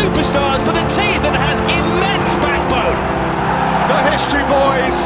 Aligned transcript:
superstars, 0.00 0.64
but 0.64 0.72
a 0.80 0.86
team 0.88 1.20
that 1.20 1.36
has 1.36 1.60
immense 1.68 2.32
backbone. 2.40 2.96
The 3.92 4.00
History 4.08 4.44
Boys, 4.48 4.96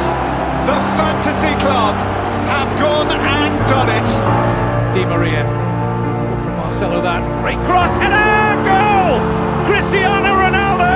the 0.63 0.79
Fantasy 0.95 1.51
Club, 1.59 1.99
have 2.47 2.71
gone 2.79 3.11
and 3.11 3.53
done 3.67 3.91
it. 3.91 4.07
Di 4.95 5.03
Maria. 5.03 5.43
From 6.39 6.55
Marcelo 6.63 7.01
that 7.01 7.19
great 7.43 7.59
cross 7.67 7.99
header 7.99 8.55
goal! 8.63 9.19
Cristiano 9.67 10.31
Ronaldo! 10.39 10.95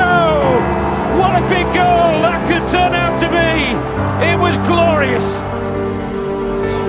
What 1.20 1.36
a 1.36 1.44
big 1.52 1.68
goal 1.76 2.24
that 2.24 2.40
could 2.48 2.64
turn 2.72 2.96
out 2.96 3.20
to 3.20 3.28
be! 3.28 3.76
It 4.24 4.40
was 4.40 4.56
glorious. 4.64 5.44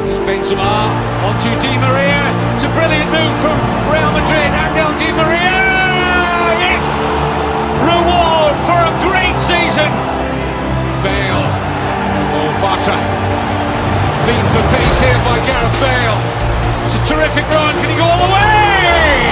Here's 0.07 0.23
Benzema 0.23 0.95
onto 1.27 1.51
Di 1.59 1.74
Maria. 1.74 2.23
It's 2.55 2.63
a 2.63 2.71
brilliant 2.71 3.11
move 3.11 3.35
from 3.43 3.59
Real 3.91 4.15
Madrid. 4.15 4.51
Angel 4.55 4.95
Di 4.95 5.11
Maria. 5.19 5.40
Season. 9.70 9.91
Bale. 11.06 11.47
Oh, 12.34 12.51
Bata. 12.59 12.98
Beat 14.27 14.46
for 14.51 14.65
pace 14.74 14.98
here 14.98 15.20
by 15.23 15.38
Gareth 15.46 15.79
Bale. 15.79 16.19
It's 16.91 16.98
a 16.98 17.02
terrific 17.06 17.46
run. 17.54 17.73
Can 17.79 17.88
he 17.90 17.96
go 17.96 18.02
all 18.02 18.18
the 18.18 18.30
way? 18.35 19.30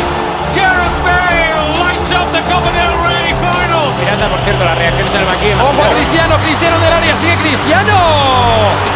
Gareth 0.54 0.98
Bale 1.02 1.74
lights 1.82 2.10
up 2.14 2.30
the 2.30 2.42
Copa 2.46 2.70
del 2.70 2.94
Rey 3.02 3.34
final. 3.42 3.90
Miranda, 3.98 4.30
por 4.30 4.40
cierto, 4.46 4.62
las 4.62 4.78
reacciones 4.78 5.12
en 5.14 5.20
el 5.20 5.26
banquillo. 5.26 5.58
Ojo 5.58 5.82
a 5.82 5.90
Cristiano, 5.98 6.38
Cristiano 6.46 6.78
del 6.78 6.92
área, 6.92 7.16
sigue 7.16 7.36
Cristiano. 7.42 7.98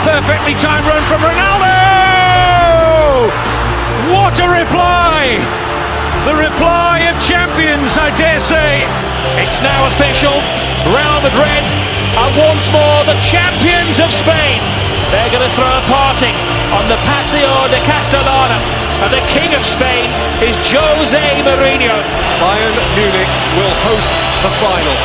Perfectly 0.07 0.55
timed 0.63 0.87
run 0.87 1.03
from 1.11 1.21
Ronaldo. 1.27 1.75
What 4.15 4.39
a 4.39 4.49
reply! 4.49 5.43
The 6.25 6.35
reply 6.39 7.03
of 7.11 7.19
champions, 7.27 7.99
I 7.99 8.15
dare 8.17 8.39
say. 8.39 9.12
It's 9.39 9.63
now 9.63 9.87
official. 9.89 10.43
Real 10.91 11.19
Madrid 11.23 11.63
are 12.19 12.33
once 12.49 12.69
more 12.71 13.05
the 13.09 13.17
champions 13.23 14.01
of 14.01 14.13
Spain. 14.13 14.61
They're 15.13 15.33
going 15.33 15.45
to 15.45 15.55
throw 15.57 15.69
a 15.69 15.85
party 15.89 16.33
on 16.73 16.89
the 16.89 16.97
Paseo 17.05 17.69
de 17.69 17.81
Castellana. 17.85 18.59
And 19.03 19.11
the 19.13 19.25
king 19.29 19.51
of 19.55 19.67
Spain 19.67 20.09
is 20.41 20.57
Jose 20.63 21.21
Mourinho. 21.43 21.97
Bayern 22.41 22.77
Munich 22.95 23.33
will 23.59 23.75
host 23.89 24.15
the 24.47 24.53
final. 24.63 24.97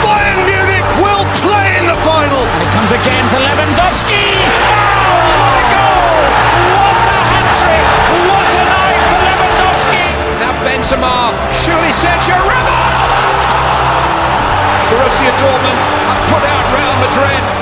Bayern 0.00 0.40
Munich 0.46 0.88
will 1.02 1.26
play 1.40 1.76
in 1.76 1.86
the 1.86 1.98
final. 2.06 2.42
It 2.62 2.70
comes 2.72 2.90
again 2.90 3.28
to 3.30 3.36
Lewandowski. 3.36 4.89
Benzema, 10.80 11.28
surely 11.52 11.92
Sergio 11.92 12.40
Ramos. 12.48 12.72
Borussia 14.88 15.30
Dortmund 15.36 15.76
have 16.08 16.22
put 16.32 16.42
out 16.42 16.64
Real 16.72 16.96
Madrid. 16.96 17.59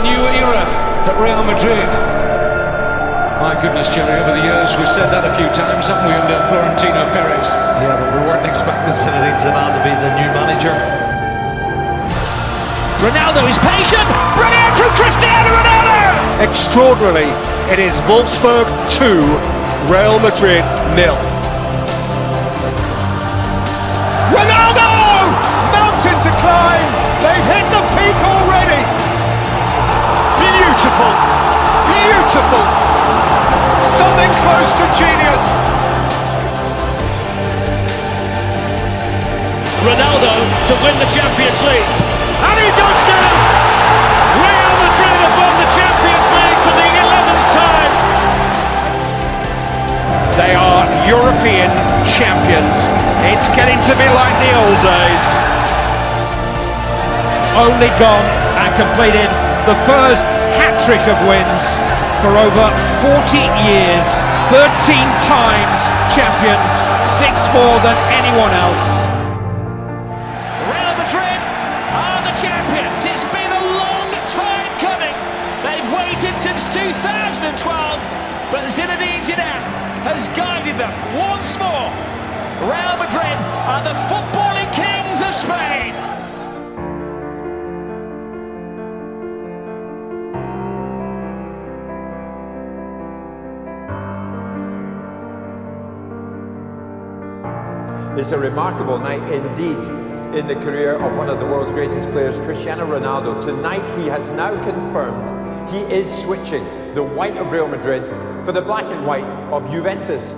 A 0.00 0.02
new 0.02 0.24
era 0.32 0.64
at 1.04 1.16
Real 1.20 1.44
Madrid. 1.44 1.88
My 3.36 3.52
goodness, 3.60 3.92
Jerry, 3.92 4.16
over 4.20 4.32
the 4.32 4.44
years 4.44 4.72
we've 4.80 4.88
said 4.88 5.12
that 5.12 5.28
a 5.28 5.32
few 5.36 5.48
times, 5.52 5.88
haven't 5.88 6.08
we, 6.08 6.16
under 6.16 6.40
Florentino 6.48 7.04
Perez? 7.12 7.52
Yeah, 7.84 8.00
but 8.00 8.08
we 8.16 8.20
weren't 8.24 8.48
expecting 8.48 8.96
Zinedine 8.96 9.36
Zidane 9.36 9.76
to 9.76 9.82
be 9.84 9.92
the 9.92 10.12
new 10.16 10.30
manager. 10.32 10.72
Ronaldo 13.04 13.44
is 13.48 13.60
patient. 13.60 14.04
Brilliant 14.36 14.72
from 14.76 14.92
Cristiano 14.96 15.52
Ronaldo. 15.52 16.48
Extraordinarily, 16.48 17.28
it 17.68 17.80
is 17.80 17.92
Wolfsburg 18.08 18.68
2, 18.96 19.20
Real 19.92 20.16
Madrid 20.20 20.64
nil. 20.96 21.29
Beautiful! 32.30 32.62
Something 33.98 34.30
close 34.46 34.70
to 34.78 34.86
genius! 34.94 35.42
Ronaldo 39.82 40.30
to 40.38 40.74
win 40.78 40.94
the 41.02 41.10
Champions 41.10 41.58
League. 41.66 41.90
And 42.46 42.56
he 42.62 42.70
does 42.78 43.00
now. 43.10 43.34
Real 44.46 44.74
Madrid 44.78 45.16
have 45.26 45.34
won 45.42 45.54
the 45.58 45.70
Champions 45.74 46.28
League 46.30 46.60
for 46.62 46.74
the 46.78 46.90
11th 47.02 47.46
time. 47.50 47.92
They 50.38 50.54
are 50.54 50.86
European 51.10 51.66
champions. 52.06 52.86
It's 53.26 53.50
getting 53.58 53.82
to 53.90 53.94
be 53.98 54.06
like 54.06 54.36
the 54.38 54.54
old 54.54 54.78
days. 54.86 55.24
Only 57.58 57.90
gone 57.98 58.30
and 58.62 58.70
completed 58.78 59.26
the 59.66 59.74
first 59.82 60.22
hat 60.62 60.78
trick 60.86 61.02
of 61.10 61.18
wins 61.26 61.89
for 62.20 62.36
over 62.36 62.66
40 63.00 63.40
years. 63.64 64.06
13 64.52 64.68
times 65.24 65.80
champions, 66.12 66.74
six 67.16 67.32
more 67.54 67.78
than 67.80 67.96
anyone 68.12 68.52
else. 68.52 68.86
Real 70.68 70.94
Madrid 71.00 71.40
are 71.96 72.20
the 72.26 72.34
champions. 72.36 72.98
It's 73.08 73.24
been 73.32 73.48
a 73.48 73.64
long 73.78 74.10
time 74.28 74.68
coming. 74.82 75.16
They've 75.64 75.86
waited 75.96 76.36
since 76.36 76.68
2012, 76.74 77.56
but 78.52 78.68
Zinedine 78.68 79.24
Zidane 79.24 79.64
has 80.04 80.28
guided 80.36 80.76
them 80.76 80.92
once 81.16 81.56
more. 81.56 81.88
Real 82.68 82.96
Madrid 83.00 83.38
are 83.64 83.80
the 83.80 83.96
footballing 84.12 84.68
kings 84.76 85.22
of 85.22 85.32
Spain. 85.32 86.19
It's 98.19 98.31
a 98.31 98.37
remarkable 98.37 98.97
night 98.99 99.21
indeed 99.31 99.83
in 100.37 100.47
the 100.47 100.55
career 100.55 100.93
of 100.93 101.17
one 101.17 101.29
of 101.29 101.39
the 101.39 101.45
world's 101.45 101.71
greatest 101.71 102.09
players, 102.11 102.37
Cristiano 102.39 102.85
Ronaldo. 102.85 103.41
Tonight 103.41 103.87
he 103.99 104.07
has 104.07 104.29
now 104.31 104.51
confirmed 104.63 105.69
he 105.69 105.79
is 105.93 106.07
switching 106.23 106.63
the 106.93 107.03
white 107.03 107.37
of 107.37 107.51
Real 107.51 107.67
Madrid 107.67 108.03
for 108.45 108.51
the 108.51 108.61
black 108.61 108.85
and 108.85 109.05
white 109.05 109.23
of 109.51 109.69
Juventus. 109.71 110.33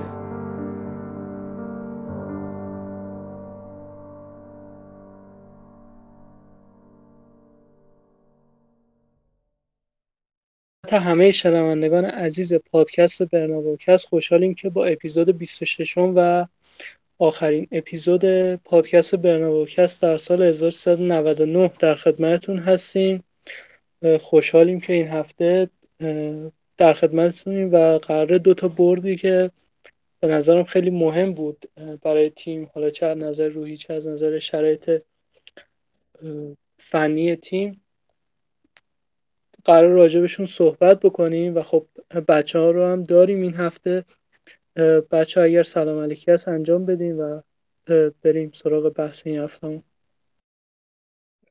تا 10.88 10.99
همه 10.99 11.31
شنوندگان 11.31 12.05
عزیز 12.05 12.53
پادکست 12.53 13.23
برنابوکست 13.23 14.07
خوشحالیم 14.07 14.53
که 14.53 14.69
با 14.69 14.85
اپیزود 14.85 15.29
26 15.29 15.97
و 15.97 16.45
آخرین 17.18 17.68
اپیزود 17.72 18.54
پادکست 18.54 19.14
برنابوکست 19.14 20.02
در 20.02 20.16
سال 20.16 20.42
1399 20.42 21.70
در 21.80 21.94
خدمتتون 21.94 22.58
هستیم. 22.58 23.24
خوشحالیم 24.20 24.80
که 24.80 24.92
این 24.92 25.08
هفته 25.08 25.70
در 26.76 26.92
خدمتتونیم 26.92 27.72
و 27.72 27.98
قرار 27.98 28.38
دو 28.38 28.54
تا 28.54 28.68
بردی 28.68 29.16
که 29.16 29.50
به 30.20 30.28
نظرم 30.28 30.64
خیلی 30.64 30.90
مهم 30.90 31.32
بود 31.32 31.70
برای 32.02 32.30
تیم. 32.30 32.70
حالا 32.74 32.90
چه 32.90 33.06
از 33.06 33.18
نظر 33.18 33.48
روحی 33.48 33.76
چه 33.76 33.94
از 33.94 34.08
نظر 34.08 34.38
شرایط 34.38 35.02
فنی 36.78 37.36
تیم. 37.36 37.84
قرار 39.64 39.90
راجبشون 39.90 40.46
صحبت 40.46 41.00
بکنیم 41.00 41.56
و 41.56 41.62
خب 41.62 41.86
بچه 42.28 42.58
ها 42.58 42.70
رو 42.70 42.84
هم 42.84 43.02
داریم 43.02 43.42
این 43.42 43.54
هفته. 43.54 44.04
بچه 45.10 45.40
ها 45.40 45.46
اگر 45.46 45.62
سلام 45.62 46.02
علیکی 46.02 46.30
هست 46.30 46.48
انجام 46.48 46.86
بدیم 46.86 47.20
و 47.20 47.40
بریم 48.22 48.50
سراغ 48.50 48.88
بحث 48.88 49.26
این 49.26 49.38
هفته 49.38 49.82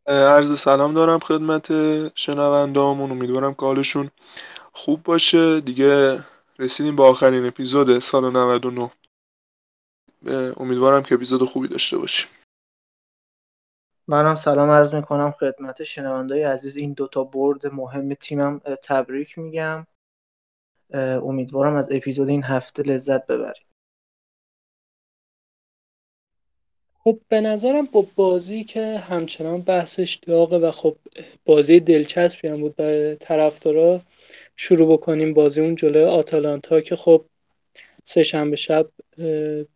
عرض 0.07 0.59
سلام 0.59 0.93
دارم 0.93 1.19
خدمت 1.19 1.67
شنوندهامون 2.17 3.11
امیدوارم 3.11 3.53
که 3.53 3.61
حالشون 3.61 4.11
خوب 4.73 5.03
باشه. 5.03 5.61
دیگه 5.61 6.23
رسیدیم 6.59 6.95
به 6.95 7.03
آخرین 7.03 7.45
اپیزود 7.45 7.99
سال 7.99 8.23
99 8.31 8.91
امیدوارم 10.57 11.03
که 11.03 11.15
اپیزود 11.15 11.43
خوبی 11.43 11.67
داشته 11.67 11.97
باشیم. 11.97 12.29
منم 14.07 14.35
سلام 14.35 14.69
عرض 14.69 14.93
می‌کنم 14.93 15.31
خدمت 15.31 15.83
شنوندای 15.83 16.43
عزیز. 16.43 16.77
این 16.77 16.93
دوتا 16.93 17.23
برد 17.23 17.67
مهم 17.67 18.13
تیمم 18.13 18.59
تبریک 18.83 19.37
میگم. 19.37 19.87
امیدوارم 20.97 21.75
از 21.75 21.91
اپیزود 21.91 22.29
این 22.29 22.43
هفته 22.43 22.83
لذت 22.83 23.27
ببریم 23.27 23.65
خب 27.03 27.19
به 27.29 27.41
نظرم 27.41 27.85
با 27.93 28.05
بازی 28.15 28.63
که 28.63 28.97
همچنان 28.97 29.61
بحثش 29.61 30.15
داغه 30.15 30.57
و 30.57 30.71
خب 30.71 30.97
بازی 31.45 31.79
دلچسبی 31.79 32.47
هم 32.47 32.61
بود 32.61 32.75
برای 32.75 33.15
طرفدارا 33.15 34.01
شروع 34.55 34.93
بکنیم 34.93 35.33
بازی 35.33 35.61
اون 35.61 35.75
جلوی 35.75 36.03
آتالانتا 36.03 36.81
که 36.81 36.95
خب 36.95 37.25
سه 38.03 38.23
شنبه 38.23 38.55
شب 38.55 38.87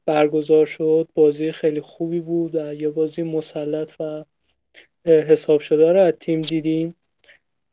برگزار 0.06 0.65
شد. 0.65 1.07
بازی 1.15 1.51
خیلی 1.51 1.81
خوبی 1.81 2.19
بود 2.19 2.56
و 2.56 2.73
یه 2.73 2.89
بازی 2.89 3.23
مسلط 3.23 4.01
و 4.01 4.25
حساب 5.06 5.59
شده 5.59 5.91
رو 5.91 6.00
از 6.01 6.13
تیم 6.13 6.41
دیدیم. 6.41 6.95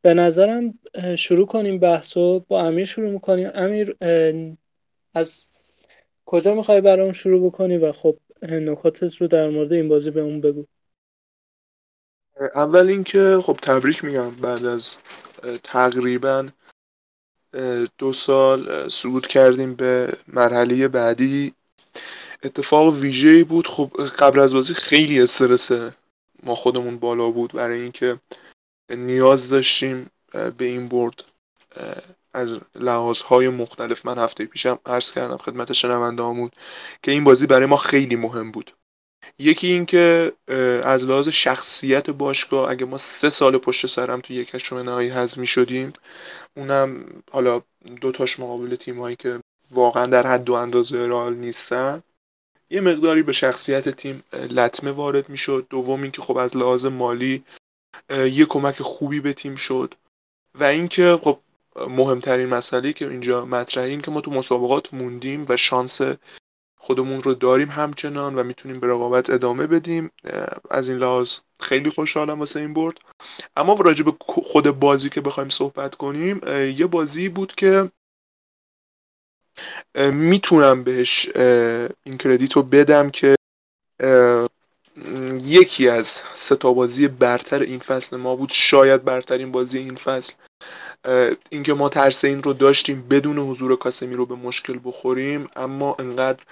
به 0.02 0.14
نظرم 0.14 0.78
شروع 1.18 1.46
کنیم 1.46 1.78
بحثو. 1.78 2.44
با 2.48 2.62
امیر 2.62 2.84
شروع 2.84 3.10
می‌کنیم. 3.10 3.50
امیر 3.54 3.96
از 5.14 5.48
کجا 6.26 6.54
می‌خوای 6.54 6.80
برام 6.80 7.12
شروع 7.12 7.46
بکنی 7.46 7.76
و 7.76 7.92
خب 7.92 8.16
نکاتت 8.42 9.14
رو 9.14 9.26
در 9.26 9.48
مورد 9.48 9.72
این 9.72 9.88
بازی 9.88 10.10
به 10.10 10.20
اون 10.20 10.40
بگو. 10.40 10.66
اول 12.54 12.88
اینکه 12.88 13.38
خب 13.42 13.58
تبریک 13.62 14.04
میگم 14.04 14.30
بعد 14.30 14.64
از 14.64 14.94
تقریبا 15.64 16.48
دو 17.98 18.12
سال 18.12 18.88
صعود 18.88 19.26
کردیم 19.26 19.74
به 19.74 20.12
مرحله 20.28 20.88
بعدی. 20.88 21.54
اتفاق 22.44 22.94
ویژه‌ای 22.94 23.44
بود. 23.44 23.66
خب 23.66 23.90
قبل 24.18 24.38
از 24.40 24.54
بازی 24.54 24.74
خیلی 24.74 25.20
استرس 25.20 25.70
ما 26.42 26.54
خودمون 26.54 26.96
بالا 26.96 27.30
بود 27.30 27.52
برای 27.52 27.80
اینکه 27.80 28.20
نیاز 28.96 29.48
داشتیم 29.48 30.10
به 30.32 30.64
این 30.64 30.88
برد 30.88 31.24
از 32.34 32.58
لحاظهای 32.74 33.48
مختلف. 33.48 34.06
من 34.06 34.18
هفته 34.18 34.44
پیشم 34.44 34.78
عرض 34.86 35.12
کردم 35.12 35.36
خدمت 35.36 35.72
شنونده 35.72 36.50
که 37.02 37.10
این 37.10 37.24
بازی 37.24 37.46
برای 37.46 37.66
ما 37.66 37.76
خیلی 37.76 38.16
مهم 38.16 38.50
بود. 38.50 38.72
یکی 39.38 39.66
اینکه 39.66 40.32
از 40.84 41.06
لحاظ 41.06 41.28
شخصیت 41.28 42.10
باشگاه 42.10 42.70
اگه 42.70 42.86
ما 42.86 42.98
سه 42.98 43.30
سال 43.30 43.58
پشت 43.58 43.86
سرم 43.86 44.20
تو 44.20 44.32
یک 44.32 44.54
هشتم 44.54 44.78
نهایی 44.78 45.08
حذف 45.08 45.38
می 45.38 45.46
شدیم 45.46 45.92
اونم 46.56 47.04
حالا 47.30 47.62
دوتاش 48.00 48.40
مقابل 48.40 48.76
تیم 48.76 49.00
هایی 49.00 49.16
که 49.16 49.40
واقعا 49.70 50.06
در 50.06 50.26
حد 50.26 50.50
و 50.50 50.54
اندازه 50.54 51.06
رال 51.06 51.34
نیستن. 51.34 52.02
یه 52.70 52.80
مقداری 52.80 53.22
به 53.22 53.32
شخصیت 53.32 53.88
تیم 53.88 54.22
لطمه 54.32 54.90
وارد 54.90 55.28
می‌شد. 55.28 55.66
دوم 55.70 56.02
اینکه 56.02 56.22
خب 56.22 56.36
از 56.36 56.56
لحاظ 56.56 56.86
مالی 56.86 57.44
یه 58.10 58.44
کمک 58.44 58.82
خوبی 58.82 59.20
به 59.20 59.32
تیم 59.32 59.56
شد. 59.56 59.94
و 60.54 60.64
اینکه 60.64 61.18
خب 61.22 61.38
مهمترین 61.88 62.46
مسئله 62.46 62.92
که 62.92 63.08
اینجا 63.08 63.44
مطرحه 63.44 63.88
این 63.88 64.00
که 64.00 64.10
ما 64.10 64.20
تو 64.20 64.30
مسابقات 64.30 64.94
موندیم 64.94 65.44
و 65.48 65.56
شانس 65.56 66.00
خودمون 66.76 67.22
رو 67.22 67.34
داریم 67.34 67.68
همچنان 67.68 68.34
و 68.34 68.42
می‌تونیم 68.42 68.80
به 68.80 68.86
رقابت 68.86 69.30
ادامه 69.30 69.66
بدیم. 69.66 70.10
از 70.70 70.88
این 70.88 70.98
لحاظ 70.98 71.38
خیلی 71.60 71.90
خوشحالم 71.90 72.40
واسه 72.40 72.60
این 72.60 72.74
برد. 72.74 72.98
اما 73.56 73.74
راجع 73.74 74.04
به 74.04 74.12
خود 74.20 74.70
بازی 74.70 75.08
که 75.08 75.20
بخوایم 75.20 75.48
صحبت 75.48 75.94
کنیم 75.94 76.40
یه 76.76 76.86
بازی 76.86 77.28
بود 77.28 77.54
که 77.54 77.90
می‌تونم 80.12 80.84
بهش 80.84 81.28
این 82.04 82.18
کردیت 82.18 82.52
رو 82.52 82.62
بدم 82.62 83.10
که 83.10 83.34
یکی 85.44 85.88
از 85.88 86.22
ستا 86.34 86.72
بازی 86.72 87.08
برتر 87.08 87.62
این 87.62 87.78
فصل 87.78 88.16
ما 88.16 88.36
بود. 88.36 88.50
شاید 88.52 89.04
برترین 89.04 89.52
بازی 89.52 89.78
این 89.78 89.94
فصل. 89.96 90.34
اینکه 91.50 91.74
ما 91.74 91.88
ترس 91.88 92.24
این 92.24 92.42
رو 92.42 92.52
داشتیم 92.52 93.08
بدون 93.10 93.38
حضور 93.38 93.76
کاسمی 93.76 94.14
رو 94.14 94.26
به 94.26 94.34
مشکل 94.34 94.78
بخوریم 94.84 95.48
اما 95.56 95.96
انقدر 95.98 96.44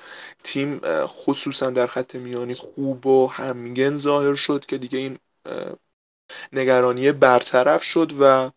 تیم 0.44 0.80
خصوصا 1.06 1.70
در 1.70 1.86
خط 1.86 2.14
میانی 2.14 2.54
خوب 2.54 3.06
و 3.06 3.26
همگن 3.26 3.96
ظاهر 3.96 4.34
شد 4.34 4.66
که 4.66 4.78
دیگه 4.78 4.98
این 4.98 5.18
نگرانی 6.52 7.12
برطرف 7.12 7.82
شد 7.82 8.12
و 8.20 8.50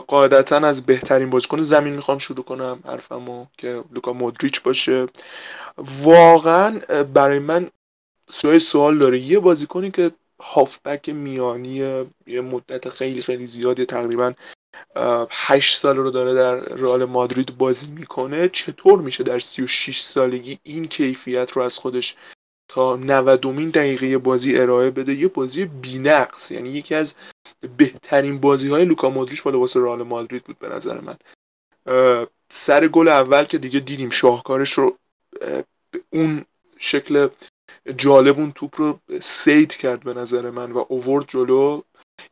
قاعدتا 0.00 0.56
از 0.56 0.86
بهترین 0.86 1.30
بازیکن 1.30 1.62
زمین 1.62 1.94
می‌خوام 1.94 2.18
شروع 2.18 2.44
کنم 2.44 2.80
حرفمو 2.86 3.46
که 3.58 3.84
لوکا 3.92 4.12
مودریچ 4.12 4.62
باشه. 4.62 5.06
واقعا 6.02 6.78
برای 7.14 7.38
من 7.38 7.70
سوال 8.30 8.58
سوال 8.58 8.98
داره. 8.98 9.18
یه 9.18 9.38
بازیکنی 9.38 9.90
که 9.90 10.10
هافبک 10.40 11.08
میانی 11.08 12.04
یه 12.26 12.40
مدت 12.40 12.88
خیلی 12.88 13.22
خیلی 13.22 13.46
زیادی 13.46 13.84
تقریبا 13.84 14.32
هشت 15.30 15.78
سال 15.78 15.96
رو 15.96 16.10
داره 16.10 16.34
در 16.34 16.54
رئال 16.54 17.04
مادرید 17.04 17.58
بازی 17.58 17.90
می‌کنه. 17.90 18.48
چطور 18.48 19.00
میشه 19.00 19.24
در 19.24 19.38
36 19.38 20.00
سالگی 20.00 20.58
این 20.62 20.84
کیفیت 20.84 21.52
رو 21.52 21.62
از 21.62 21.78
خودش 21.78 22.16
تا 22.68 22.96
90 22.96 23.70
دقیقه 23.70 24.18
بازی 24.18 24.56
ارائه 24.56 24.90
بده؟ 24.90 25.14
یه 25.14 25.28
بازی 25.28 25.64
بینقص. 25.64 26.50
یعنی 26.50 26.68
یکی 26.68 26.94
از 26.94 27.14
بهترین 27.76 28.38
بازی 28.38 28.68
های 28.68 28.84
لوکا 28.84 29.10
مودریچ 29.10 29.42
با 29.42 29.50
لباس 29.50 29.76
رئال 29.76 30.02
مادرید 30.02 30.44
بود 30.44 30.58
به 30.58 30.68
نظر 30.68 31.00
من. 31.00 31.16
سر 32.50 32.88
گل 32.88 33.08
اول 33.08 33.44
که 33.44 33.58
دیگه 33.58 33.80
دیدیم 33.80 34.10
شاهکارش 34.10 34.72
رو 34.72 34.96
اون 36.10 36.44
شکل 36.78 37.28
جالب 37.96 38.38
اون 38.38 38.52
توپ 38.52 38.80
رو 38.80 38.98
سید 39.20 39.76
کرد 39.76 40.02
به 40.02 40.14
نظر 40.14 40.50
من 40.50 40.72
و 40.72 40.84
اوورد 40.88 41.28
جلو. 41.28 41.82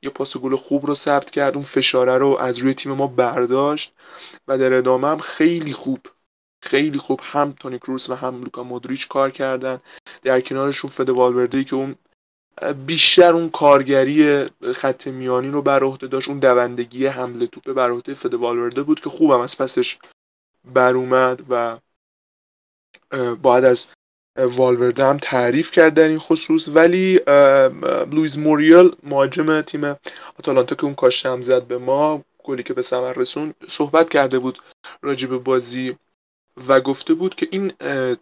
یه 0.02 0.10
پاس 0.10 0.36
گل 0.36 0.56
خوب 0.56 0.86
رو 0.86 0.94
ثبت 0.94 1.30
کرد. 1.30 1.54
اون 1.54 1.64
فشاره 1.64 2.18
رو 2.18 2.36
از 2.40 2.58
روی 2.58 2.74
تیم 2.74 2.92
ما 2.92 3.06
برداشت 3.06 3.92
و 4.48 4.58
در 4.58 4.72
ادامه 4.72 5.08
هم 5.08 5.18
خیلی 5.18 5.72
خوب 5.72 6.00
خیلی 6.62 6.98
خوب 6.98 7.20
هم 7.22 7.52
تونی 7.52 7.78
کروس 7.78 8.10
و 8.10 8.14
هم 8.14 8.42
لوکا 8.42 8.62
مودریچ 8.62 9.08
کار 9.08 9.30
کردن. 9.30 9.80
در 10.22 10.40
کنارشون 10.40 10.90
فد 10.90 11.10
والوردی 11.10 11.64
که 11.64 11.76
اون 11.76 11.94
بیشتر 12.86 13.32
اون 13.32 13.50
کارگری 13.50 14.46
خط 14.74 15.06
میانی 15.06 15.48
رو 15.48 15.62
بر 15.62 15.84
عهده 15.84 16.06
داشت 16.06 16.28
اون 16.28 16.38
دوندگی 16.38 17.06
حمله 17.06 17.46
توپ 17.46 17.72
بر 17.72 17.90
عهده 17.90 18.14
فد 18.14 18.34
والورده 18.34 18.82
بود 18.82 19.00
که 19.00 19.10
خوبم 19.10 19.40
از 19.40 19.58
پسش 19.58 19.98
بر 20.64 20.94
اومد 20.94 21.42
و 21.48 21.78
باید 23.42 23.64
از 23.64 23.86
والورده 24.38 25.04
هم 25.04 25.16
تعریف 25.16 25.70
کرد 25.70 25.94
در 25.94 26.08
این 26.08 26.18
خصوص. 26.18 26.68
ولی 26.68 27.20
لویز 28.12 28.38
موریل 28.38 28.90
مهاجم 29.02 29.60
تیم 29.60 29.96
آتالانتا 30.38 30.74
که 30.74 30.84
اون 30.84 30.94
کاشته 30.94 31.30
هم 31.30 31.42
زد 31.42 31.62
به 31.62 31.78
ما 31.78 32.24
گلی 32.44 32.62
که 32.62 32.74
به 32.74 32.82
ثمر 32.82 33.12
رسون 33.12 33.54
صحبت 33.68 34.10
کرده 34.10 34.38
بود 34.38 34.58
راجب 35.02 35.36
بازی 35.36 35.96
و 36.68 36.80
گفته 36.80 37.14
بود 37.14 37.34
که 37.34 37.48
این 37.50 37.72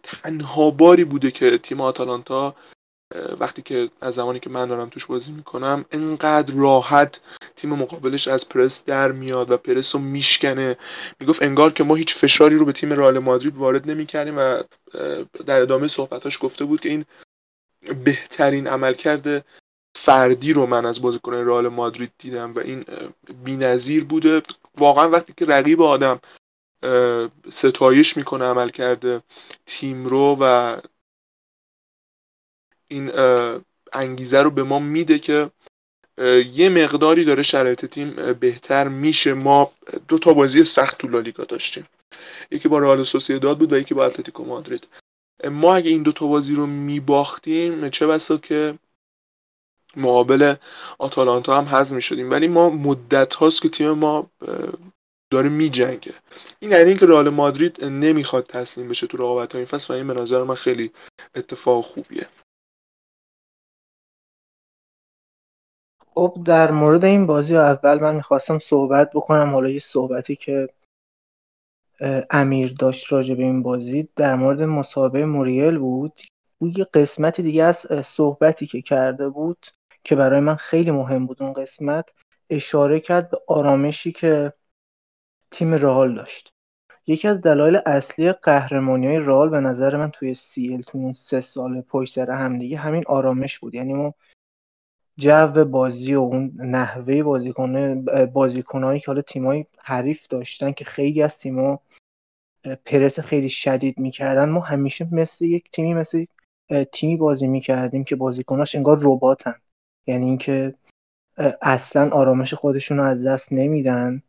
تنها 0.03 0.71
باری 0.71 1.03
بوده 1.03 1.31
که 1.31 1.57
تیم 1.57 1.81
آتالانتا 1.81 2.55
وقتی 3.39 3.61
که 3.61 3.89
از 4.01 4.15
زمانی 4.15 4.39
که 4.39 4.49
من 4.49 4.65
دارم 4.65 4.89
توش 4.89 5.05
بازی 5.05 5.31
می‌کنم 5.31 5.85
انقدر 5.91 6.53
راحت 6.53 7.19
تیم 7.55 7.73
مقابلش 7.73 8.27
از 8.27 8.49
پرس 8.49 8.85
در 8.85 9.11
میاد 9.11 9.51
و 9.51 9.57
پرس 9.57 9.95
رو 9.95 10.01
میشکنه. 10.01 10.77
می‌گفت 11.19 11.43
انگار 11.43 11.71
که 11.71 11.83
ما 11.83 11.95
هیچ 11.95 12.15
فشاری 12.15 12.55
رو 12.55 12.65
به 12.65 12.71
تیم 12.71 12.93
رئال 12.93 13.19
مادرید 13.19 13.57
وارد 13.57 13.91
نمی‌کردیم 13.91 14.37
و 14.37 14.61
در 15.45 15.61
ادامه 15.61 15.87
صحبتاش 15.87 16.37
گفته 16.41 16.65
بود 16.65 16.79
که 16.79 16.89
این 16.89 17.05
بهترین 18.03 18.67
عملکرد 18.67 19.45
فردی 19.95 20.53
رو 20.53 20.65
من 20.65 20.85
از 20.85 21.01
بازیکن 21.01 21.33
رئال 21.33 21.67
مادرید 21.67 22.11
دیدم 22.17 22.53
و 22.53 22.59
این 22.59 22.85
بی‌نظیر 23.43 24.03
بوده. 24.03 24.41
واقعا 24.77 25.09
وقتی 25.09 25.33
که 25.37 25.45
رقیب 25.45 25.81
آدم 25.81 26.19
ستایش 27.49 28.17
می‌کنه 28.17 28.45
عمل 28.45 28.69
کرده 28.69 29.21
تیم 29.65 30.05
رو 30.05 30.37
و 30.41 30.77
این 32.87 33.11
انگیزه 33.93 34.41
رو 34.41 34.51
به 34.51 34.63
ما 34.63 34.79
میده 34.79 35.19
که 35.19 35.51
یه 36.53 36.69
مقداری 36.69 37.25
داره 37.25 37.43
شرایط 37.43 37.85
تیم 37.85 38.33
بهتر 38.33 38.87
میشه. 38.87 39.33
ما 39.33 39.71
دو 40.07 40.19
تا 40.19 40.33
بازی 40.33 40.63
سخت 40.63 40.97
تو 40.97 41.07
لالیگا 41.07 41.43
داشتیم. 41.43 41.87
یکی 42.51 42.69
با 42.69 42.79
رئال 42.79 43.03
سوسییداد 43.03 43.57
بود 43.57 43.73
و 43.73 43.77
یکی 43.77 43.93
با 43.93 44.05
اتلتیکو 44.05 44.45
مادرید. 44.45 44.87
ما 45.51 45.75
اگه 45.75 45.89
این 45.89 46.03
دو 46.03 46.11
تا 46.11 46.27
بازی 46.27 46.55
رو 46.55 46.65
میباختیم 46.65 47.89
چه 47.89 48.07
بسا 48.07 48.37
که 48.37 48.79
مقابل 49.95 50.55
آتالانتا 50.99 51.57
هم 51.57 51.75
حذف 51.75 51.93
می‌شدیم 51.93 52.31
ولی 52.31 52.47
ما 52.47 52.69
مدت 52.69 53.35
هاست 53.35 53.61
که 53.61 53.69
تیم 53.69 53.91
ما 53.91 54.29
داره 55.31 55.49
میجنگه. 55.49 56.13
این 56.59 56.71
یعنی 56.71 56.89
اینکه 56.89 57.05
رئال 57.05 57.29
مادرید 57.29 57.83
نمی‌خواد 57.83 58.43
تسلیم 58.43 58.89
بشه 58.89 59.07
تو 59.07 59.17
رقابت 59.17 59.55
این 59.55 59.65
فصل 59.65 59.93
و 59.93 59.97
این 59.97 60.07
به 60.07 60.13
نظر 60.13 60.43
من 60.43 60.55
خیلی 60.55 60.91
اتفاق 61.35 61.83
خوبیه. 61.85 62.27
خب 66.17 66.37
در 66.45 66.71
مورد 66.71 67.05
این 67.05 67.25
بازی 67.25 67.57
اول 67.57 67.99
من 67.99 68.15
می‌خواستم 68.15 68.59
صحبت 68.59 69.11
بکنم. 69.13 69.53
حالا 69.53 69.69
یه 69.69 69.79
صحبتی 69.79 70.35
که 70.35 70.69
امیر 72.29 72.73
داشت 72.79 73.11
راجع 73.11 73.35
به 73.35 73.43
این 73.43 73.63
بازی 73.63 74.09
در 74.15 74.35
مورد 74.35 74.63
مسابقه 74.63 75.25
موریل 75.25 75.77
بود. 75.77 76.19
او 76.57 76.69
یه 76.69 76.83
قسمتی 76.93 77.43
دیگه 77.43 77.63
از 77.63 77.77
صحبتی 78.05 78.67
که 78.67 78.81
کرده 78.81 79.29
بود 79.29 79.65
که 80.03 80.15
برای 80.15 80.39
من 80.39 80.55
خیلی 80.55 80.91
مهم 80.91 81.25
بود 81.25 81.43
اون 81.43 81.53
قسمت 81.53 82.13
اشاره 82.49 82.99
کرد 82.99 83.29
به 83.29 83.37
آرامشی 83.47 84.11
که 84.11 84.53
تیم 85.51 85.73
رئال 85.73 86.15
داشت. 86.15 86.53
یکی 87.07 87.27
از 87.27 87.41
دلایل 87.41 87.79
اصلی 87.85 88.31
قهرمانی 88.31 89.07
های 89.07 89.19
رئال 89.19 89.49
به 89.49 89.59
نظر 89.59 89.97
من 89.97 90.11
توی 90.11 90.33
سیل 90.33 90.81
توی 90.81 91.01
اون 91.01 91.13
سه 91.13 91.41
سال 91.41 91.81
پشت 91.81 92.13
سر 92.13 92.31
هم 92.31 92.59
دیگه 92.59 92.77
همین 92.77 93.03
آرامش 93.07 93.59
بود. 93.59 93.75
یعنی 93.75 93.93
ما 93.93 94.13
جو 95.17 95.65
بازی 95.65 96.15
و 96.15 96.19
اون 96.19 96.51
نحوه 96.57 97.23
بازیکن 97.23 98.05
بازیکنایی 98.25 98.99
که 98.99 99.05
حالا 99.07 99.21
تیمای 99.21 99.65
حریف 99.83 100.27
داشتن 100.27 100.71
که 100.71 100.85
خیلی 100.85 101.21
از 101.21 101.37
تیما 101.37 101.79
پرس 102.85 103.19
خیلی 103.19 103.49
شدید 103.49 103.99
می‌کردن. 103.99 104.49
ما 104.49 104.59
همیشه 104.59 105.07
مثل 105.11 105.45
یک 105.45 105.71
تیمی 105.71 105.93
مثل 105.93 106.25
تیمی 106.91 107.17
بازی 107.17 107.47
می‌کردیم 107.47 108.03
که 108.03 108.15
بازیکناش 108.15 108.75
انگار 108.75 108.99
رباتن. 109.01 109.55
یعنی 110.07 110.25
اینکه 110.25 110.73
اصلا 111.61 112.09
آرامش 112.09 112.53
خودشون 112.53 112.97
رو 112.97 113.03
از 113.03 113.25
دست 113.25 113.53
نمیدن. 113.53 114.23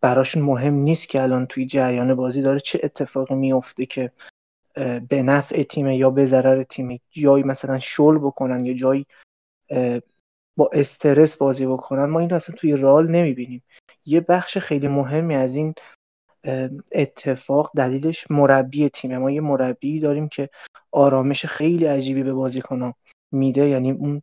براشون 0.00 0.42
مهم 0.42 0.74
نیست 0.74 1.08
که 1.08 1.22
الان 1.22 1.46
توی 1.46 1.66
جریان 1.66 2.14
بازی 2.14 2.42
داره 2.42 2.60
چه 2.60 2.80
اتفاقی 2.82 3.34
میفته 3.34 3.86
که 3.86 4.12
به 5.08 5.22
نفع 5.22 5.62
تیمه 5.62 5.96
یا 5.96 6.10
به 6.10 6.26
ضرر 6.26 6.62
تیمه. 6.62 7.00
جایی 7.10 7.44
مثلا 7.44 7.78
شل 7.78 8.18
بکنن 8.18 8.66
یا 8.66 8.74
جایی 8.74 9.06
با 10.56 10.70
استرس 10.72 11.36
بازی 11.36 11.66
بکنن 11.66 12.04
ما 12.04 12.20
این 12.20 12.32
اصلا 12.32 12.56
توی 12.56 12.76
رال 12.76 13.10
نمی‌بینیم. 13.10 13.62
یه 14.06 14.20
بخش 14.20 14.58
خیلی 14.58 14.88
مهمی 14.88 15.34
از 15.34 15.54
این 15.54 15.74
اتفاق 16.92 17.70
دلیلش 17.76 18.30
مربی 18.30 18.88
تیمه. 18.88 19.18
ما 19.18 19.30
یه 19.30 19.40
مربی 19.40 20.00
داریم 20.00 20.28
که 20.28 20.48
آرامش 20.92 21.46
خیلی 21.46 21.84
عجیبی 21.84 22.22
به 22.22 22.32
بازیکنان 22.32 22.94
میده. 23.32 23.68
یعنی 23.68 23.90
اون 23.90 24.22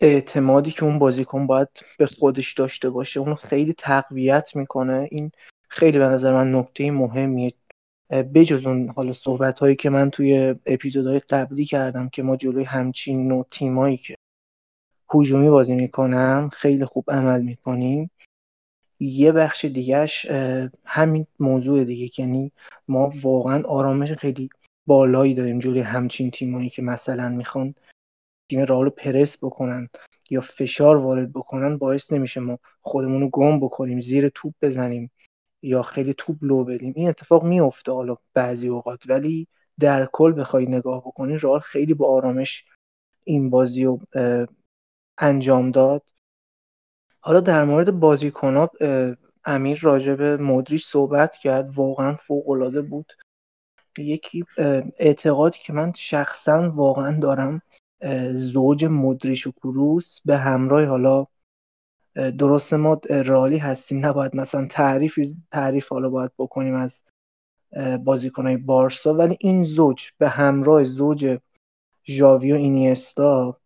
اعتمادی 0.00 0.70
که 0.70 0.84
اون 0.84 0.98
بازیکن 0.98 1.46
باید 1.46 1.68
به 1.98 2.06
خودش 2.06 2.52
داشته 2.52 2.90
باشه 2.90 3.20
اون 3.20 3.34
خیلی 3.34 3.72
تقویت 3.72 4.56
می‌کنه. 4.56 5.08
این 5.10 5.30
خیلی 5.68 5.98
به 5.98 6.04
نظر 6.04 6.32
من 6.32 6.54
نکته 6.54 6.90
مهمیه. 6.90 7.52
بجز 8.10 8.66
اون 8.66 8.88
حالا 8.88 9.12
صحبت 9.12 9.58
هایی 9.58 9.76
که 9.76 9.90
من 9.90 10.10
توی 10.10 10.54
اپیزودهای 10.66 11.18
قبلی 11.18 11.64
کردم 11.64 12.08
که 12.08 12.22
ما 12.22 12.36
جلوی 12.36 12.64
همچین 12.64 13.28
نوع 13.28 13.46
تیمایی 13.50 13.96
که 13.96 14.15
هجومی 15.14 15.50
بازی 15.50 15.74
می‌کنن 15.74 16.48
خیلی 16.48 16.84
خوب 16.84 17.10
عمل 17.10 17.42
می‌کنیم. 17.42 18.10
یه 19.00 19.32
بخش 19.32 19.64
دیگهش 19.64 20.26
همین 20.84 21.26
موضوع 21.40 21.84
دیگه 21.84 22.20
یعنی 22.20 22.52
ما 22.88 23.12
واقعا 23.22 23.62
آرامش 23.62 24.12
خیلی 24.12 24.48
بالایی 24.86 25.34
داریم 25.34 25.58
جلوی 25.58 25.80
همچین 25.80 26.30
تیمایی 26.30 26.68
که 26.68 26.82
مثلا 26.82 27.28
می‌خوان 27.28 27.74
تیم 28.50 28.60
رئال 28.60 28.88
پرس 28.88 29.44
بکنن 29.44 29.88
یا 30.30 30.40
فشار 30.40 30.96
وارد 30.96 31.32
بکنن 31.32 31.78
باعث 31.78 32.12
نمیشه 32.12 32.40
ما 32.40 32.58
خودمون 32.82 33.20
رو 33.20 33.28
گم 33.28 33.60
بکنیم 33.60 34.00
زیر 34.00 34.28
توپ 34.28 34.54
بزنیم 34.62 35.10
یا 35.62 35.82
خیلی 35.82 36.14
توپ 36.14 36.36
لو 36.42 36.64
بدیم. 36.64 36.92
این 36.96 37.08
اتفاق 37.08 37.44
میفته 37.44 37.92
حالا 37.92 38.16
بعضی 38.34 38.68
اوقات 38.68 39.04
ولی 39.08 39.48
در 39.80 40.08
کل 40.12 40.40
بخوای 40.40 40.66
نگاه 40.66 41.00
بکنی 41.00 41.38
رئال 41.38 41.60
خیلی 41.60 41.94
با 41.94 42.08
آرامش 42.08 42.64
این 43.24 43.50
بازی 43.50 43.84
رو 43.84 44.00
انجام 45.18 45.70
داد. 45.70 46.02
حالا 47.20 47.40
در 47.40 47.64
مورد 47.64 48.00
بازیکنات 48.00 48.70
امیر 49.44 49.78
راجع 49.82 50.14
به 50.14 50.36
مدریش 50.36 50.86
صحبت 50.86 51.36
کرد. 51.36 51.70
واقعا 51.74 52.14
فوق 52.14 52.50
العاده 52.50 52.82
بود. 52.82 53.12
یکی 53.98 54.44
اعتقادی 54.98 55.58
که 55.58 55.72
من 55.72 55.92
شخصا 55.92 56.70
واقعا 56.70 57.20
دارم 57.20 57.62
زوج 58.30 58.84
مدریش 58.84 59.46
و 59.46 59.52
کروس 59.52 60.20
به 60.24 60.36
همراه 60.36 60.84
حالا 60.84 61.26
درست 62.14 62.74
ما 62.74 63.00
رالی 63.08 63.58
هستیم. 63.58 64.06
نباید 64.06 64.36
مثلا 64.36 64.66
تعریف 64.70 65.18
تعریف 65.52 65.88
حالا 65.88 66.08
باید 66.08 66.30
بکنیم 66.38 66.74
از 66.74 67.02
بازیکنهای 68.04 68.56
بارسا. 68.56 69.14
ولی 69.14 69.36
این 69.40 69.64
زوج 69.64 70.10
به 70.18 70.28
همراه 70.28 70.84
زوج 70.84 71.38
ژاوی 72.06 72.52
و 72.52 72.56
اینیستا 72.56 73.60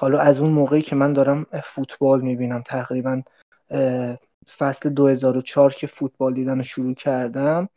حالا 0.00 0.18
از 0.18 0.40
اون 0.40 0.50
موقعی 0.50 0.82
که 0.82 0.96
من 0.96 1.12
دارم 1.12 1.46
فوتبال 1.64 2.20
می‌بینم. 2.20 2.62
تقریبا 2.62 3.22
فصل 4.58 4.88
2004 4.88 5.72
که 5.72 5.86
فوتبال 5.86 6.34
دیدن 6.34 6.56
رو 6.56 6.62
شروع 6.62 6.94
کردم 6.94 7.68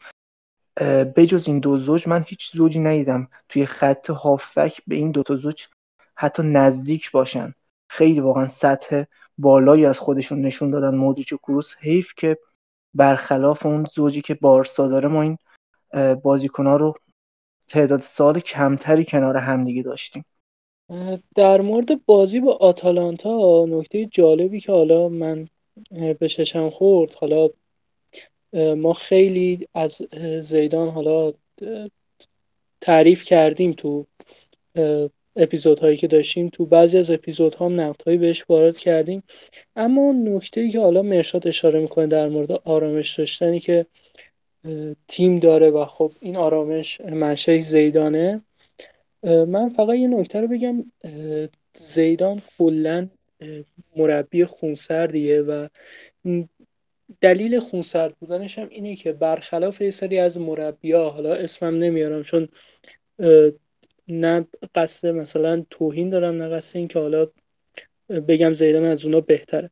بجز 1.15 1.48
این 1.48 1.60
دو 1.60 1.77
زوج 1.77 2.08
من 2.08 2.24
هیچ 2.27 2.51
زوجی 2.51 2.80
ندیدم. 2.80 3.27
توی 3.50 3.65
خط 3.65 4.10
هافک 4.10 4.82
به 4.88 4.96
این 4.96 5.12
دوتا 5.12 5.36
زوج 5.36 5.65
حتی 6.15 6.44
نزدیک 6.44 7.12
باشن. 7.12 7.53
خیلی 7.89 8.20
واقعا 8.20 8.48
سطح 8.48 9.03
بالایی 9.38 9.86
از 9.86 10.00
خودشون 10.00 10.42
نشون 10.42 10.72
دادن. 10.72 10.96
مودریچ 10.96 11.34
و 11.34 11.38
کروس 11.38 11.75
حیف 11.80 12.13
که 12.18 12.38
برخلاف 12.94 13.65
اون 13.65 13.86
زوجی 13.94 14.22
که 14.22 14.34
بارسا 14.34 14.88
داره 14.88 15.10
ما 15.10 15.22
این 15.22 15.38
بازیکنها 16.15 16.77
رو 16.77 16.94
تعداد 17.68 18.01
سال 18.01 18.39
کمتری 18.39 19.06
کنار 19.06 19.38
همدیگه 19.38 19.84
داشتیم. 19.84 20.25
در 21.35 21.61
مورد 21.61 22.05
بازی 22.05 22.39
با 22.39 22.53
آتالانتا 22.53 23.65
نکته 23.65 24.05
جالبی 24.05 24.59
که 24.59 24.71
حالا 24.71 25.09
من 25.09 25.47
به 26.19 26.27
چشم 26.27 26.69
خورد 26.69 27.13
حالا 27.13 27.49
ما 28.53 28.93
خیلی 28.93 29.67
از 29.73 30.01
زیدان 30.39 30.89
حالا 30.89 31.31
تعریف 32.81 33.23
کردیم 33.23 33.71
تو 33.71 34.05
اپیزودهایی 35.35 35.97
که 35.97 36.07
داشتیم 36.07 36.49
تو 36.49 36.65
بعضی 36.65 36.97
از 36.97 37.11
اپیزودها 37.11 37.65
هم 37.65 37.81
نقدهایی 37.81 38.17
بهش 38.17 38.45
وارد 38.49 38.77
کردیم. 38.77 39.23
اما 39.75 40.11
نکته 40.11 40.61
ای 40.61 40.69
که 40.69 40.79
حالا 40.79 41.01
مرشاد 41.01 41.47
اشاره 41.47 41.79
می‌کنه 41.79 42.07
در 42.07 42.29
مورد 42.29 42.51
آرامش 42.51 43.19
داشتنی 43.19 43.59
که 43.59 43.85
تیم 45.07 45.39
داره 45.39 45.69
و 45.69 45.85
خب 45.85 46.11
این 46.21 46.37
آرامش 46.37 47.01
منشه 47.01 47.59
زیدانه 47.59 48.41
من 49.24 49.70
فقط 49.70 49.96
یه 49.96 50.08
نکته 50.08 50.42
رو 50.42 50.48
بگم. 50.48 50.86
زیدان 51.77 52.42
کلا 52.58 53.10
مربی 53.96 54.46
خونسردیه 54.46 55.42
و 55.42 55.68
دلیل 57.22 57.60
خونسرد 57.60 58.15
بودنش 58.20 58.60
هم 58.60 58.70
اینه 58.70 58.96
که 58.96 59.13
برخلاف 59.13 59.82
یه 59.82 59.89
سری 59.89 60.20
از 60.20 60.38
مربیا 60.38 61.10
حالا 61.10 61.34
اسمم 61.34 61.77
نمیارم 61.77 62.24
چون 62.24 62.48
نه 64.08 64.48
قصد 64.75 65.08
مثلا 65.08 65.65
توهین 65.70 66.10
دارم 66.10 66.44
نه 66.44 66.50
قصد 66.50 66.77
این 66.77 66.88
که 66.88 67.00
حالا 67.00 67.27
بگم 68.10 68.53
زیدان 68.53 68.86
از 68.86 69.06
اونا 69.06 69.22
بهتره. 69.22 69.70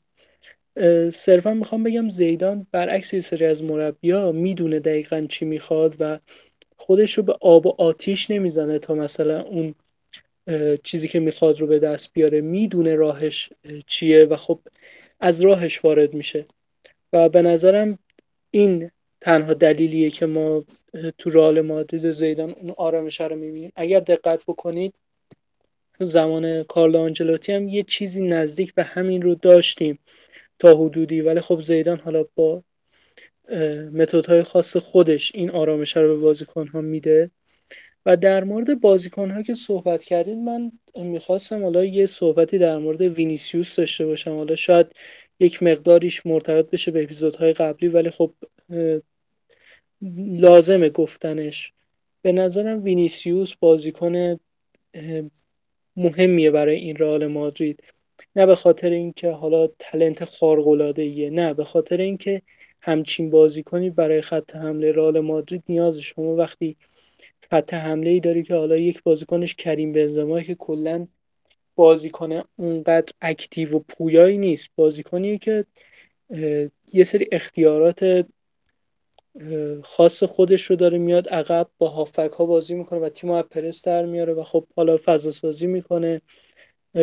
صرفا 1.09 1.53
می‌خوام 1.53 1.83
بگم 1.83 2.09
زیدان 2.09 2.67
برعکس 2.71 3.13
یه 3.13 3.19
سری 3.19 3.45
از 3.45 3.63
مربیا 3.63 4.31
می‌دونه 4.31 4.79
دقیقا 4.79 5.21
چی 5.21 5.45
می‌خواد 5.45 5.95
و 5.99 6.19
خودش 6.81 7.13
رو 7.13 7.23
به 7.23 7.35
آب 7.41 7.65
و 7.65 7.75
آتیش 7.77 8.31
نمی‌زنه 8.31 8.79
تا 8.79 8.93
مثلا 8.93 9.41
اون 9.41 9.75
چیزی 10.83 11.07
که 11.07 11.19
می‌خواد 11.19 11.59
رو 11.59 11.67
به 11.67 11.79
دست 11.79 12.13
بیاره 12.13 12.41
می‌دونه 12.41 12.95
راهش 12.95 13.49
چیه 13.87 14.25
و 14.25 14.35
خب 14.35 14.59
از 15.19 15.41
راهش 15.41 15.85
وارد 15.85 16.13
میشه. 16.13 16.45
و 17.13 17.29
به 17.29 17.41
نظرم 17.41 17.97
این 18.51 18.91
تنها 19.21 19.53
دلیلیه 19.53 20.09
که 20.09 20.25
ما 20.25 20.65
تو 21.17 21.29
رال 21.29 21.61
مادرید 21.61 22.11
زیدان 22.11 22.51
اون 22.51 22.73
آرامش 22.77 23.21
رو 23.21 23.35
می‌بینیم. 23.35 23.71
اگر 23.75 23.99
دقت 23.99 24.43
بکنید 24.47 24.93
زمان 25.99 26.63
کارلو 26.63 26.99
آنجلوتی 26.99 27.53
هم 27.53 27.67
یه 27.67 27.83
چیزی 27.83 28.27
نزدیک 28.27 28.73
به 28.73 28.83
همین 28.83 29.21
رو 29.21 29.35
داشتیم 29.35 29.99
تا 30.59 30.75
حدودی. 30.75 31.21
ولی 31.21 31.41
خب 31.41 31.61
زیدان 31.61 31.99
حالا 31.99 32.25
با 32.35 32.63
متدهای 33.93 34.43
خاص 34.43 34.77
خودش 34.77 35.31
این 35.35 35.49
آرامش 35.49 35.97
رو 35.97 36.15
به 36.15 36.21
بازیکن 36.21 36.67
ها 36.67 36.81
میده. 36.81 37.31
و 38.05 38.17
در 38.17 38.43
مورد 38.43 38.81
بازیکن 38.81 39.31
ها 39.31 39.41
که 39.43 39.53
صحبت 39.53 40.03
کردید 40.03 40.37
من 40.37 40.71
می‌خواستم 40.95 41.63
حالا 41.63 41.85
یه 41.85 42.05
صحبتی 42.05 42.57
در 42.57 42.77
مورد 42.77 43.01
وینیسیوس 43.01 43.75
داشته 43.75 44.05
باشم. 44.05 44.35
حالا 44.37 44.55
شاید 44.55 44.93
یک 45.39 45.63
مقداریش 45.63 46.25
مرتبط 46.25 46.69
بشه 46.69 46.91
به 46.91 47.03
اپیزودهای 47.03 47.53
قبلی 47.53 47.89
ولی 47.89 48.09
خب 48.09 48.33
لازمه 50.37 50.89
گفتنش. 50.89 51.73
به 52.21 52.31
نظرم 52.31 52.83
وینیسیوس 52.83 53.55
بازیکن 53.55 54.39
مهمیه 55.95 56.51
برای 56.51 56.75
این 56.75 56.95
رئال 56.95 57.27
مادرید. 57.27 57.83
نه 58.35 58.45
به 58.45 58.55
خاطر 58.55 58.89
اینکه 58.89 59.29
حالا 59.29 59.67
talent 59.79 60.25
خارق 60.25 60.99
نه 61.31 61.53
به 61.53 61.63
خاطر 61.63 61.97
اینکه 61.97 62.41
همچین 62.81 63.29
بازیکنی 63.29 63.89
برای 63.89 64.21
خط 64.21 64.55
حمله 64.55 64.91
رئال 64.91 65.19
مادرید 65.19 65.63
نیاز 65.69 65.99
شما 65.99 66.35
وقتی 66.35 66.77
خط 67.49 67.73
حمله 67.73 68.09
ای 68.09 68.19
داری 68.19 68.43
که 68.43 68.55
حالا 68.55 68.77
یک 68.77 69.03
بازیکنش 69.03 69.55
کریم 69.55 69.91
بنزما 69.91 70.41
که 70.41 70.55
کلا 70.55 71.07
بازیکن 71.75 72.43
اونقدر 72.55 73.13
active 73.21 73.75
و 73.75 73.79
پویایی 73.79 74.37
نیست 74.37 74.69
بازیکنی 74.75 75.37
که 75.37 75.65
یه 76.93 77.03
سری 77.03 77.27
اختیارات 77.31 78.25
خاص 79.83 80.23
خودش 80.23 80.63
رو 80.63 80.75
داره 80.75 80.97
میاد 80.97 81.29
عقب 81.29 81.67
با 81.77 81.89
هافبک 81.89 82.31
ها 82.37 82.45
بازی 82.45 82.75
می‌کنه 82.75 82.99
و 82.99 83.09
تیم 83.09 83.31
از 83.31 83.43
پرس 83.43 83.85
در 83.87 84.05
میاره 84.05 84.33
و 84.33 84.43
خب 84.43 84.67
حالا 84.75 84.97
فضا 85.05 85.31
سازی 85.31 85.67
می‌کنه 85.67 86.21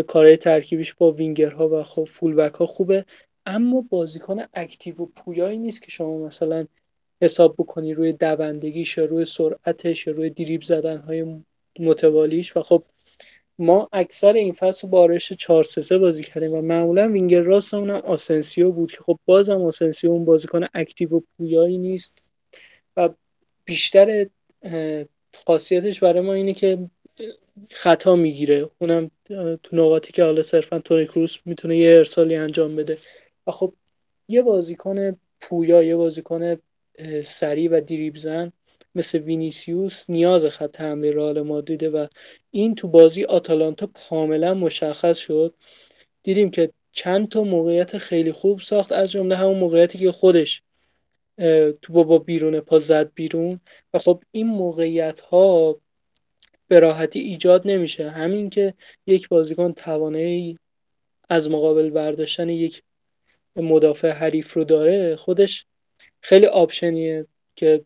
کارهای 0.06 0.37
ترکیبیش 0.37 0.94
با 0.94 1.11
وینگرها 1.11 1.68
و 1.68 1.82
خب 1.82 2.04
فول‌بک 2.04 2.50
ها 2.50 2.66
خوبه. 2.66 3.04
اما 3.49 3.85
بازیکن 3.90 4.43
active 4.54 4.94
و 4.97 5.07
پویایی 5.07 5.59
نیست 5.59 5.83
که 5.83 5.90
شما 5.90 6.19
مثلا 6.19 6.67
حساب 7.23 7.55
بکنی 7.59 7.95
روی 7.95 8.12
دوندگیش 8.12 8.99
یا 8.99 9.05
روی 9.05 9.25
سرعتش 9.25 10.07
یا 10.07 10.12
روی 10.12 10.31
دریبل 10.30 10.62
زدن 10.62 10.97
های 10.97 11.26
متوالیش. 11.78 12.57
و 12.57 12.62
خب 12.62 12.85
ما 13.59 13.88
اکثر 13.93 14.33
این 14.33 14.52
فصل 14.52 14.88
با 14.88 15.00
آرش 15.00 15.33
4 15.33 15.64
3 15.64 15.99
بازی 15.99 16.23
کردیم 16.23 16.52
و 16.52 16.62
معمولا 16.62 17.09
وینگر 17.09 17.40
راست 17.40 17.75
هم 17.75 17.90
آسنسیو 17.90 18.71
بود 18.71 18.90
که 18.90 18.99
خب 18.99 19.19
بازم 19.25 19.62
آسنسیو 19.62 20.11
اون 20.11 20.25
بازیکن 20.25 20.67
active 20.75 21.16
و 21.17 21.21
پویایی 21.37 21.78
نیست. 21.78 22.31
و 22.97 23.09
بیشتر 23.64 24.26
خاصیتش 25.47 26.00
برای 26.00 26.21
ما 26.21 26.33
اینه 26.33 26.55
که 26.55 26.78
خطا 27.71 28.17
می‌گیره. 28.17 28.71
اونم 28.78 29.11
تو 29.62 29.76
نقاطی 29.76 30.12
که 30.12 30.25
حالا 30.25 30.43
صرفا 30.43 30.78
تونی 30.78 31.07
کروس 31.07 31.38
می‌تونه 31.45 31.78
یه 31.78 31.97
ارسالی 31.97 32.37
انجام 32.37 32.76
بده. 32.76 32.99
و 33.49 33.50
خب 33.50 33.75
یه 34.28 34.43
بازیکن 34.43 35.17
پویا 35.40 35.83
یه 35.83 35.97
بازیکن 35.97 36.57
سریع 37.25 37.71
و 37.71 37.81
دریب 37.81 38.17
زن 38.17 38.52
مثل 38.95 39.19
وینیسیوس 39.19 40.11
نیاز 40.11 40.47
خط 40.47 40.81
حمله 40.81 41.11
رئال 41.11 41.43
مادریده 41.43 41.90
و 41.90 42.07
این 42.50 42.75
تو 42.75 42.88
بازی 42.88 43.25
آتالانتا 43.25 43.87
کاملا 43.87 44.55
مشخص 44.55 45.19
شد. 45.19 45.55
دیدیم 46.23 46.50
که 46.50 46.73
چند 46.93 47.28
تا 47.28 47.43
موقعیت 47.43 47.99
خیلی 47.99 48.33
خوب 48.33 48.61
ساخت 48.61 48.93
از 48.93 49.11
جمله 49.11 49.37
همون 49.37 49.59
موقعیتی 49.59 49.99
که 49.99 50.12
خودش 50.12 50.62
تو 51.83 51.93
بابا 51.93 52.19
بیرون 52.19 52.61
پا 52.61 52.78
زد 52.78 53.12
بیرون 53.14 53.61
و 53.95 53.99
خب 53.99 54.23
این 54.33 54.47
موقعیت 54.47 55.21
ها 55.21 55.81
به 56.69 56.81
راحتی 56.81 57.21
ایجاد 57.21 57.62
نمیشه. 57.71 58.11
همین 58.11 58.50
که 58.50 58.75
یک 59.07 59.28
بازیکن 59.28 59.73
توان 59.73 60.54
از 61.28 61.50
مقابل 61.50 61.90
برداشتن 61.90 62.49
یک 62.49 62.83
مدافع 63.62 64.10
حریف 64.10 64.52
رو 64.52 64.64
داره 64.64 65.16
خودش 65.16 65.66
خیلی 66.20 66.46
option 66.47 67.06
یه 67.06 67.26
که 67.56 67.84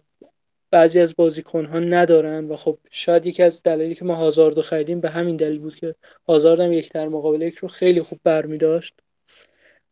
بعضی 0.70 1.00
از 1.00 1.14
بازیکن 1.16 1.64
ها 1.64 1.78
ندارن 1.78 2.48
و 2.48 2.56
خب 2.56 2.78
شاید 2.90 3.26
یکی 3.26 3.42
از 3.42 3.62
دلایلی 3.62 3.94
که 3.94 4.04
ما 4.04 4.14
هازارد 4.14 4.46
رو 4.46 4.62
خریدیم 4.62 5.00
به 5.00 5.10
همین 5.10 5.36
دلیل 5.36 5.58
بود 5.58 5.74
که 5.74 5.94
هازارد 6.28 6.60
هم 6.60 6.72
یک 6.72 6.92
در 6.92 7.08
مقابل 7.08 7.42
یک 7.42 7.54
رو 7.54 7.68
خیلی 7.68 8.02
خوب 8.02 8.18
برمی 8.24 8.58
داشت 8.58 8.94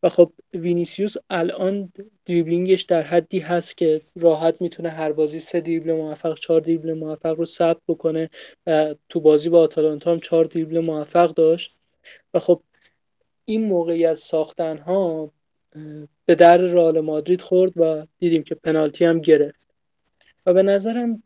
و 0.02 0.08
خب 0.08 0.32
وینیسیوس 0.54 1.14
الان 1.30 1.92
دریبلینگش 2.26 2.82
در 2.82 3.02
حدی 3.02 3.38
هست 3.38 3.76
که 3.76 4.00
راحت 4.16 4.62
می‌تونه 4.62 4.88
هر 4.88 5.12
بازی 5.12 5.40
سه 5.40 5.60
دریبل 5.60 5.92
موفق 5.92 6.38
چهار 6.38 6.60
دریبل 6.60 6.92
موفق 6.92 7.34
رو 7.38 7.44
ثبت 7.44 7.80
بکنه. 7.88 8.30
و 8.66 8.94
تو 9.08 9.20
بازی 9.20 9.48
با 9.48 9.60
آتالانتا 9.60 10.10
هم 10.10 10.18
چهار 10.18 10.44
دریبل 10.44 10.78
موفق 10.78 11.34
داشت. 11.34 11.80
و 12.34 12.38
خب 12.38 12.62
این 13.44 13.64
موقعیت 13.64 14.14
ساختن 14.14 14.78
ها 14.78 15.32
به 16.24 16.34
درد 16.34 16.60
رئال 16.60 17.00
مادرید 17.00 17.40
خورد 17.40 17.72
و 17.76 18.06
دیدیم 18.18 18.42
که 18.42 18.54
پنالتی 18.54 19.04
هم 19.04 19.20
گرفت. 19.20 19.68
و 20.46 20.54
به 20.54 20.62
نظرم 20.62 21.22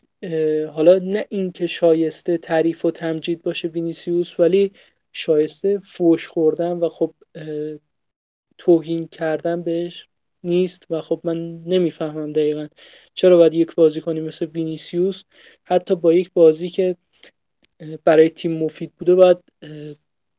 حالا 0.72 0.98
نه 0.98 1.26
اینکه 1.28 1.66
شایسته 1.66 2.38
تعریف 2.38 2.84
و 2.84 2.90
تمجید 2.90 3.42
باشه 3.42 3.68
وینیسیوس 3.68 4.40
ولی 4.40 4.72
شایسته 5.12 5.78
فوش 5.78 6.28
خوردن 6.28 6.72
و 6.72 6.88
خب 6.88 7.14
توهین 8.58 9.08
کردن 9.08 9.62
بهش 9.62 10.08
نیست 10.44 10.86
و 10.90 11.00
خب 11.00 11.20
من 11.24 11.62
نمی‌فهمم 11.66 12.32
دقیقا 12.32 12.66
چرا 13.14 13.36
باید 13.36 13.54
یک 13.54 13.74
بازی 13.74 14.00
کنی 14.00 14.20
مثل 14.20 14.46
وینیسیوس 14.46 15.22
حتی 15.64 15.94
با 15.94 16.12
یک 16.12 16.32
بازی 16.32 16.70
که 16.70 16.96
برای 18.04 18.30
تیم 18.30 18.58
مفید 18.58 18.92
بوده 18.98 19.14
باید 19.14 19.38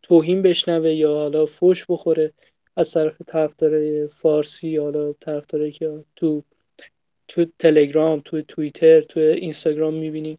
توهین 0.01 0.41
بشنوه 0.41 0.93
یا 0.93 1.13
حالا 1.13 1.45
فوش 1.45 1.85
بخوره. 1.89 2.33
از 2.75 2.93
طرف 2.93 3.21
طرفدار 3.27 4.07
فارسی 4.07 4.77
حالا 4.77 5.13
طرفدارایی 5.13 5.71
که 5.71 5.93
تو 6.15 6.43
تو 7.27 7.45
تلگرام 7.59 8.21
تو 8.25 8.41
توییتر 8.41 9.01
تو 9.01 9.19
اینستاگرام 9.19 9.93
می‌بینیم 9.93 10.37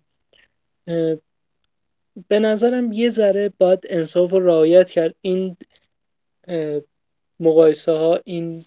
به 2.29 2.39
نظرم 2.41 2.93
یه 2.93 3.09
ذره 3.11 3.53
باید 3.59 3.87
انصاف 3.89 4.33
و 4.33 4.41
رعایت 4.41 4.91
کرد 4.91 5.15
این 5.21 5.57
مقایسه 7.41 7.93
ها 7.93 8.21
این 8.25 8.65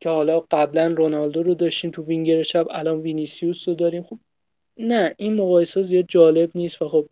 که 0.00 0.08
حالا 0.08 0.40
قبلا 0.40 0.94
رونالدو 0.96 1.42
رو 1.42 1.54
داشتیم 1.54 1.90
تو 1.90 2.02
وینگر 2.02 2.42
چپ 2.42 2.66
الان 2.70 3.00
وینیسیوس 3.00 3.68
رو 3.68 3.74
داریم. 3.74 4.02
خب 4.02 4.18
نه 4.76 5.14
این 5.18 5.34
مقایسه 5.34 5.82
زیاد 5.82 6.04
جالب 6.08 6.50
نیست 6.54 6.82
و 6.82 6.88
خب 6.88 7.08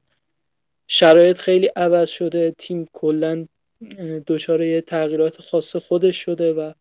شرایط 0.86 1.36
خیلی 1.38 1.66
عوض 1.66 2.08
شده 2.08 2.54
تیم 2.58 2.86
کلا 2.92 3.46
دچار 4.26 4.62
یه 4.62 4.80
تغییرات 4.80 5.40
خاص 5.40 5.76
خودش 5.76 6.16
شده 6.16 6.52
و 6.52 6.72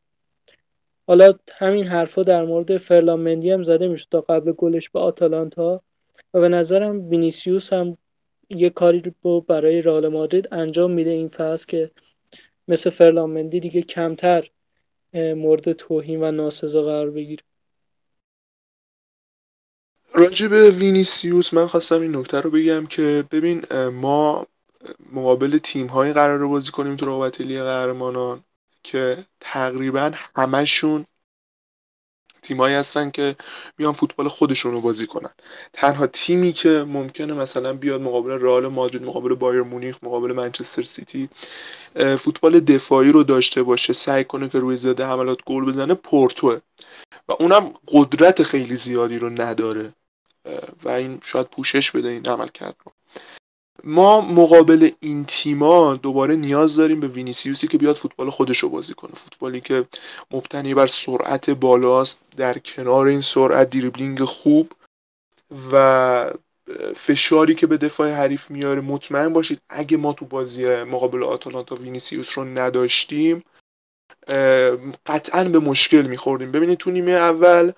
حالا 1.07 1.33
همین 1.53 1.87
حرفا 1.87 2.23
در 2.23 2.45
مورد 2.45 2.77
فرلاند 2.77 3.19
مندی 3.19 3.51
هم 3.51 3.63
زده 3.63 3.87
میشه 3.87 4.07
تا 4.11 4.21
قبل 4.21 4.51
گلش 4.51 4.89
به 4.89 4.99
آتالانتا 4.99 5.81
و 6.33 6.39
به 6.39 6.49
نظرم 6.49 7.09
وینیسیوس 7.09 7.73
هم 7.73 7.97
یه 8.49 8.69
کاری 8.69 9.13
رو 9.23 9.41
برای 9.41 9.81
رئال 9.81 10.07
مادرید 10.07 10.47
انجام 10.51 10.91
میده 10.91 11.09
این 11.09 11.27
فصل 11.27 11.65
که 11.67 11.91
مثل 12.67 12.89
فرلاند 12.89 13.29
مندی 13.29 13.59
دیگه 13.59 13.81
کمتر 13.81 14.49
مورد 15.13 15.71
توهین 15.71 16.23
و 16.23 16.31
ناسزا 16.31 16.83
قرار 16.83 17.11
بگیره. 17.11 17.43
راجع 20.13 20.47
وینیسیوس 20.69 21.53
من 21.53 21.67
خواستم 21.67 22.01
این 22.01 22.17
نکته 22.17 22.41
رو 22.41 22.51
بگم 22.51 22.85
که 22.85 23.23
ببین 23.31 23.65
ما 23.89 24.47
مقابل 25.13 25.57
تیم 25.57 25.87
هایی 25.87 26.13
قراره 26.13 26.47
بازی 26.47 26.71
کنیم 26.71 26.95
تو 26.95 27.05
رقابت 27.05 27.41
لیگ 27.41 27.61
قهرمانان 27.61 28.43
که 28.83 29.25
تقریبا 29.39 30.11
همشون 30.35 31.05
تیمایی 32.41 32.75
هستن 32.75 33.11
که 33.11 33.35
میان 33.77 33.93
فوتبال 33.93 34.27
خودشون 34.27 34.71
رو 34.71 34.81
بازی 34.81 35.07
کنن. 35.07 35.29
تنها 35.73 36.07
تیمی 36.07 36.53
که 36.53 36.85
ممکنه 36.87 37.33
مثلا 37.33 37.73
بیاد 37.73 38.01
مقابل 38.01 38.31
رئال 38.31 38.67
مادرید 38.67 39.03
مقابل 39.03 39.35
بایر 39.35 39.61
مونیخ 39.61 39.97
مقابل 40.03 40.31
منچستر 40.31 40.83
سیتی 40.83 41.29
فوتبال 42.19 42.59
دفاعی 42.59 43.11
رو 43.11 43.23
داشته 43.23 43.63
باشه 43.63 43.93
سعی 43.93 44.23
کنه 44.23 44.49
که 44.49 44.59
روی 44.59 44.77
ضد 44.77 45.05
حملات 45.05 45.39
گل 45.45 45.65
بزنه 45.65 45.93
پورتوه 45.93 46.59
و 47.27 47.31
اونم 47.39 47.73
قدرت 47.87 48.43
خیلی 48.43 48.75
زیادی 48.75 49.19
رو 49.19 49.29
نداره. 49.29 49.93
و 50.83 50.89
این 50.89 51.21
شاید 51.23 51.47
پوشش 51.47 51.91
بده 51.91 52.09
این 52.09 52.25
عملکرد 52.25 52.75
رو. 52.85 52.91
ما 53.83 54.21
مقابل 54.21 54.91
این 54.99 55.25
تیما 55.25 55.95
دوباره 55.95 56.35
نیاز 56.35 56.75
داریم 56.75 56.99
به 56.99 57.07
وینیسیوسی 57.07 57.67
که 57.67 57.77
بیاد 57.77 57.95
فوتبال 57.95 58.29
خودش 58.29 58.57
رو 58.57 58.69
بازی 58.69 58.93
کنه. 58.93 59.11
فوتبالی 59.15 59.61
که 59.61 59.85
مبتنی 60.31 60.73
بر 60.73 60.87
سرعت 60.87 61.49
بالاست 61.49 62.19
در 62.37 62.57
کنار 62.57 63.07
این 63.07 63.21
سرعت 63.21 63.69
دریبلینگ 63.69 64.23
خوب 64.23 64.71
و 65.71 66.33
فشاری 66.95 67.55
که 67.55 67.67
به 67.67 67.77
دفاع 67.77 68.11
حریف 68.11 68.51
میاره 68.51 68.81
مطمئن 68.81 69.33
باشید 69.33 69.61
اگه 69.69 69.97
ما 69.97 70.13
تو 70.13 70.25
بازی 70.25 70.83
مقابل 70.83 71.23
آتالانتا 71.23 71.75
وینیسیوس 71.75 72.37
رو 72.37 72.43
نداشتیم 72.43 73.43
قطعا 75.05 75.43
به 75.43 75.59
مشکل 75.59 76.01
میخوردیم. 76.01 76.51
ببینید 76.51 76.77
تو 76.77 76.91
نیمه 76.91 77.11
اول 77.11 77.71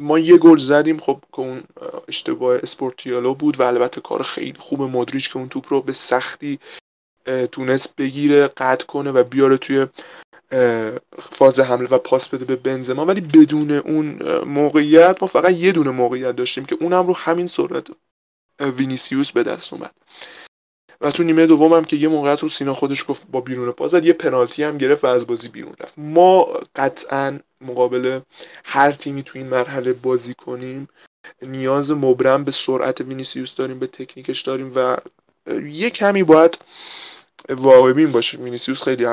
ما 0.00 0.18
یه 0.18 0.36
گل 0.36 0.58
زدیم 0.58 0.98
خب 0.98 1.22
که 1.32 1.38
اون 1.38 1.62
اشتباه 2.08 2.56
اسپورتیلو 2.62 3.34
بود 3.34 3.60
و 3.60 3.62
البته 3.62 4.00
کار 4.00 4.22
خیلی 4.22 4.58
خوب 4.58 4.82
مدریچ 4.82 5.30
که 5.32 5.36
اون 5.36 5.48
توپ 5.48 5.66
رو 5.68 5.82
به 5.82 5.92
سختی 5.92 6.58
تونست 7.52 7.96
بگیره 7.96 8.46
قطع 8.46 8.86
کنه 8.86 9.10
و 9.10 9.24
بیاره 9.24 9.56
توی 9.56 9.86
فاز 11.18 11.60
حمله 11.60 11.88
و 11.88 11.98
پاس 11.98 12.28
بده 12.28 12.44
به 12.44 12.56
بنزما. 12.56 13.06
ولی 13.06 13.20
بدون 13.20 13.70
اون 13.70 14.22
موقعیت 14.42 15.16
ما 15.22 15.28
فقط 15.28 15.50
یه 15.50 15.72
دونه 15.72 15.90
موقعیت 15.90 16.36
داشتیم 16.36 16.64
که 16.64 16.76
اونم 16.80 17.06
رو 17.06 17.16
همین 17.16 17.46
سرعت 17.46 17.86
وینیسیوس 18.60 19.32
به 19.32 19.42
دست 19.42 19.72
اومد. 19.72 19.94
و 21.00 21.10
تو 21.10 21.22
نیمه 21.22 21.46
دوم 21.46 21.72
هم 21.72 21.84
که 21.84 21.96
یه 21.96 22.08
موقعیت 22.08 22.40
رو 22.40 22.48
سینا 22.48 22.74
خودش 22.74 23.04
گفت 23.08 23.22
با 23.30 23.40
بیرون 23.40 23.70
پا 23.70 23.88
زد 23.88 24.04
یه 24.06 24.12
پنالتی 24.12 24.62
هم 24.62 24.78
گرفت 24.78 25.04
و 25.04 25.06
از 25.06 25.26
بازی 25.26 25.48
بیرون 25.48 25.74
رفت. 25.80 25.94
ما 25.96 26.42
قطعا 26.76 27.38
مقابل 27.60 28.20
هر 28.64 28.92
تیمی 28.92 29.22
تو 29.22 29.38
این 29.38 29.46
مرحله 29.46 29.92
بازی 29.92 30.34
کنیم 30.34 30.88
نیاز 31.42 31.90
مبرم 31.90 32.44
به 32.44 32.50
سرعت 32.50 33.00
وینیسیوس 33.00 33.54
داریم 33.54 33.78
به 33.78 33.86
تکنیکش 33.86 34.40
داریم 34.40 34.72
و 34.74 34.96
یه 35.64 35.90
کمی 35.90 36.22
باید 36.22 36.58
واقع‌بین 37.48 38.12
باشه. 38.12 38.38
وینیسیوس 38.38 38.82
خیلی 38.82 39.06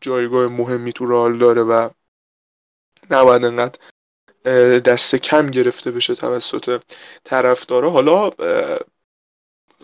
جایگاه 0.00 0.48
مهمی 0.48 0.92
تو 0.92 1.06
رئال 1.06 1.38
داره 1.38 1.62
و 1.62 1.88
نباید 3.10 3.44
انقدر 3.44 3.78
دست 4.78 5.16
کم 5.16 5.46
گرفته 5.46 5.90
بشه 5.90 6.14
توسط 6.14 6.82
طرفدارا. 7.24 7.90
حالا 7.90 8.30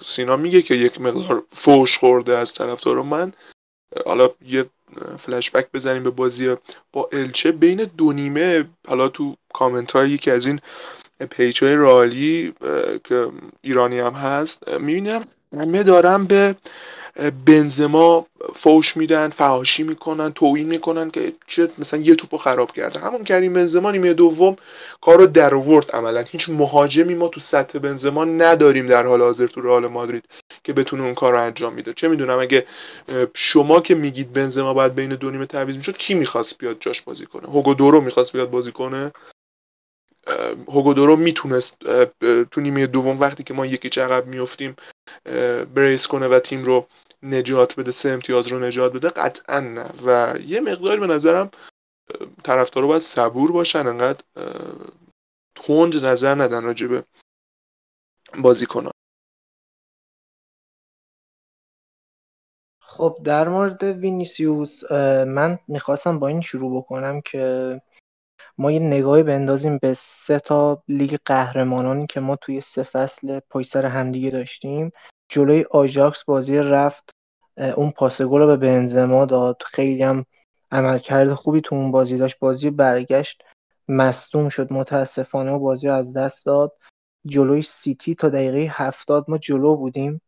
سینا 0.04 0.36
میگه 0.36 0.62
که 0.62 0.74
یک 0.74 1.00
مقدار 1.00 1.44
فوش 1.50 1.98
خورده 1.98 2.38
از 2.38 2.52
طرفدارا 2.52 3.02
من. 3.02 3.32
حالا 4.06 4.30
یه 4.46 4.64
فلشبک 5.18 5.68
بزنیم 5.74 6.02
به 6.02 6.10
بازی 6.10 6.56
با 6.92 7.08
الچه. 7.12 7.52
بین 7.52 7.84
دو 7.84 8.12
نیمه 8.12 8.64
حالا 8.88 9.08
تو 9.08 9.36
کامنت 9.52 9.92
های 9.92 10.10
یکی 10.10 10.30
از 10.30 10.46
این 10.46 10.60
page 11.30 11.64
های 11.64 11.74
رئالی 11.74 12.54
که 13.04 13.28
ایرانی 13.62 13.98
هم 13.98 14.12
هست 14.12 14.68
می‌بینم 14.68 15.24
همه 15.60 15.82
دارن 15.82 16.26
به 16.26 16.54
بنزما 17.46 18.26
فوش 18.54 18.96
میدن 18.96 19.28
فهاشی 19.28 19.82
می‌کنن 19.82 20.32
توهین 20.32 20.66
می‌کنن 20.66 21.10
که 21.10 21.32
چرا 21.46 21.68
مثلا 21.78 22.00
یه 22.00 22.14
توپو 22.14 22.36
خراب 22.36 22.72
کرده 22.72 22.98
همون 22.98 23.24
کریم 23.24 23.52
بنزما 23.52 23.90
نیمه 23.90 24.14
دوم 24.14 24.56
کارو 25.00 25.26
در 25.26 25.54
آورد 25.54 25.90
عملا. 25.90 26.20
هیچ 26.20 26.48
مهاجمی 26.48 27.14
ما 27.14 27.28
تو 27.28 27.40
سطح 27.40 27.78
بنزما 27.78 28.24
نداریم 28.24 28.86
در 28.86 29.06
حال 29.06 29.22
حاضر 29.22 29.46
تو 29.46 29.60
رئال 29.60 29.86
مادرید 29.86 30.24
که 30.64 30.72
بتونه 30.72 31.04
اون 31.04 31.14
کار 31.14 31.32
رو 31.32 31.42
انجام 31.42 31.72
میده. 31.72 31.92
چه 31.92 32.08
می‌دونم 32.08 32.38
اگه 32.38 32.66
شما 33.34 33.80
که 33.80 33.94
میگید 33.94 34.32
بنزما 34.32 34.74
باید 34.74 34.94
بین 34.94 35.14
دو 35.14 35.30
نیمه 35.30 35.46
تعویض 35.46 35.76
می‌شد 35.76 35.96
کی 35.96 36.14
می‌خواست 36.14 36.58
بیاد 36.58 36.76
جاش 36.80 37.02
بازی 37.02 37.26
کنه؟ 37.26 37.48
هوگو 37.48 37.74
دورو 37.74 38.00
می‌خواست 38.00 38.32
بیاد 38.32 38.50
بازی 38.50 38.72
کنه؟ 38.72 39.12
هوگودورو 40.68 41.16
می‌تونست 41.16 41.82
تو 42.50 42.60
نیمه 42.60 42.86
دوم 42.86 43.20
وقتی 43.20 43.42
که 43.42 43.54
ما 43.54 43.66
یکی 43.66 43.90
چقب 43.90 44.26
میفتیم 44.26 44.76
بریس 45.74 46.06
کنه 46.06 46.28
و 46.28 46.38
تیم 46.38 46.64
رو 46.64 46.86
نجات 47.22 47.76
بده 47.76 47.90
سه 47.92 48.08
امتیاز 48.08 48.46
رو 48.46 48.58
نجات 48.58 48.92
بده 48.92 49.08
قطعا 49.08 49.60
نه. 49.60 49.90
و 50.06 50.34
یه 50.46 50.60
مقداری 50.60 51.00
به 51.00 51.06
نظرم 51.06 51.50
طرفدارا 52.44 52.86
باید 52.86 53.02
صبور 53.02 53.52
باشن 53.52 53.86
انقدر 53.86 54.24
تند 55.54 56.04
نظر 56.04 56.34
ندن 56.34 56.64
راجع 56.64 56.88
به 56.88 57.04
بازیکنان 58.38 58.92
خب 62.80 63.18
در 63.24 63.48
مورد 63.48 63.82
وینیسیوس 63.82 64.92
من 65.26 65.58
می‌خواستم 65.68 66.18
با 66.18 66.28
این 66.28 66.40
شروع 66.40 66.76
بکنم 66.76 67.20
که 67.20 67.80
ما 68.62 68.72
یه 68.72 68.78
نگاهی 68.78 69.22
بندازیم 69.22 69.78
به 69.78 69.94
سه 69.94 70.38
تا 70.38 70.82
لیگ 70.88 71.16
قهرمانانی 71.24 72.06
که 72.06 72.20
ما 72.20 72.36
توی 72.36 72.60
سه 72.60 72.82
فصل 72.82 73.40
پشت 73.50 73.64
سر 73.64 73.84
همدیگه 73.84 74.30
داشتیم. 74.30 74.92
جلوی 75.28 75.64
آژاکس 75.70 76.24
بازی 76.24 76.58
رفت 76.58 77.10
اون 77.76 77.90
پاس 77.90 78.22
گل 78.22 78.40
رو 78.40 78.46
به 78.46 78.56
بنزما 78.56 79.24
داد. 79.24 79.62
خیلی 79.66 80.02
هم 80.02 80.24
عملکرد 80.70 81.34
خوبی 81.34 81.60
تو 81.60 81.74
اون 81.74 81.90
بازی 81.90 82.18
داشت. 82.18 82.38
بازی 82.38 82.70
برگشت 82.70 83.42
مصدوم 83.88 84.48
شد. 84.48 84.72
متاسفانه 84.72 85.52
و 85.52 85.58
بازی 85.58 85.88
رو 85.88 85.94
از 85.94 86.16
دست 86.16 86.46
داد. 86.46 86.72
جلوی 87.26 87.62
سیتی 87.62 88.14
تا 88.14 88.28
دقیقه 88.28 88.58
هفتاد 88.58 89.24
ما 89.28 89.38
جلو 89.38 89.76
بودیم. 89.76 90.20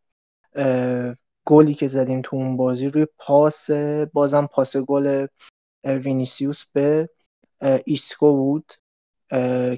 گلی 1.46 1.74
که 1.74 1.88
زدیم 1.88 2.20
تو 2.24 2.36
اون 2.36 2.56
بازی 2.56 2.88
روی 2.88 3.06
پاس 3.18 3.70
بازم 4.12 4.46
پاس 4.46 4.76
گل 4.76 5.26
وینیسیوس 5.84 6.64
به 6.72 7.08
ایسکو 7.84 8.36
بود 8.36 8.72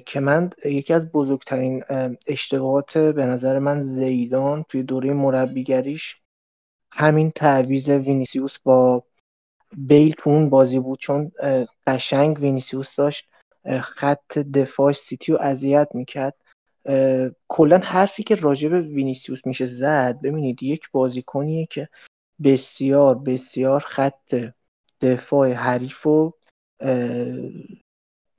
که 0.05 0.19
من 0.19 0.49
یکی 0.65 0.93
از 0.93 1.11
بزرگترین 1.11 1.83
اشتباهات 2.27 2.97
به 2.97 3.25
نظر 3.25 3.59
من 3.59 3.81
زیدان 3.81 4.65
توی 4.69 4.83
دوره 4.83 5.13
مربیگریش 5.13 6.17
همین 6.91 7.31
تعویض 7.31 7.89
وینیسیوس 7.89 8.59
با 8.59 9.03
بیل 9.77 10.13
تو 10.17 10.29
اون 10.29 10.49
بازی 10.49 10.79
بود 10.79 10.99
چون 10.99 11.31
قشنگ 11.87 12.39
وینیسیوس 12.39 12.95
داشت 12.95 13.29
خط 13.81 14.37
دفاع 14.37 14.93
سیتی 14.93 15.31
رو 15.31 15.37
اذیت 15.41 15.87
می‌کرد. 15.93 16.35
کلا 17.47 17.77
حرفی 17.77 18.23
که 18.23 18.35
راجع 18.35 18.69
به 18.69 18.81
وینیسیوس 18.81 19.45
میشه 19.47 19.65
زد 19.65 20.21
ببینید 20.21 20.63
یک 20.63 20.89
بازیکنیه 20.91 21.65
که 21.65 21.89
بسیار 22.43 23.15
بسیار 23.15 23.79
خط 23.79 24.35
دفاع 25.01 25.51
حریف 25.51 26.07
و 26.07 26.33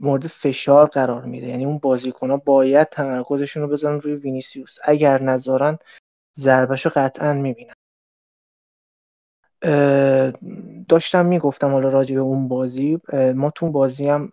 مورد 0.01 0.27
فشار 0.27 0.87
قرار 0.87 1.24
میده. 1.24 1.46
یعنی 1.46 1.64
اون 1.64 1.79
بازیکن 1.79 2.31
ها 2.31 2.37
باید 2.37 2.88
تمرکزشون 2.88 3.62
رو 3.62 3.68
بزنن 3.68 4.01
روی 4.01 4.14
وینیسیوس. 4.14 4.77
اگر 4.85 5.22
نذارن 5.22 5.79
ضربش 6.37 6.87
رو 6.87 6.92
قطعا 6.94 7.33
می‌بینن. 7.33 7.74
داشتم 10.88 11.27
می‌گفتم 11.27 11.70
حالا 11.70 11.88
راجع 11.88 12.14
به 12.14 12.20
اون 12.20 12.48
بازی. 12.48 12.98
ما 13.35 13.51
تو 13.51 13.64
اون 13.66 13.72
بازی 13.72 14.09
هم 14.09 14.33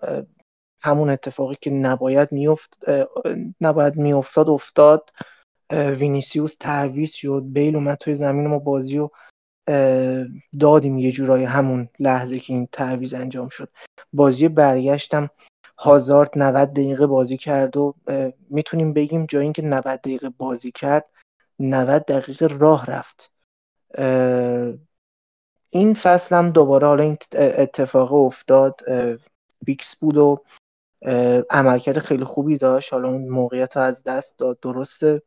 همون 0.82 1.10
اتفاقی 1.10 1.56
که 1.62 1.72
نباید 1.72 2.32
میافت 2.32 2.78
نباید 3.62 3.96
میافتاد 3.96 4.50
افتاد. 4.50 5.10
وینیسیوس 5.72 6.56
تعویض 6.60 7.12
شد. 7.12 7.44
بیل 7.46 7.76
اومد 7.76 7.98
توی 7.98 8.16
زمین 8.16 8.48
ما 8.48 8.60
بازی 8.60 8.98
رو 8.98 9.12
دادیم 10.60 10.98
یه 10.98 11.12
جورایی 11.12 11.46
همون 11.46 11.90
لحظه 12.00 12.40
که 12.40 12.54
این 12.54 12.68
تعویض 12.72 13.14
انجام 13.14 13.50
شد. 13.50 13.70
بازی 14.16 14.48
برگشتم. 14.48 15.30
هازارد 15.78 16.32
90 16.36 16.74
دقیقه 16.74 17.08
بازی 17.08 17.38
کرد 17.38 17.78
و 17.78 17.96
می‌تونیم 18.50 18.94
بگیم 18.94 19.26
جای 19.26 19.44
اینکه 19.44 19.62
90 19.62 19.84
دقیقه 19.84 20.30
بازی 20.30 20.72
کرد 20.72 21.06
90 21.60 22.06
دقیقه 22.06 22.48
راه 22.48 22.86
رفت. 22.86 23.32
این 25.70 25.94
فصل 25.94 26.36
هم 26.36 26.50
دوباره 26.50 26.88
حالا 26.88 27.04
این 27.04 27.18
اتفاق 27.34 28.14
افتاد. 28.14 28.82
بیکس 29.66 29.96
بود 29.96 30.18
و 30.18 30.44
عملکرد 31.50 32.00
خیلی 32.00 32.24
خوبی 32.24 32.58
داشت. 32.58 32.94
حالا 32.94 33.10
اون 33.10 33.28
موقعیت 33.30 33.78
رو 33.78 33.84
از 33.84 34.04
دست 34.04 34.38
داد. 34.38 34.60
درسته. 34.62 35.22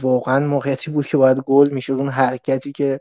واقعا 0.00 0.46
موقعیتی 0.46 0.90
بود 0.90 1.06
که 1.06 1.16
باید 1.16 1.38
گل 1.40 1.70
می‌شد. 1.70 1.92
اون 1.92 2.08
حرکتی 2.08 2.72
که 2.72 3.00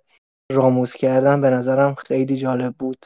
راموس 0.51 0.93
کردن 0.93 1.41
به 1.41 1.49
نظرم 1.49 1.95
خیلی 1.95 2.35
جالب 2.35 2.73
بود. 2.79 3.05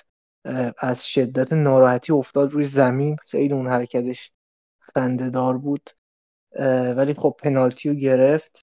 از 0.78 1.08
شدت 1.08 1.54
ناراحتی 1.54 2.14
افتاد 2.14 2.52
روی 2.52 2.66
زمین. 2.66 3.16
خیلی 3.16 3.54
اون 3.54 3.68
حرکتش 3.68 4.32
دار 5.34 5.58
بود. 5.58 5.90
ولی 6.96 7.14
خب 7.14 7.36
پنالتی 7.40 7.90
رو 7.90 7.96
گرفت. 7.96 8.62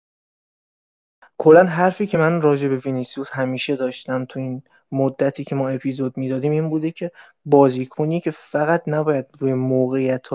کلا 1.39 1.65
حرفی 1.65 2.07
که 2.07 2.19
من 2.19 2.41
راجع 2.43 2.69
به 2.69 2.77
وینیسیوس 2.77 3.31
همیشه 3.31 3.77
داشتم 3.77 4.25
تو 4.25 4.41
این 4.41 4.63
مدتی 4.93 5.45
که 5.45 5.55
ما 5.55 5.69
اپیزود 5.69 6.17
می‌دادیم 6.17 6.53
این 6.53 6.69
بوده 6.69 6.91
که 6.91 7.11
بازیکنی 7.45 8.21
که 8.21 8.31
فقط 8.31 8.83
نباید 8.87 9.27
روی 9.39 9.55
موقعیت 9.55 10.27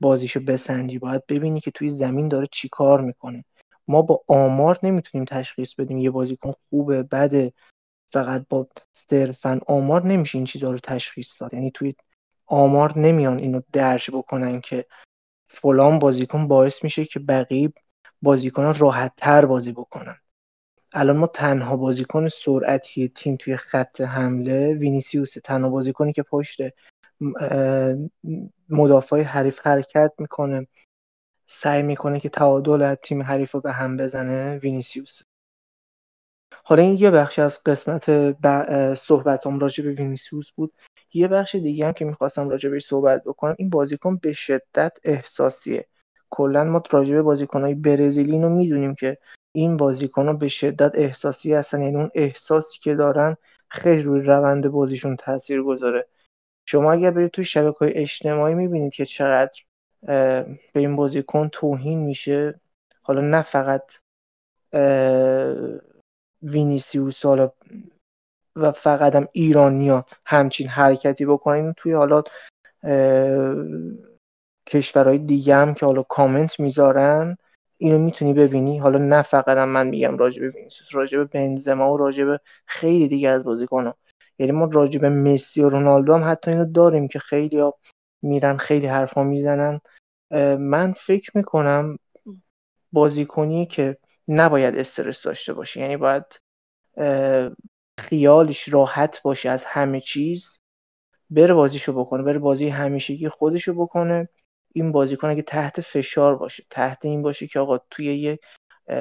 بازیشو 0.00 0.40
بسنجی 0.40 0.98
باید 0.98 1.26
ببینی 1.26 1.60
که 1.60 1.70
توی 1.70 1.90
زمین 1.90 2.28
داره 2.28 2.48
چی 2.52 2.68
کار 2.68 3.00
می‌کنه. 3.00 3.44
ما 3.88 4.02
با 4.02 4.22
آمار 4.28 4.78
نمی‌تونیم 4.82 5.24
تشخیص 5.24 5.74
بدیم 5.74 5.98
یه 5.98 6.10
بازیکن 6.10 6.52
خوبه 6.70 7.02
بده. 7.02 7.52
فقط 8.14 8.46
با 8.48 8.68
صرفا 8.92 9.60
آمار 9.66 10.06
نمیشه 10.06 10.38
این 10.38 10.44
چیزها 10.44 10.70
رو 10.70 10.78
تشخیص 10.78 11.42
داد. 11.42 11.54
یعنی 11.54 11.70
توی 11.70 11.94
آمار 12.46 12.98
نمیان 12.98 13.38
اینو 13.38 13.60
درج 13.72 14.10
بکنن 14.10 14.60
که 14.60 14.86
فلان 15.48 15.98
بازیکن 15.98 16.48
باعث 16.48 16.84
میشه 16.84 17.04
که 17.04 17.18
بقیه 17.18 17.72
بازیکنان 18.22 18.74
راحت 18.74 19.12
تر 19.16 19.46
بازی 19.46 19.72
بکنن. 19.72 20.16
الان 20.92 21.16
ما 21.16 21.26
تنها 21.26 21.76
بازیکن 21.76 22.28
سرعتی 22.28 23.08
تیم 23.08 23.36
توی 23.36 23.56
خط 23.56 24.00
حمله 24.00 24.74
وینیسیوس 24.74 25.32
تنها 25.44 25.70
بازیکنی 25.70 26.12
که 26.12 26.22
پشت 26.22 26.60
مدافع 28.68 29.22
حریف 29.22 29.66
حرکت 29.66 30.12
می‌کنه. 30.18 30.66
سعی 31.46 31.82
می‌کنه 31.82 32.20
که 32.20 32.28
تعادل 32.28 32.94
تیم 32.94 33.22
حریف 33.22 33.50
رو 33.50 33.60
به 33.60 33.72
هم 33.72 33.96
بزنه 33.96 34.58
وینیسیوس. 34.58 35.20
حالا 36.62 36.82
این 36.82 36.96
یه 36.98 37.10
بخش 37.10 37.38
از 37.38 37.62
قسمت 37.62 38.10
ب... 38.10 38.94
صحبتام 38.94 39.58
راجع 39.58 39.84
به 39.84 39.90
وینیسیوس 39.90 40.50
بود. 40.50 40.72
یه 41.14 41.28
بخش 41.28 41.54
دیگه 41.54 41.86
هم 41.86 41.92
که 41.92 42.04
می‌خواستم 42.04 42.48
راجع 42.48 42.70
بهش 42.70 42.86
صحبت 42.86 43.24
بکنم 43.24 43.54
این 43.58 43.70
بازیکن 43.70 44.16
به 44.16 44.32
شدت 44.32 44.98
احساسیه. 45.04 45.86
کلا 46.30 46.64
ما 46.64 46.82
راجع 46.90 47.14
به 47.14 47.22
بازیکنهای 47.22 47.74
برزیلی 47.74 48.42
رو 48.42 48.48
می‌دونیم 48.48 48.94
که 48.94 49.18
این 49.52 49.76
بازیکن 49.76 50.38
به 50.38 50.48
شدت 50.48 50.92
احساسی 50.94 51.54
هستن 51.54 51.82
یعنی 51.82 51.96
اون 51.96 52.10
احساسی 52.14 52.78
که 52.78 52.94
دارن 52.94 53.36
خیلی 53.68 54.02
روی 54.02 54.20
روند 54.20 54.68
بازیشون 54.68 55.16
تاثیر 55.16 55.62
گذاره. 55.62 56.06
شما 56.68 56.92
اگر 56.92 57.10
برید 57.10 57.30
توی 57.30 57.44
شبکه 57.44 57.78
های 57.78 57.92
اجتماعی 57.92 58.54
می‌بینید 58.54 58.92
که 58.92 59.04
چقدر 59.04 59.62
به 60.72 60.80
این 60.80 60.96
بازیکن 60.96 61.48
توهین 61.48 61.98
میشه. 61.98 62.60
حالا 63.02 63.20
نه 63.20 63.42
فقط 63.42 63.82
وینیسیوس 66.44 67.24
حالا 67.24 67.50
و 68.56 68.72
فقط 68.72 69.14
هم 69.14 69.28
ایرانیا 69.32 70.06
همچین 70.26 70.68
حرکتی 70.68 71.26
بکنیم 71.26 71.74
توی 71.76 71.92
حالا 71.92 72.22
کشورهای 74.66 75.18
دیگه 75.18 75.56
هم 75.56 75.74
که 75.74 75.86
حالا 75.86 76.02
کامنت 76.02 76.60
می‌ذارن 76.60 77.36
اینو 77.78 77.98
می‌تونی 77.98 78.32
ببینی. 78.32 78.78
حالا 78.78 78.98
نه 78.98 79.22
فقط 79.22 79.56
هم 79.58 79.68
من 79.68 79.86
میگم 79.86 80.18
راجع 80.18 80.40
به 80.40 80.50
وینیسیوس 80.50 80.94
راجع 80.94 81.18
به 81.18 81.24
بنزما 81.24 81.92
و 81.92 81.96
راجع 81.96 82.24
به 82.24 82.40
خیلی 82.66 83.08
دیگه 83.08 83.28
از 83.28 83.44
بازیکن‌ها. 83.44 83.96
یعنی 84.38 84.52
ما 84.52 84.68
راجع 84.72 85.00
به 85.00 85.08
مسی 85.08 85.62
و 85.62 85.68
رونالدو 85.68 86.14
هم 86.14 86.30
حتی 86.30 86.50
اینو 86.50 86.64
داریم 86.64 87.08
که 87.08 87.18
خیلی 87.18 87.58
ها 87.58 87.74
میرن 88.22 88.56
خیلی 88.56 88.86
حرفا 88.86 89.22
می‌زنن. 89.22 89.80
من 90.58 90.92
فکر 90.92 91.30
می‌کنم 91.34 91.98
بازیکنی 92.92 93.66
که 93.66 93.96
نباید 94.28 94.76
استرس 94.76 95.22
داشته 95.22 95.52
باشه 95.52 95.80
یعنی 95.80 95.96
باید 95.96 96.24
خیالش 97.98 98.68
راحت 98.68 99.22
باشه 99.22 99.50
از 99.50 99.64
همه 99.64 100.00
چیز. 100.00 100.60
بره 101.30 101.54
بازیشو 101.54 101.92
بکنه 101.92 102.22
بره 102.22 102.38
بازی 102.38 102.68
همیشگی 102.68 103.28
خودشو 103.28 103.74
بکنه. 103.74 104.28
این 104.72 104.92
بازیکن 104.92 105.28
اگه 105.28 105.42
تحت 105.42 105.80
فشار 105.80 106.36
باشه 106.36 106.64
تحت 106.70 107.04
این 107.04 107.22
باشه 107.22 107.46
که 107.46 107.60
آقا 107.60 107.78
توی 107.90 108.18
یه 108.18 108.38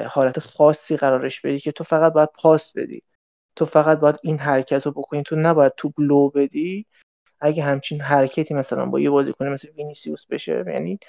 حالت 0.07 0.39
خاصی 0.39 0.97
قرارش 0.97 1.41
بدی 1.41 1.59
که 1.59 1.71
تو 1.71 1.83
فقط 1.83 2.13
باید 2.13 2.29
پاس 2.29 2.77
بدی. 2.77 3.03
تو 3.55 3.65
فقط 3.65 3.99
باید 3.99 4.19
این 4.23 4.37
حرکت 4.39 4.85
رو 4.85 4.91
بکنی. 4.91 5.23
تو 5.23 5.35
نباید 5.35 5.73
تو 5.77 5.93
لو 5.97 6.29
بدی. 6.29 6.85
اگه 7.39 7.63
همچین 7.63 8.01
حرکتی 8.01 8.53
مثلا 8.53 8.85
با 8.85 8.99
یه 8.99 9.09
بازیکن 9.09 9.47
مثل 9.47 9.69
وینیسیوس 9.69 10.25
بشه 10.25 10.63
یعنی 10.67 10.99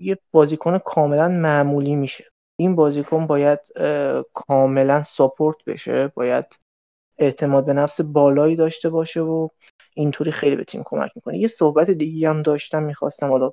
یه 0.00 0.18
بازیکن 0.30 0.78
کاملا 0.78 1.28
معمولی 1.28 1.96
میشه. 1.96 2.31
این 2.62 2.76
بازیکن 2.76 3.26
باید 3.26 3.58
کاملا 4.34 5.02
ساپورت 5.02 5.64
بشه 5.64 6.08
باید 6.08 6.44
اعتماد 7.18 7.64
به 7.66 7.72
نفس 7.72 8.00
بالایی 8.00 8.56
داشته 8.56 8.90
باشه 8.90 9.20
و 9.20 9.48
اینطوری 9.94 10.32
خیلی 10.32 10.56
به 10.56 10.64
تیم 10.64 10.82
کمک 10.84 11.10
می‌کنه. 11.14 11.38
یه 11.38 11.48
صحبت 11.48 11.90
دیگه 11.90 12.28
هم 12.28 12.42
داشتم 12.42 12.82
می‌خواستم 12.82 13.28
حالا 13.30 13.52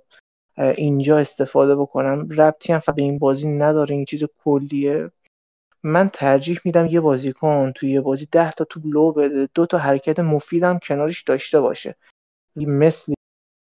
اینجا 0.57 1.17
استفاده 1.17 1.75
بکنم. 1.75 2.29
ربطی 2.29 2.73
هم 2.73 2.81
به 2.95 3.01
این 3.01 3.17
بازی 3.17 3.47
نداره 3.47 3.95
این 3.95 4.05
چیز 4.05 4.23
کلیه. 4.43 5.11
من 5.83 6.09
ترجیح 6.09 6.59
میدم 6.65 6.85
یه 6.85 6.99
بازیکن 6.99 7.71
توی 7.71 7.91
یه 7.91 8.01
بازی 8.01 8.27
ده 8.31 8.51
تا 8.51 8.63
تو 8.63 8.79
لو 8.83 9.11
بده 9.11 9.49
دو 9.53 9.65
تا 9.65 9.77
حرکت 9.77 10.19
مفیدم 10.19 10.79
کنارش 10.79 11.23
داشته 11.23 11.59
باشه. 11.59 11.95
مثل 12.55 13.13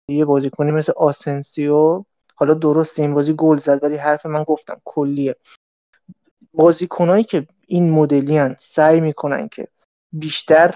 یه 0.09 0.25
بازیکنی 0.25 0.71
مثل 0.71 0.93
آسنسیو 0.97 2.03
حالا 2.39 2.53
درست 2.53 2.99
این 2.99 3.13
بازی 3.13 3.33
گل 3.33 3.57
زد 3.57 3.83
ولی 3.83 3.95
حرف 3.95 4.25
من 4.25 4.43
گفتم 4.43 4.81
کلیه. 4.85 5.35
بازیکنایی 6.53 7.23
که 7.23 7.47
این 7.67 7.91
مدلی 7.91 8.55
سعی 8.57 8.99
می‌کنن 8.99 9.47
که 9.47 9.67
بیشتر 10.11 10.75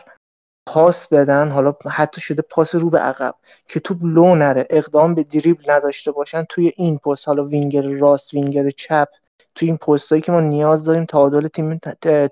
پاس 0.65 1.13
بدن 1.13 1.49
حالا 1.49 1.75
حتی 1.89 2.21
شده 2.21 2.41
پاس 2.41 2.75
رو 2.75 2.89
به 2.89 2.99
عقب 2.99 3.35
که 3.67 3.79
توپ 3.79 3.97
لو 4.01 4.35
نره 4.35 4.67
اقدام 4.69 5.15
به 5.15 5.23
دریبل 5.23 5.71
نداشته 5.71 6.11
باشن 6.11 6.45
توی 6.49 6.73
این 6.75 6.97
پست 6.97 7.27
حالا 7.27 7.45
وینگر 7.45 7.81
راست 7.81 8.33
وینگر 8.33 8.69
چپ 8.69 9.07
توی 9.55 9.67
این 9.67 9.77
پستایی 9.77 10.21
که 10.21 10.31
ما 10.31 10.39
نیاز 10.39 10.85
داریم 10.85 11.05
تعادل 11.05 11.47
تیم 11.47 11.79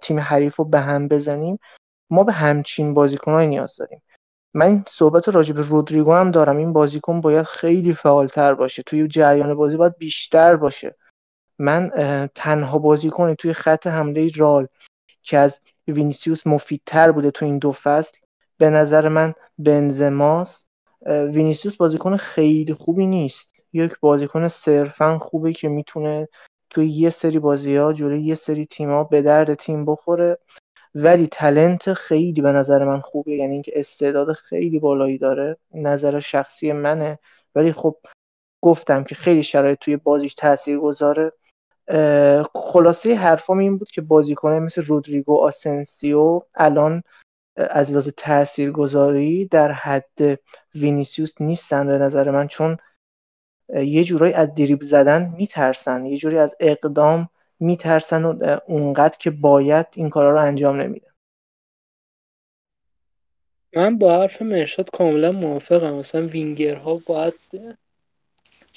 تیم 0.01 0.19
حریف 0.19 0.55
رو 0.55 0.65
به 0.65 0.79
هم 0.79 1.07
بزنیم 1.07 1.59
ما 2.09 2.23
به 2.23 2.31
همچین 2.31 2.93
بازیکنهایی 2.93 3.47
نیاز 3.47 3.75
داریم. 3.75 4.01
من 4.53 4.83
صحبت 4.87 5.29
راجع 5.29 5.53
به 5.53 5.61
رودریگو 5.61 6.13
هم 6.13 6.31
دارم. 6.31 6.57
این 6.57 6.73
بازیکن 6.73 7.21
باید 7.21 7.45
خیلی 7.45 7.93
فعالتر 7.93 8.53
باشه. 8.53 8.83
توی 8.83 9.07
جریان 9.07 9.53
بازی 9.53 9.77
باید 9.77 9.97
بیشتر 9.97 10.55
باشه. 10.55 10.95
من 11.59 11.91
تنها 12.35 12.77
بازیکنی 12.77 13.35
توی 13.35 13.53
خط 13.53 13.87
حمله 13.87 14.31
رئال 14.35 14.67
که 15.23 15.37
از 15.37 15.61
وینیسیوس 15.87 16.47
مفیدتر 16.47 17.11
بوده 17.11 17.31
تو 17.31 17.45
این 17.45 17.57
دو 17.57 17.71
فصل 17.71 18.17
به 18.57 18.69
نظر 18.69 19.07
من 19.07 19.33
بنزماست 19.57 20.67
وینیسیوس 21.05 21.75
بازیکن 21.75 22.17
خیلی 22.17 22.73
خوبی 22.73 23.05
نیست. 23.05 23.63
یک 23.73 23.93
بازیکن 24.01 24.47
صرفا 24.47 25.19
خوبه 25.19 25.53
که 25.53 25.69
می‌تونه 25.69 26.27
توی 26.69 26.89
یه 26.89 27.09
سری 27.09 27.39
بازی 27.39 27.75
ها 27.75 27.93
جلوی 27.93 28.21
یه 28.21 28.35
سری 28.35 28.65
تیما 28.65 29.03
به 29.03 29.21
درد 29.21 29.53
تیم 29.53 29.85
بخوره. 29.85 30.37
ولی 30.95 31.27
talent 31.27 31.93
خیلی 31.93 32.41
به 32.41 32.51
نظر 32.51 32.83
من 32.85 33.01
خوبه 33.01 33.31
یعنی 33.31 33.53
اینکه 33.53 33.71
استعداد 33.75 34.33
خیلی 34.33 34.79
بالایی 34.79 35.17
داره 35.17 35.57
نظر 35.73 36.19
شخصی 36.19 36.71
منه. 36.71 37.19
ولی 37.55 37.73
خب 37.73 37.97
گفتم 38.61 39.03
که 39.03 39.15
خیلی 39.15 39.43
شرایط 39.43 39.79
توی 39.79 39.97
بازیش 39.97 40.33
تاثیر 40.33 40.79
گذاره 40.79 41.31
خلاصه 42.53 43.15
حرفام 43.15 43.57
این 43.57 43.77
بود 43.77 43.91
که 43.91 44.01
بازیکنه 44.01 44.59
مثل 44.59 44.81
رودریگو 44.81 45.37
آسنسیو 45.37 46.41
الان 46.55 47.03
از 47.55 47.91
لحاظ 47.91 48.09
تاثیرگذاری 48.17 49.45
در 49.45 49.71
حد 49.71 50.39
وینیسیوس 50.75 51.41
نیستن 51.41 51.87
به 51.87 51.97
نظر 51.97 52.31
من 52.31 52.47
چون 52.47 52.77
یه 53.69 54.03
جورایی 54.03 54.33
از 54.33 54.55
دریبل 54.55 54.83
زدن 54.83 55.33
میترسن 55.37 56.05
یه 56.05 56.17
جوری 56.17 56.37
از 56.37 56.55
اقدام 56.59 57.29
میترسن 57.59 58.25
و 58.25 58.57
اونقدر 58.67 59.17
که 59.19 59.29
باید 59.29 59.85
این 59.95 60.09
کارا 60.09 60.31
رو 60.31 60.41
انجام 60.41 60.81
نمیدن. 60.81 61.11
من 63.75 63.97
با 63.97 64.21
حرف 64.21 64.41
مرشاد 64.41 64.89
کاملا 64.89 65.31
موافقم. 65.31 65.93
مثلا 65.93 66.25
وینگرها 66.25 66.99
باید 67.07 67.33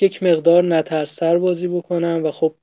یک 0.00 0.22
مقدار 0.22 0.64
نترستر 0.64 1.38
بازی 1.38 1.68
بکنن 1.68 2.22
و 2.22 2.30
خب 2.30 2.54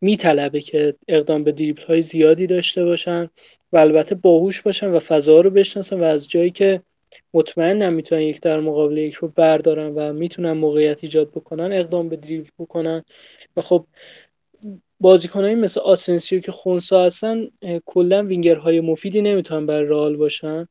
میطلبه 0.00 0.60
که 0.60 0.94
اقدام 1.08 1.44
به 1.44 1.52
دریبل 1.52 1.82
های 1.82 2.02
زیادی 2.02 2.46
داشته 2.46 2.84
باشن 2.84 3.30
و 3.72 3.78
البته 3.78 4.14
باهوش 4.14 4.62
باشن 4.62 4.90
و 4.90 4.98
فضا 4.98 5.40
رو 5.40 5.50
بشناسن 5.50 6.00
و 6.00 6.04
از 6.04 6.28
جایی 6.28 6.50
که 6.50 6.82
مطمئن 7.34 7.82
نمی‌تونن 7.82 8.20
یک 8.20 8.40
در 8.40 8.60
مقابل 8.60 8.98
یک 8.98 9.14
رو 9.14 9.28
بردارن 9.28 9.94
و 9.94 10.12
می‌تونن 10.12 10.52
موقعیت 10.52 11.04
ایجاد 11.04 11.30
بکنن 11.30 11.72
اقدام 11.72 12.08
به 12.08 12.16
دریبل 12.16 12.48
بکنن. 12.58 13.04
و 13.56 13.62
خب 13.62 13.86
بازیکنایی 15.00 15.54
مثل 15.54 15.80
آسنسیو 15.80 16.40
که 16.40 16.52
خونسا 16.52 17.04
هستن 17.04 17.48
کلا 17.84 18.22
وینگرهای 18.22 18.80
مفیدی 18.80 19.22
نمی‌تونن 19.22 19.66
برای 19.66 19.88
رئال 19.88 20.16
باشن. 20.16 20.68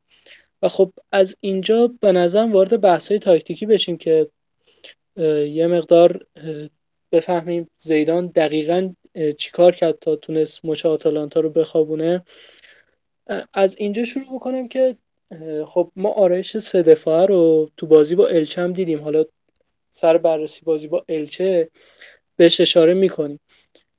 و 0.62 0.70
خب 0.70 0.92
از 1.12 1.38
اینجا 1.40 1.94
به 2.02 2.12
نظرم 2.12 2.52
وارد 2.52 2.82
بحث 2.82 3.10
های 3.10 3.20
تاکتیکی 3.20 3.66
بشیم 3.66 3.98
که 3.98 4.28
یه 5.50 5.68
مقدار 5.68 6.26
بفهمیم 7.12 7.70
زیدان 7.78 8.28
دقیقا 8.28 8.94
چیکار 9.38 9.76
کرد 9.76 10.00
تا 10.00 10.16
تونست 10.16 10.66
مچ 10.66 10.86
آتالانتا 10.86 11.40
رو 11.40 11.50
بخوابونه. 11.50 12.24
از 13.54 13.78
اینجا 13.78 14.04
شروع 14.04 14.26
بکنم 14.26 14.68
که 14.68 14.96
خب 15.66 15.92
ما 15.96 16.10
آرایش 16.10 16.58
سه 16.58 16.82
دفاعه 16.82 17.26
رو 17.26 17.70
تو 17.78 17.88
بازی 17.88 18.16
با 18.16 18.28
الچه 18.28 18.62
هم 18.62 18.74
دیدیم. 18.74 19.02
حالا 19.02 19.26
سر 19.90 20.18
بررسی 20.18 20.66
بازی 20.66 20.88
با 20.88 21.06
الچه 21.10 21.70
بهش 22.36 22.62
اشاره 22.62 22.94
می‌کنیم. 22.94 23.40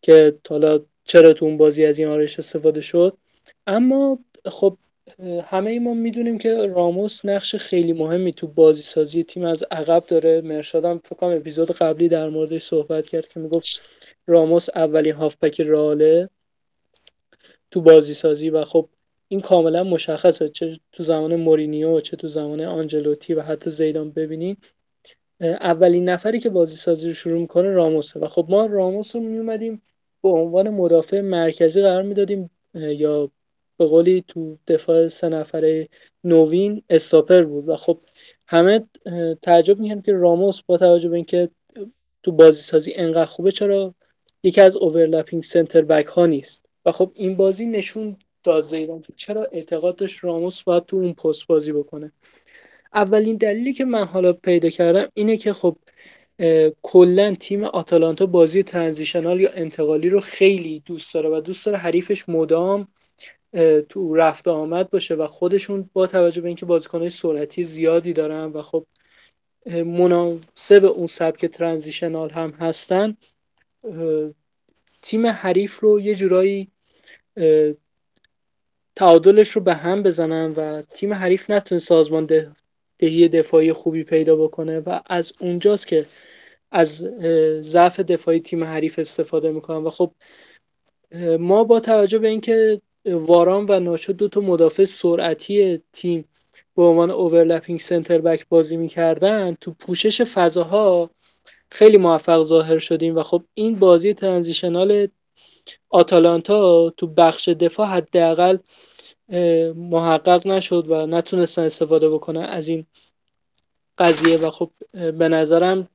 که 0.03 0.39
حالا 0.49 0.81
چرا 1.05 1.33
تو 1.33 1.45
اون 1.45 1.57
بازی 1.57 1.85
از 1.85 1.99
این 1.99 2.09
آرایش 2.09 2.39
استفاده 2.39 2.81
شد. 2.81 3.17
اما 3.67 4.19
خب 4.47 4.77
همه 5.45 5.81
ما 5.81 5.95
می‌دونیم 5.95 6.39
که 6.39 6.67
راموس 6.67 7.25
نقش 7.25 7.57
خیلی 7.57 7.93
مهمی 7.93 8.33
تو 8.33 8.47
بازی 8.47 8.83
سازی 8.83 9.25
تیم 9.25 9.45
از 9.45 9.65
عقب 9.71 10.05
داره. 10.09 10.41
مرشادم 10.41 10.99
فکر 10.99 11.15
کنم 11.15 11.37
اپیزود 11.37 11.71
قبلی 11.71 12.09
در 12.09 12.29
موردش 12.29 12.63
صحبت 12.63 13.09
کرد 13.09 13.29
که 13.29 13.41
می‌گفت 13.41 13.83
راموس 14.27 14.69
اولین 14.75 15.15
هافبک 15.15 15.61
راله 15.61 16.29
تو 17.71 17.81
بازی 17.81 18.15
سازی 18.15 18.51
و 18.51 18.65
خب 18.65 18.89
این 19.29 19.41
کاملا 19.41 19.85
مشخصه. 19.85 20.49
چه 20.49 20.79
تو 20.93 21.03
زمان 21.03 21.37
مورینیو 21.37 22.01
چه 22.01 22.17
تو 22.17 22.29
زمان 22.29 22.61
آنجلوتی 22.61 23.35
و 23.35 23.43
حتی 23.43 23.71
زیدان. 23.71 24.11
ببینید 24.11 24.75
اولین 25.41 26.09
نفری 26.09 26.41
که 26.41 26.51
بازی 26.51 26.77
سازی 26.77 27.09
رو 27.09 27.15
شروع 27.15 27.41
می‌کنه 27.41 27.71
راموسه. 27.71 28.21
و 28.21 28.29
خب 28.29 28.47
ما 28.49 28.67
راموس 28.67 29.17
رو 29.17 29.23
میومدیم 29.23 29.83
به 30.23 30.29
عنوان 30.29 30.69
مدافع 30.71 31.21
مرکزی 31.21 31.83
قرار 31.83 32.03
می‌دادیم 32.03 32.51
یا 32.75 33.31
به 33.79 33.87
قولی 33.87 34.25
تو 34.29 34.59
دفاع 34.69 35.09
سه 35.09 35.29
نفره 35.29 35.89
نوین 36.25 36.83
استاپر 36.91 37.43
بود. 37.43 37.69
و 37.69 37.77
خب 37.77 37.99
همه 38.47 38.85
تعجب 39.43 39.81
می‌کنن 39.81 40.03
که 40.03 40.13
راموس 40.13 40.63
با 40.63 40.77
توجه 40.77 41.09
به 41.09 41.17
اینکه 41.17 41.49
تو 42.23 42.33
بازی 42.33 42.63
سازی 42.63 42.93
انقدر 42.95 43.25
خوبه 43.25 43.53
چرا 43.53 43.95
یکی 44.43 44.61
از 44.61 44.77
اوورلپینگ 44.77 45.43
سنتر 45.43 45.83
بک 45.83 46.07
ها 46.07 46.27
نیست؟ 46.27 46.67
و 46.87 46.93
خب 46.93 47.13
این 47.15 47.37
بازی 47.37 47.67
نشون 47.67 48.17
داد 48.45 48.63
زیدان 48.63 49.05
چرا 49.17 49.45
اعتقاد 49.53 49.97
داشت 49.97 50.25
راموس 50.25 50.63
باید 50.63 50.87
تو 50.87 50.97
اون 50.97 51.13
پست 51.13 51.47
بازی 51.47 51.73
بکنه. 51.73 52.13
اولین 52.95 53.37
دلیلی 53.37 53.73
که 53.73 53.85
من 53.85 54.05
حالا 54.05 54.33
پیدا 54.33 54.69
کردم 54.69 55.09
اینه 55.15 55.37
که 55.37 55.53
خب 55.53 55.77
کلا 56.83 57.35
تیم 57.41 57.65
آتالانتا 57.65 58.27
بازی 58.27 58.63
ترانزیشنال 58.63 59.41
یا 59.41 59.51
انتقالی 59.53 60.09
رو 60.09 60.21
خیلی 60.21 60.83
دوست 60.87 61.15
داره 61.15 61.31
و 61.31 61.41
دوست 61.41 61.67
داره 61.67 61.79
حریفش 61.79 62.29
مدام 62.29 62.89
تو 63.89 64.15
رفت 64.15 64.49
آمد 64.49 64.91
باشه 64.91 65.15
و 65.15 65.27
خودشون 65.27 65.91
با 65.93 66.07
توجه 66.07 66.41
به 66.41 66.49
اینکه 66.49 66.67
بازیکنهای 66.67 67.11
سرعتی 67.11 67.63
زیادی 67.63 68.13
دارن 68.13 68.45
و 68.45 68.63
خب 68.63 68.87
مناسب 69.67 70.85
اون 70.85 71.07
سبک 71.07 71.47
ترانزیشنال 71.47 72.31
هم 72.31 72.51
هستن 72.51 73.17
تیم 75.03 75.27
حریف 75.27 75.79
رو 75.79 76.01
یه 76.01 76.15
جورایی 76.15 76.71
تعادلش 78.97 79.51
رو 79.51 79.63
به 79.63 79.75
هم 79.75 80.03
بزنن 80.03 80.55
و 80.57 80.83
تیم 80.83 81.15
حریف 81.15 81.51
نتونه 81.51 81.79
سازمان 81.79 82.27
دهی 82.99 83.29
دفاعی 83.29 83.73
خوبی 83.73 84.05
پیدا 84.05 84.37
بکنه 84.37 84.81
و 84.81 85.01
از 85.07 85.33
اونجاست 85.41 85.87
که 85.87 86.07
از 86.71 86.99
ضعف 87.61 88.01
دفاعی 88.01 88.41
تیم 88.41 88.65
حریف 88.65 88.99
استفاده 88.99 89.51
می‌کنن. 89.53 89.83
و 89.83 89.91
خب 89.91 90.13
ما 91.39 91.65
با 91.65 91.81
توجه 91.81 92.19
به 92.19 92.29
اینکه 92.29 92.81
واران 93.07 93.67
و 93.69 93.81
ناچو 93.81 94.13
دو 94.13 94.29
تا 94.29 94.41
مدافع 94.41 94.85
سرعتی 94.85 95.83
تیم 95.93 96.25
به 96.77 96.83
عنوان 96.83 97.11
اوورلپینگ 97.11 97.81
سنتر 97.81 98.19
بک 98.19 98.49
بازی 98.49 98.77
می‌کردن 98.77 99.57
تو 99.61 99.73
پوشش 99.73 100.23
فضاها 100.23 101.11
خیلی 101.71 101.97
موفق 101.97 102.43
ظاهر 102.43 102.79
شدیم. 102.79 103.17
و 103.17 103.23
خب 103.23 103.43
این 103.55 103.79
بازی 103.79 104.15
ترانزیشنال 104.15 105.09
آتالانتا 105.91 106.91
تو 106.91 107.07
بخش 107.07 107.49
دفاع 107.49 107.87
حداقل 107.87 108.59
محقق 109.77 110.47
نشد 110.47 110.85
و 110.89 111.07
نتونستن 111.07 111.63
استفاده 111.63 112.11
بکنن 112.11 112.41
از 112.43 112.69
این 112.69 112.87
قضیه 113.99 114.37
و 114.37 114.51
خب 114.51 114.71
به 114.93 115.29
نظرم 115.29 115.89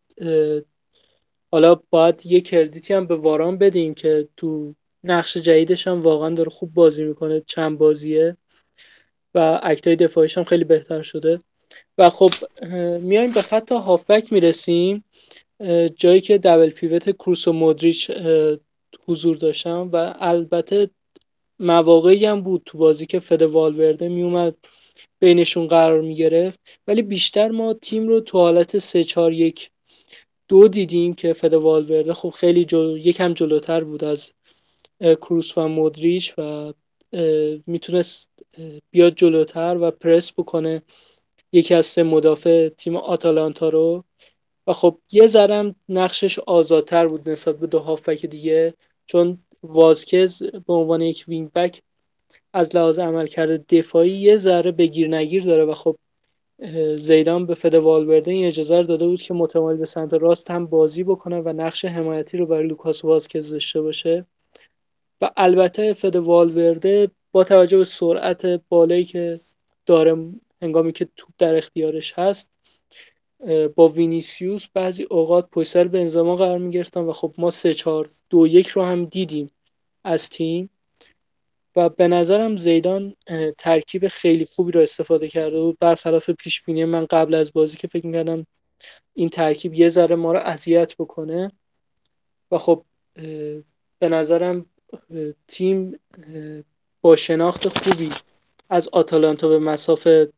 حالا 1.51 1.75
باید 1.89 2.25
یه 2.25 2.41
کردیتی 2.41 2.93
هم 2.93 3.07
به 3.07 3.15
واران 3.15 3.57
بدیم 3.57 3.93
که 3.93 4.27
تو 4.37 4.75
نقش 5.03 5.37
جدیدش 5.37 5.87
هم 5.87 6.01
واقعا 6.01 6.29
داره 6.29 6.49
خوب 6.49 6.73
بازی 6.73 7.03
می‌کنه 7.03 7.43
چند 7.47 7.77
بازیه 7.77 8.37
و 9.35 9.59
اکتای 9.63 9.95
دفاعیش 9.95 10.37
هم 10.37 10.43
خیلی 10.43 10.63
بهتر 10.63 11.01
شده. 11.01 11.39
و 11.97 12.09
خب 12.09 12.31
میایم 12.99 13.31
به 13.31 13.41
خط 13.41 13.71
هافبک 13.71 14.33
می‌رسیم. 14.33 15.03
جایی 15.95 16.21
که 16.21 16.37
دبل 16.37 16.69
پیوت 16.69 17.09
کروس 17.09 17.47
و 17.47 17.53
مودریچ 17.53 18.11
حضور 19.07 19.37
داشتم 19.37 19.89
و 19.93 20.13
البته 20.19 20.89
مواقعی 21.62 22.26
هم 22.26 22.41
بود 22.41 22.62
تو 22.65 22.78
بازی 22.78 23.06
که 23.06 23.19
فد 23.19 23.41
والورده 23.41 24.10
میومد 24.10 24.56
بینشون 25.19 25.67
قرار 25.67 26.02
می‌گرفت. 26.02 26.60
ولی 26.88 27.02
بیشتر 27.02 27.47
ما 27.52 27.74
تیم 27.74 28.08
رو 28.08 28.19
تو 28.19 28.38
حالت 28.38 28.78
3 28.78 29.04
4 29.04 29.34
1 29.34 29.69
دو 30.47 30.67
دیدیم 30.67 31.13
که 31.13 31.34
فد 31.34 31.54
والورده 31.54 32.13
خب 32.13 32.30
خیلی 32.30 32.65
جلو 32.65 32.97
یکم 32.97 33.34
جلوتر 33.34 33.84
بود 33.84 34.04
از 34.04 34.34
کروس 35.02 35.58
و 35.58 35.67
مودریچ 35.67 36.34
و 36.38 36.74
می‌تونست 37.67 38.30
بیاد 38.91 39.15
جلوتر 39.15 39.78
و 39.82 39.91
پرس 39.91 40.32
بکنه 40.34 40.82
یکی 41.54 41.74
از 41.74 41.86
سه 41.86 42.04
مدافع 42.04 42.69
تیم 42.69 42.95
آتالانتا 42.95 43.69
رو. 43.69 44.04
و 44.67 44.74
خب 44.74 44.97
یه 45.12 45.28
ذرم 45.28 45.76
نقشش 45.89 46.39
آزادتر 46.39 47.08
بود 47.08 47.30
نسبت 47.30 47.60
به 47.60 47.67
دو 47.67 47.80
هافبک 47.79 48.25
دیگه 48.26 48.74
چون 49.06 49.38
وازکز 49.63 50.43
به 50.43 50.74
عنوان 50.74 51.02
یک 51.02 51.26
وینگ 51.28 51.52
بک 51.52 51.82
از 52.54 52.76
لحاظ 52.76 53.00
عملکرد 53.00 53.67
دفاعی 53.67 54.12
یه 54.12 54.36
ذره 54.36 54.71
بگیر 54.71 55.10
نگیر 55.10 55.43
داره 55.43 55.65
و 55.65 55.74
خب 55.74 55.97
زیدان 56.95 57.45
به 57.45 57.56
فد 57.56 57.74
والورده 57.74 58.32
این 58.32 58.47
اجازه 58.47 58.78
رو 58.78 58.84
داده 58.84 59.08
بود 59.08 59.21
که 59.21 59.34
متمایل 59.34 59.78
به 59.78 59.86
سمت 59.86 60.13
راست 60.13 60.52
هم 60.52 60.65
بازی 60.65 61.04
بکنه 61.04 61.41
و 61.41 61.50
نقش 61.50 61.86
حمایتی 61.86 62.38
رو 62.38 62.45
برای 62.45 62.67
لوکاس 62.67 63.06
وازکز 63.06 63.52
داشته 63.52 63.82
باشه. 63.82 64.26
و 65.21 65.32
البته 65.38 65.93
فد 65.93 66.15
والورده 66.15 67.12
با 67.32 67.43
توجه 67.43 67.78
به 67.78 67.84
سرعت 67.84 68.45
بالایی 68.45 69.04
که 69.04 69.39
داره 69.86 70.17
هنگامی 70.62 70.91
که 70.91 71.08
توپ 71.15 71.30
در 71.38 71.56
اختیارش 71.56 72.13
هست 72.13 72.52
با 73.75 73.88
وینیسیوس 73.88 74.67
بعضی 74.73 75.04
اوقات 75.04 75.49
پشت 75.49 75.69
سر 75.69 75.88
بنزما 75.88 76.36
قرار 76.36 76.58
می‌گرفتن 76.58 77.01
و 77.01 77.13
خب 77.13 77.34
ما 77.38 77.51
سه 77.51 77.73
چهار 77.73 78.10
دو 78.30 78.47
یک 78.47 78.67
رو 78.67 78.84
هم 78.84 79.06
دیدیم 79.06 79.51
از 80.04 80.30
تیم. 80.30 80.69
و 81.75 81.89
به 81.89 82.08
نظرم 82.08 82.56
زیدان 82.56 83.15
ترکیب 83.58 84.08
خیلی 84.08 84.45
خوبی 84.45 84.71
رو 84.71 84.82
استفاده 84.82 85.27
کرده 85.27 85.62
بود. 85.62 85.77
برخلاف 85.80 86.30
پیش 86.30 86.62
بینی 86.62 86.86
من 86.86 87.06
قبل 87.06 87.34
از 87.34 87.54
بازی 87.54 87.77
که 87.77 87.88
فکر 87.88 88.06
می‌کردم 88.06 88.47
این 89.13 89.30
ترکیب 89.30 89.73
یه 89.73 89.89
ذره 89.89 90.15
ما 90.15 90.32
رو 90.32 90.39
اذیت 90.39 90.95
بکنه. 90.99 91.51
و 92.51 92.58
خب 92.58 92.86
به 93.99 94.10
نظرم 94.10 94.65
تیم 95.47 95.99
با 97.01 97.15
شناخت 97.15 97.69
خوبی 97.69 98.12
از 98.69 98.89
آتالانتا 98.89 99.47
به 99.47 99.60
مسافه 99.60 100.34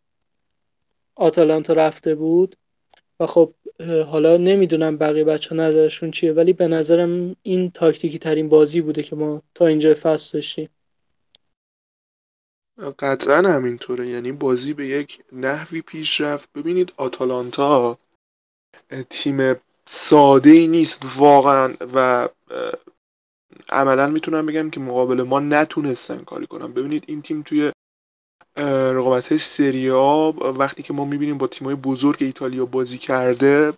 آتالانتا 1.16 1.74
رفته 1.74 2.16
بود. 2.16 2.56
و 3.20 3.26
خب 3.26 3.54
حالا 4.08 4.38
نمی‌دونم 4.38 4.98
بقیه 4.98 5.24
بچه 5.24 5.56
ها 5.56 5.62
نظرشون 5.62 6.12
چیه 6.12 6.34
ولی 6.34 6.54
به 6.54 6.68
نظرم 6.68 7.36
این 7.44 7.72
تاکتیکی 7.72 8.20
ترین 8.20 8.50
بازی 8.50 8.82
بوده 8.82 9.04
که 9.04 9.16
ما 9.16 9.42
تا 9.56 9.68
اینجا 9.68 9.94
فصل 9.94 10.38
داشتیم. 10.38 10.70
قطعا 13.00 13.38
همینطوره. 13.38 14.10
یعنی 14.10 14.32
بازی 14.32 14.74
به 14.74 14.88
یک 14.88 15.24
نحوی 15.32 15.82
پیش 15.82 16.22
رفت. 16.22 16.50
ببینید 16.54 16.94
آتالانتا 16.98 17.98
تیم 19.10 19.56
ساده 19.86 20.50
ای 20.50 20.68
نیست 20.68 21.02
واقعا 21.18 21.74
و 21.96 22.30
عملا 23.70 24.08
می‌تونم 24.08 24.46
بگم 24.46 24.70
که 24.70 24.80
مقابل 24.80 25.22
ما 25.22 25.40
نتونستن 25.40 26.24
کاری 26.24 26.48
کنم 26.48 26.74
ببینید 26.74 27.06
این 27.08 27.22
تیم 27.22 27.42
توی 27.42 27.72
رقابت 28.58 29.28
های 29.28 29.38
سریا 29.38 30.34
وقتی 30.58 30.84
که 30.84 30.94
ما 30.94 31.06
می‌بینیم 31.06 31.38
با 31.38 31.48
تیمای 31.48 31.76
بزرگ 31.76 32.18
ایتالیا 32.20 32.66
بازی 32.66 32.98
کرده 32.98 33.74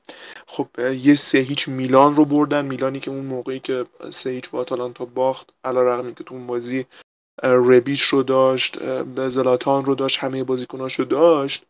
خب 0.48 0.68
یه 1.04 1.16
سه 1.16 1.38
هیچ 1.38 1.68
میلان 1.68 2.16
رو 2.16 2.26
بردن. 2.26 2.66
میلانی 2.66 3.00
که 3.00 3.12
اون 3.12 3.26
موقعی 3.26 3.60
که 3.60 3.86
سه 4.10 4.30
هیچ 4.30 4.50
با 4.50 4.60
آتالانتا 4.60 5.06
باخت 5.06 5.54
علا 5.64 5.84
رقمی 5.84 6.16
که 6.16 6.24
تو 6.24 6.36
اون 6.36 6.48
بازی 6.48 6.86
ربیش 7.44 8.02
رو 8.02 8.24
داشت 8.24 8.78
زلاتان 9.30 9.86
رو 9.86 9.96
داشت 9.96 10.20
همه 10.20 10.44
بازیکناش 10.44 11.00
رو 11.00 11.06
داشت 11.06 11.66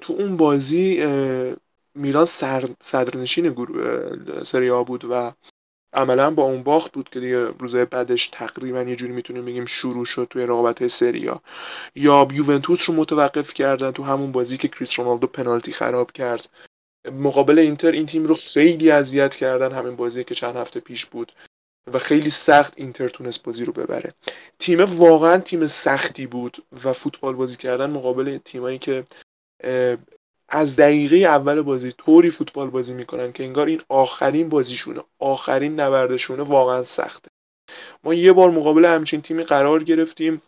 تو 0.00 0.12
اون 0.12 0.36
بازی 0.36 1.06
میلان 1.94 2.24
صدرنشین 2.80 3.54
سریا 4.42 4.84
بود 4.84 5.04
و 5.10 5.32
عملا 5.94 6.30
با 6.30 6.42
اون 6.42 6.62
باخت 6.62 6.92
بود 6.92 7.08
که 7.08 7.20
دیگه 7.20 7.46
روزهای 7.46 7.84
بعدش 7.84 8.28
تقریبا 8.28 8.82
یه 8.82 8.96
جوری 8.96 9.12
می‌تونیم 9.12 9.44
بگیم 9.44 9.66
شروع 9.66 10.04
شد 10.04 10.26
توی 10.30 10.46
رقابت 10.46 10.86
سریا. 10.86 11.42
یا 11.94 12.28
یوونتوس 12.32 12.90
رو 12.90 12.96
متوقف 12.96 13.54
کردن 13.54 13.90
تو 13.90 14.02
همون 14.02 14.32
بازی 14.32 14.58
که 14.58 14.68
کریس 14.68 14.98
رونالدو 14.98 15.26
پنالتی 15.26 15.72
خراب 15.72 16.12
کرد. 16.12 16.48
مقابل 17.12 17.58
اینتر 17.58 17.90
این 17.90 18.06
تیم 18.06 18.24
رو 18.24 18.34
خیلی 18.34 18.90
اذیت 18.90 19.34
کردن 19.36 19.72
همین 19.72 19.96
بازی 19.96 20.24
که 20.24 20.34
چند 20.34 20.56
هفته 20.56 20.80
پیش 20.80 21.06
بود. 21.06 21.32
و 21.92 21.98
خیلی 21.98 22.30
سخت 22.30 22.74
اینتر 22.76 23.08
تونست 23.08 23.42
بازی 23.42 23.64
رو 23.64 23.72
ببره. 23.72 24.12
تیم 24.58 24.80
واقعا 24.80 25.38
تیم 25.38 25.66
سختی 25.66 26.26
بود 26.26 26.64
و 26.84 26.92
فوتبال 26.92 27.34
بازی 27.34 27.56
کردن 27.56 27.90
مقابل 27.90 28.38
تیمایی 28.38 28.78
که 28.78 29.04
از 30.54 30.76
دقیقه 30.76 31.16
اول 31.16 31.62
بازی 31.62 31.92
طوری 31.92 32.30
فوتبال 32.30 32.70
بازی 32.70 32.94
می‌کنن 32.94 33.32
که 33.32 33.44
انگار 33.44 33.66
این 33.66 33.82
آخرین 33.88 34.48
بازیشونه. 34.48 35.00
آخرین 35.18 35.80
نبردشونه 35.80 36.42
واقعا 36.42 36.82
سخته. 36.82 37.30
ما 38.04 38.14
یه 38.14 38.32
بار 38.32 38.50
مقابل 38.50 38.84
همچین 38.84 39.22
تیمی 39.22 39.44
قرار 39.44 39.84
گرفتیم 39.84 40.42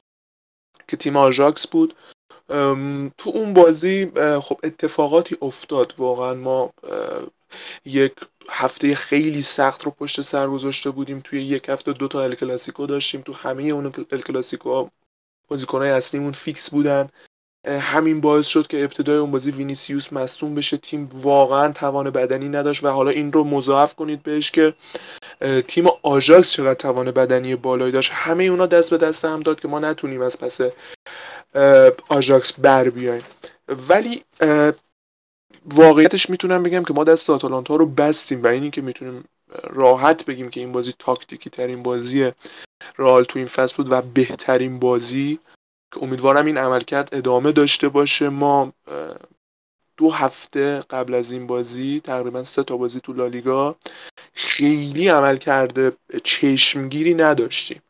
که 0.88 0.96
تیم 0.96 1.16
آژاکس 1.16 1.66
بود. 1.66 1.94
تو 3.18 3.30
اون 3.30 3.54
بازی 3.54 4.12
خب 4.40 4.60
اتفاقاتی 4.62 5.36
افتاد 5.42 5.94
واقعا. 5.98 6.34
ما 6.34 6.72
یک 7.84 8.12
هفته 8.48 8.94
خیلی 8.94 9.42
سخت 9.42 9.82
رو 9.82 9.90
پشت 9.90 10.20
سر 10.20 10.48
گذاشته 10.48 10.90
بودیم. 10.90 11.20
توی 11.20 11.42
یک 11.42 11.68
هفته 11.68 11.92
دو 11.92 12.08
تا 12.08 12.22
الکلاسیکو 12.22 12.86
داشتیم. 12.86 13.20
تو 13.20 13.32
همه 13.32 13.62
اون 13.62 13.92
الکلاسیکو 14.12 14.88
بازیکنهای 15.48 15.90
اصلیمون 15.90 16.32
فیکس 16.32 16.70
بودن. 16.70 17.08
همین 17.66 18.20
باعث 18.20 18.46
شد 18.46 18.66
که 18.66 18.84
ابتدای 18.84 19.18
اون 19.18 19.30
بازی 19.30 19.50
وینیسیوس 19.50 20.12
مصدوم 20.12 20.54
بشه. 20.54 20.76
تیم 20.76 21.08
واقعا 21.14 21.72
توان 21.72 22.10
بدنی 22.10 22.48
نداشت 22.48 22.84
و 22.84 22.88
حالا 22.88 23.10
این 23.10 23.32
رو 23.32 23.44
مضاعف 23.44 23.94
کنید 23.94 24.22
بهش 24.22 24.50
که 24.50 24.74
تیم 25.68 25.84
آژاکس 26.02 26.52
چقدر 26.52 26.74
توان 26.74 27.10
بدنی 27.10 27.56
بالایی 27.56 27.92
داشت. 27.92 28.10
همه 28.14 28.44
اونا 28.44 28.66
دست 28.66 28.90
به 28.90 28.96
دست 28.96 29.24
هم 29.24 29.40
داد 29.40 29.60
که 29.60 29.68
ما 29.68 29.78
نتونیم 29.78 30.20
از 30.20 30.38
پس 30.38 30.60
آژاکس 32.08 32.52
بر 32.52 32.90
بیایم. 32.90 33.22
ولی 33.88 34.22
واقعیتش 35.66 36.30
می‌تونم 36.30 36.62
بگم 36.62 36.84
که 36.84 36.94
ما 36.94 37.04
دست 37.04 37.30
آتالانتا 37.30 37.76
رو 37.76 37.86
بستیم 37.86 38.42
و 38.42 38.46
اینی 38.46 38.70
که 38.70 38.80
می‌تونیم 38.80 39.24
راحت 39.62 40.24
بگیم 40.24 40.50
که 40.50 40.60
این 40.60 40.72
بازی 40.72 40.94
تاکتیکی 40.98 41.50
ترین 41.50 41.82
بازی 41.82 42.30
رئال 42.98 43.24
تو 43.24 43.38
این 43.38 43.48
فصل 43.48 43.76
بود 43.76 43.92
و 43.92 44.02
بهترین 44.02 44.78
بازی 44.78 45.38
که 45.94 46.02
امیدوارم 46.02 46.46
این 46.46 46.58
عملکرد 46.58 47.08
ادامه 47.12 47.52
داشته 47.52 47.88
باشه. 47.88 48.28
ما 48.28 48.72
دو 49.96 50.10
هفته 50.10 50.80
قبل 50.90 51.14
از 51.14 51.32
این 51.32 51.46
بازی 51.46 52.00
تقریبا 52.00 52.44
سه 52.44 52.62
تا 52.62 52.76
بازی 52.76 53.00
تو 53.00 53.12
لالیگا 53.12 53.76
خیلی 54.32 55.08
عمل 55.08 55.36
کرده 55.36 55.92
چشمگیری 56.24 57.14
نداشتیم. 57.14 57.82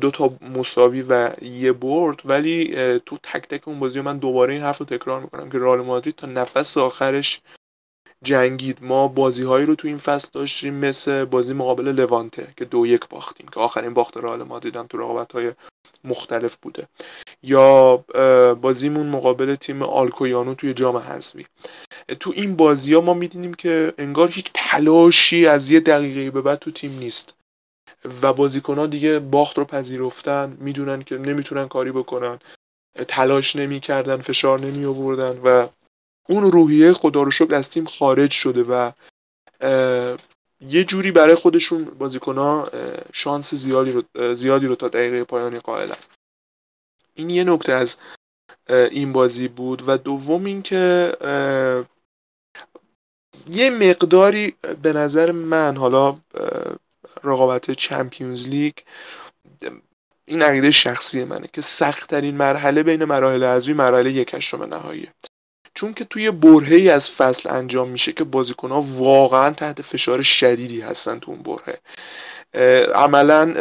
دو 0.00 0.10
تا 0.10 0.32
مساوی 0.56 1.02
و 1.02 1.30
یه 1.42 1.72
برد 1.72 2.22
ولی 2.24 2.74
تو 2.98 3.18
تک 3.22 3.48
تک 3.48 3.68
اون 3.68 3.80
بازی 3.80 4.00
من 4.00 4.18
دوباره 4.18 4.52
این 4.52 4.62
حرف 4.62 4.78
رو 4.78 4.86
تکرار 4.86 5.20
می‌کنم 5.20 5.50
که 5.50 5.58
رئال 5.58 5.80
مادرید 5.80 6.14
تا 6.14 6.26
نفس 6.26 6.78
آخرش 6.78 7.40
جنگید. 8.22 8.78
ما 8.82 9.08
بازی 9.08 9.44
هایی 9.44 9.66
رو 9.66 9.74
تو 9.74 9.88
این 9.88 9.98
فصل 9.98 10.28
داشتیم 10.32 10.74
مثل 10.74 11.24
بازی 11.24 11.54
مقابل 11.54 11.88
لوانته 11.88 12.54
که 12.56 12.64
دو 12.64 12.86
یک 12.86 13.08
باختیم 13.08 13.48
که 13.48 13.60
آخرین 13.60 13.94
باخت 13.94 14.16
رئال 14.16 14.42
مادرید 14.42 14.76
هم 14.76 14.86
تو 14.86 14.98
رقابت 14.98 15.32
های 15.32 15.52
مختلف 16.04 16.56
بوده. 16.56 16.88
یا 17.42 17.96
بازیمون 18.54 19.06
مقابل 19.06 19.54
تیم 19.54 19.82
آلکویانو 19.82 20.54
توی 20.54 20.74
جام 20.74 20.96
حذفی. 20.96 21.46
تو 22.20 22.32
این 22.36 22.56
بازی 22.56 22.94
ها 22.94 23.00
ما 23.00 23.14
میدینیم 23.14 23.54
که 23.54 23.92
انگار 23.98 24.28
هیچ 24.30 24.50
تلاشی 24.54 25.46
از 25.46 25.70
یه 25.70 25.80
دقیقه 25.80 26.30
به 26.30 26.40
بعد 26.42 26.58
تو 26.58 26.70
تیم 26.70 26.98
نیست. 26.98 27.34
و 28.22 28.32
بازیکن 28.32 28.78
ها 28.78 28.86
دیگه 28.86 29.18
باخت 29.18 29.58
رو 29.58 29.64
پذیرفتن 29.64 30.56
می‌دونن 30.60 31.02
که 31.02 31.18
نمی‌تونن 31.18 31.68
کاری 31.68 31.92
بکنن 31.92 32.38
تلاش 33.08 33.56
نمی‌کردن 33.56 34.16
فشار 34.16 34.60
نمی 34.60 34.84
آوردن 34.84 35.38
و 35.44 35.68
اون 36.28 36.52
روحیه 36.52 36.92
خدا 36.92 37.22
رو 37.22 37.30
شکر 37.30 37.54
از 37.54 37.70
تیم 37.70 37.84
خارج 37.84 38.30
شده 38.30 38.62
و 38.62 38.90
یه 40.60 40.84
جوری 40.84 41.10
برای 41.10 41.34
خودشون 41.34 41.84
بازیکنها 41.84 42.70
شانس 43.12 43.54
زیادی 43.54 43.92
رو, 43.92 44.34
زیادی 44.34 44.66
رو 44.66 44.74
تا 44.74 44.88
دقیقه 44.88 45.24
پایانی 45.24 45.58
قائلن. 45.58 45.96
این 47.14 47.30
یه 47.30 47.44
نکته 47.44 47.72
از 47.72 47.96
این 48.68 49.12
بازی 49.12 49.48
بود. 49.48 49.88
و 49.88 49.96
دوم 49.96 50.44
اینکه 50.44 51.12
یه 53.46 53.70
مقداری 53.70 54.54
به 54.82 54.92
نظر 54.92 55.32
من 55.32 55.76
حالا 55.76 56.18
رقابت 57.24 57.70
چمپیونز 57.70 58.48
لیگ 58.48 58.72
این 60.26 60.42
عقیده 60.42 60.70
شخصی 60.70 61.24
منه 61.24 61.48
که 61.52 61.60
سختترین 61.60 62.36
مرحله 62.36 62.82
بین 62.82 63.04
مراحل 63.04 63.42
ازوی 63.42 63.74
مرحله 63.74 64.12
یک 64.12 64.34
هشتم 64.34 64.62
نهاییه 64.62 65.14
چون 65.80 65.94
که 65.94 66.04
توی 66.04 66.30
برهه 66.30 66.92
از 66.92 67.10
فصل 67.10 67.48
انجام 67.50 67.88
میشه 67.88 68.12
که 68.12 68.24
بازیکنها 68.24 68.82
واقعا 68.82 69.50
تحت 69.50 69.82
فشار 69.82 70.22
شدیدی 70.22 70.80
هستن 70.80 71.18
تو 71.18 71.30
اون 71.30 71.42
برهه. 71.42 71.80
عملا 72.94 73.54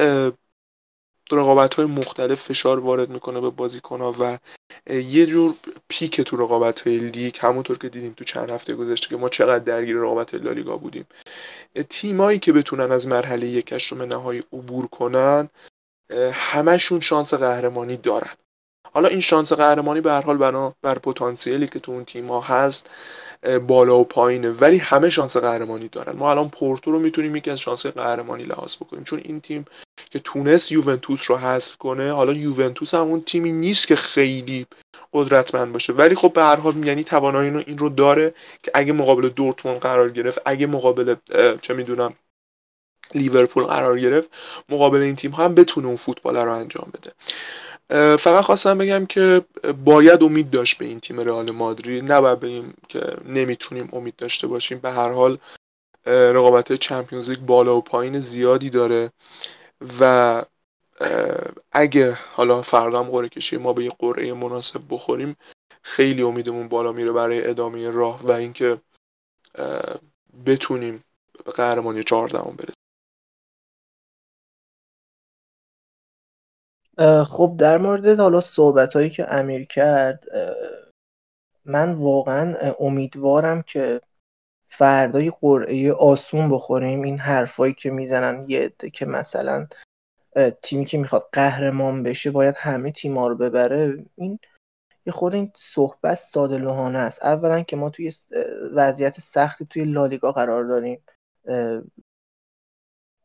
رقابت 1.32 1.74
های 1.74 1.86
مختلف 1.86 2.42
فشار 2.42 2.80
وارد 2.80 3.10
می‌کنه 3.10 3.42
به 3.42 3.50
بازیکن 3.50 4.02
ها 4.02 4.16
و 4.20 4.38
یه 4.94 5.26
جور 5.26 5.56
پیک 5.88 6.22
تو 6.22 6.38
رقابت 6.38 6.88
های 6.88 6.98
لیگ 7.00 7.36
همونطور 7.40 7.78
که 7.78 7.90
دیدیم 7.90 8.14
تو 8.14 8.24
چند 8.24 8.50
هفته 8.50 8.76
گذشته 8.76 9.08
که 9.08 9.18
ما 9.18 9.30
چقدر 9.30 9.64
درگیر 9.64 9.96
رقابت 9.96 10.34
لالیگا 10.34 10.78
بودیم. 10.78 11.06
تیمایی 11.90 12.40
که 12.40 12.54
بتونن 12.54 12.92
از 12.92 13.08
مرحله 13.08 13.48
یکشم 13.48 14.02
نهایی 14.02 14.44
عبور 14.54 14.88
کنن 14.88 15.50
همشون 16.34 17.00
شانس 17.00 17.34
قهرمانی 17.34 17.98
دارن. 17.98 18.34
حالا 18.94 19.08
این 19.08 19.20
شانس 19.20 19.54
قهرمانی 19.54 20.02
به 20.02 20.12
هر 20.12 20.22
حال 20.22 20.38
بنا 20.38 20.74
بر 20.82 21.00
پتانسیلی 21.00 21.68
که 21.68 21.80
تو 21.80 21.92
اون 21.92 22.06
تیم 22.06 22.28
ها 22.28 22.42
هست 22.42 22.88
بالا 23.68 23.98
و 23.98 24.04
پایینه. 24.04 24.50
ولی 24.50 24.78
همه 24.78 25.10
شانس 25.10 25.38
قهرمانی 25.38 25.88
دارن. 25.88 26.16
ما 26.16 26.32
الان 26.32 26.50
پورتو 26.50 26.92
رو 26.92 27.00
می‌تونیم 27.00 27.36
یکی 27.36 27.52
از 27.52 27.60
شانس 27.60 27.86
قهرمانی 27.86 28.44
لحاظ 28.44 28.76
بکنیم. 28.76 29.04
چون 29.04 29.22
این 29.24 29.42
تیم 29.42 29.66
که 30.12 30.20
تونست 30.20 30.72
یوونتوس 30.72 31.32
رو 31.32 31.38
حذف 31.38 31.78
کنه 31.78 32.12
حالا 32.12 32.34
یوونتوس 32.34 32.94
هم 32.94 33.02
اون 33.02 33.22
تیمی 33.22 33.52
نیست 33.52 33.88
که 33.88 33.96
خیلی 33.96 34.66
قدرتمند 35.14 35.74
باشه. 35.74 35.94
ولی 35.94 36.16
خب 36.16 36.34
به 36.34 36.44
هر 36.44 36.56
حال 36.56 36.88
یعنی 36.88 37.04
توانایی 37.04 37.50
این 37.50 37.78
رو 37.78 37.90
داره 37.90 38.34
که 38.64 38.72
اگه 38.74 38.94
مقابل 38.94 39.30
دورتموند 39.30 39.80
قرار 39.80 40.10
گرفت 40.10 40.42
اگه 40.46 40.68
مقابل 40.68 41.16
چه 41.62 41.74
می‌دونم 41.74 42.14
لیورپول 43.16 43.64
قرار 43.64 44.00
گرفت 44.00 44.30
مقابل 44.70 45.00
این 45.02 45.16
تیم 45.16 45.32
هم 45.32 45.56
بتونه 45.56 45.88
اون 45.88 45.96
فوتبال 45.96 46.38
رو 46.38 46.54
انجام 46.54 46.92
بده. 46.94 47.12
فقط 48.20 48.44
خواستم 48.44 48.78
بگم 48.78 49.06
که 49.06 49.46
باید 49.86 50.24
امید 50.24 50.50
داشت 50.50 50.78
به 50.78 50.86
این 50.86 51.00
تیم 51.00 51.20
رئال 51.20 51.52
مادرید. 51.52 52.12
نباید 52.12 52.40
بگیم 52.40 52.74
که 52.90 53.02
نمی‌تونیم 53.26 53.90
امید 53.94 54.16
داشته 54.16 54.48
باشیم. 54.48 54.80
به 54.80 54.92
هر 54.92 55.12
حال 55.12 55.38
رقابت 56.06 56.74
چمپیونز 56.74 57.30
لیگ 57.30 57.40
بالا 57.40 57.78
و 57.78 57.82
پایین 57.82 58.20
زیادی 58.20 58.70
داره 58.70 59.12
و 60.00 60.44
اگه 61.72 62.18
حالا 62.34 62.62
فردا 62.62 63.00
هم 63.00 63.10
قرعه 63.10 63.30
کشی 63.30 63.58
ما 63.58 63.74
به 63.74 63.84
یه 63.84 63.92
قرعه 64.00 64.34
مناسب 64.34 64.82
بخوریم 64.90 65.36
خیلی 65.82 66.22
امیدمون 66.22 66.68
بالا 66.68 66.92
میره 66.92 67.12
برای 67.12 67.48
ادامه 67.48 67.92
راه 67.92 68.24
و 68.24 68.32
اینکه 68.32 68.78
بتونیم 70.46 71.04
قهرمانی 71.56 72.04
چهاردهم 72.04 72.56
برسیم. 72.58 72.74
خب 77.28 77.56
در 77.58 77.78
مورد 77.78 78.20
حالا 78.20 78.42
صحبت 78.42 78.94
هایی 78.94 79.10
که 79.10 79.34
امیر 79.34 79.66
کرد 79.66 80.26
من 81.66 81.94
واقعا 81.94 82.74
امیدوارم 82.80 83.62
که 83.62 84.02
فردای 84.68 85.32
قرعه 85.42 85.94
آسون 85.94 86.50
بخوریم. 86.50 87.02
این 87.02 87.20
حرفایی 87.20 87.74
که 87.74 87.92
می‌زنن 87.92 88.46
یه 88.48 88.60
عده 88.60 88.90
که 88.90 89.06
مثلا 89.06 89.68
تیمی 90.62 90.86
که 90.86 90.98
می‌خواد 90.98 91.30
قهرمان 91.32 92.04
بشه 92.04 92.32
باید 92.32 92.56
همه 92.58 92.92
تیما 92.92 93.28
رو 93.28 93.36
ببره. 93.36 94.06
این 94.16 94.40
یه 95.06 95.14
خود 95.14 95.34
این 95.34 95.52
صحبت 95.56 96.18
ساده 96.18 96.58
لوحانه 96.58 97.00
است. 97.00 97.24
اولا 97.24 97.62
که 97.62 97.76
ما 97.76 97.90
توی 97.90 98.14
وضعیت 98.74 99.20
سختی 99.20 99.66
توی 99.66 99.86
لالیگا 99.86 100.32
قرار 100.32 100.64
داریم. 100.64 101.04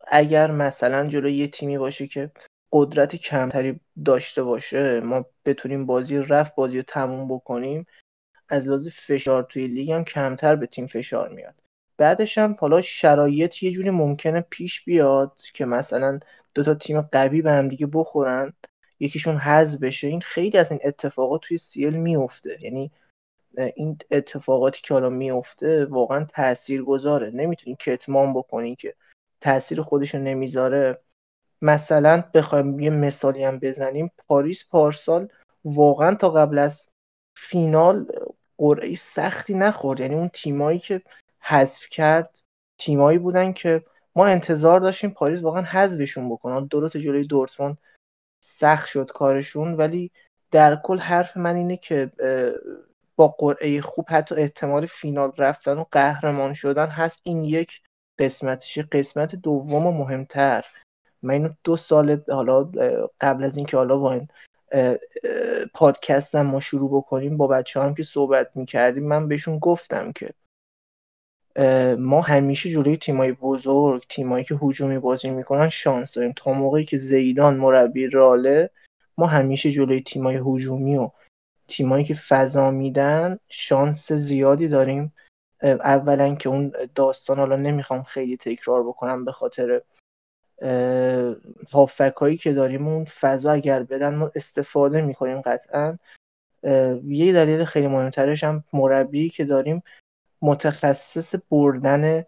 اگر 0.09 0.51
مثلا 0.51 1.07
جلو 1.07 1.29
یه 1.29 1.49
تیمی 1.49 1.79
باشه 1.79 2.07
که 2.07 2.31
قدرت 2.77 3.17
کمتری 3.17 3.81
داشته 4.05 4.43
باشه 4.43 5.01
ما 5.01 5.27
بتونیم 5.45 5.87
بازی 5.87 6.19
رفت 6.19 6.55
بازی 6.55 6.77
رو 6.77 6.83
تموم 6.83 7.29
بکنیم 7.29 7.87
از 8.49 8.69
لحاظ 8.69 8.89
فشار 8.89 9.43
توی 9.43 9.67
لیگ 9.67 9.91
هم 9.91 10.05
کمتر 10.05 10.57
به 10.57 10.67
تیم 10.67 10.87
فشار 10.87 11.29
میاد. 11.29 11.63
بعدش 11.97 12.39
هم 12.39 12.57
حالا 12.61 12.81
شرایط 12.81 13.63
یه 13.63 13.71
جوری 13.71 13.91
ممکنه 13.91 14.41
پیش 14.51 14.85
بیاد 14.85 15.41
که 15.55 15.65
مثلا 15.65 16.21
دو 16.55 16.63
تا 16.65 16.75
تیم 16.75 17.01
قوی 17.01 17.43
به 17.43 17.53
هم 17.53 17.69
دیگه 17.69 17.87
بخورن 17.87 18.53
یکیشون 19.01 19.37
حذف 19.37 19.79
بشه 19.79 20.07
این 20.07 20.21
خیلی 20.21 20.59
از 20.59 20.71
این 20.71 20.81
اتفاقات 20.85 21.41
توی 21.41 21.59
سیل 21.59 21.97
میفته. 21.97 22.59
یعنی 22.61 22.91
این 23.77 23.99
اتفاقاتی 24.11 24.81
که 24.83 24.95
حالا 24.95 25.11
میفته 25.11 25.85
واقعا 25.85 26.25
تأثیر 26.25 26.83
گذاره 26.83 27.31
نمی‌تونی 27.31 27.77
کتمان 27.81 28.35
بکنی 28.35 28.77
که 28.77 28.95
تاثیر 29.41 29.83
خودشون 29.83 30.23
نمی‌ذاره. 30.23 30.99
مثلا 31.65 32.25
بخوایم 32.35 32.81
یه 32.81 32.91
مثالی 32.91 33.45
هم 33.45 33.59
بزنیم. 33.59 34.11
پاریس 34.29 34.69
پارسال 34.69 35.29
واقعا 35.65 36.15
تا 36.15 36.31
قبل 36.31 36.59
از 36.59 36.89
فینال 37.37 38.07
قرعه 38.59 38.95
سختی 38.95 39.55
نخورد. 39.55 40.01
یعنی 40.01 40.15
اون 40.15 40.29
تیمایی 40.29 40.79
که 40.79 41.03
حذف 41.41 41.89
کرد 41.89 42.39
تیمایی 42.79 43.19
بودن 43.19 43.53
که 43.53 43.85
ما 44.17 44.27
انتظار 44.27 44.81
داشتیم 44.81 45.11
پاریس 45.11 45.43
واقعا 45.43 45.63
حذفشون 45.63 46.31
بکنن. 46.31 46.67
درست 46.67 46.97
جلوی 46.97 47.27
دورتموند 47.27 47.79
سخت 48.45 48.87
شد 48.87 49.11
کارشون 49.11 49.75
ولی 49.75 50.11
در 50.51 50.77
کل 50.77 50.99
حرف 50.99 51.37
من 51.37 51.57
اینه 51.57 51.77
که 51.77 52.11
با 53.17 53.29
قرعه 53.29 53.81
خوب 53.81 54.07
حتی 54.09 54.35
احتمال 54.35 54.87
فینال 54.87 55.33
رفتن 55.39 55.79
و 55.79 55.85
قهرمان 55.93 56.55
شدن 56.55 56.87
هست 56.87 57.21
این 57.25 57.43
یک 57.43 57.81
قسمتش 58.19 58.79
قسمت 58.79 59.35
دوم 59.35 59.87
و 59.87 59.93
مهمتر. 59.93 60.65
من 61.25 61.35
اینو 61.35 61.49
دو 61.65 61.77
سال 61.77 62.23
حالا 62.29 62.71
قبل 63.21 63.45
از 63.45 63.57
اینکه 63.57 63.77
حالا 63.77 63.97
با 63.97 64.13
این 64.13 64.29
پادکست 65.75 66.37
ما 66.37 66.61
شروع 66.61 66.91
بکنیم 66.91 67.37
با 67.37 67.47
بچه 67.47 67.81
هم 67.81 67.95
که 67.95 68.03
صحبت 68.03 68.51
می‌کردیم 68.55 69.05
من 69.05 69.29
بهشون 69.29 69.59
گفتم 69.59 70.13
که 70.13 70.31
ما 71.99 72.21
همیشه 72.21 72.71
جلوی 72.71 72.97
تیمای 72.97 73.33
بزرگ 73.33 74.03
تیمایی 74.09 74.45
که 74.45 74.55
هجومی 74.63 74.99
بازی 74.99 75.31
می‌کنن 75.31 75.69
شانس 75.69 76.15
داریم. 76.15 76.33
تا 76.37 76.53
موقعی 76.53 76.85
که 76.85 76.97
زیدان 76.97 77.57
مربی 77.57 78.07
راله 78.07 78.71
ما 79.19 79.27
همیشه 79.27 79.71
جلوی 79.71 80.01
تیمای 80.01 80.41
هجومی 80.47 80.97
و 80.97 81.11
تیمایی 81.69 82.05
که 82.05 82.15
فضا 82.15 82.71
میدن 82.71 83.39
شانس 83.49 84.13
زیادی 84.13 84.69
داریم. 84.69 85.13
اولا 85.63 86.35
که 86.35 86.49
اون 86.49 86.73
داستان 86.95 87.39
حالا 87.39 87.57
نمی‌خوام 87.57 88.03
خیلی 88.03 88.37
تکرار 88.37 88.83
بکنم 88.89 89.25
به 89.25 89.33
خاطر 89.33 89.81
هافک 91.73 92.15
هایی 92.17 92.37
که 92.37 92.53
داریم 92.53 92.89
اون 92.89 93.05
فضا 93.05 93.53
اگر 93.53 93.83
بدن 93.83 94.15
ما 94.15 94.31
استفاده 94.35 95.01
می‌کنیم 95.03 95.41
قطعا. 95.41 95.99
یه 97.05 97.33
دلیل 97.33 97.65
خیلی 97.65 97.87
مهمترش 97.87 98.45
هم 98.45 98.65
مربی 98.73 99.29
که 99.31 99.45
داریم 99.45 99.83
متخصص 100.43 101.35
بردن 101.51 102.25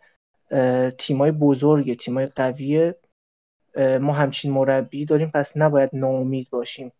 تیمای 0.98 1.32
بزرگ 1.32 1.98
تیمای 1.98 2.26
قویه 2.26 2.94
ما 4.00 4.12
همچین 4.12 4.52
مربی 4.52 5.04
داریم. 5.04 5.30
پس 5.34 5.56
نباید 5.56 5.90
ناامید 5.92 6.50
باشیم. 6.50 6.92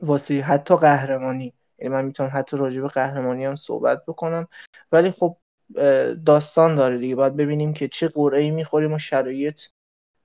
واسه 0.00 0.40
حتی 0.40 0.76
قهرمانی. 0.76 1.52
یعنی 1.78 1.94
من 1.94 2.04
می‌تونم 2.04 2.30
حتی 2.32 2.56
راجع 2.56 2.80
به 2.80 2.88
قهرمانی 2.88 3.44
هم 3.44 3.56
صحبت 3.56 4.06
بکنم. 4.06 4.48
ولی 4.92 5.10
خب 5.10 5.36
داستان 6.26 6.74
داره 6.74 6.98
دیگه. 6.98 7.14
باید 7.14 7.36
ببینیم 7.36 7.72
که 7.72 7.88
چه 7.88 8.08
قرعه 8.08 8.50
می‌خوریم 8.50 8.92
و 8.92 8.98
شرایط 8.98 9.60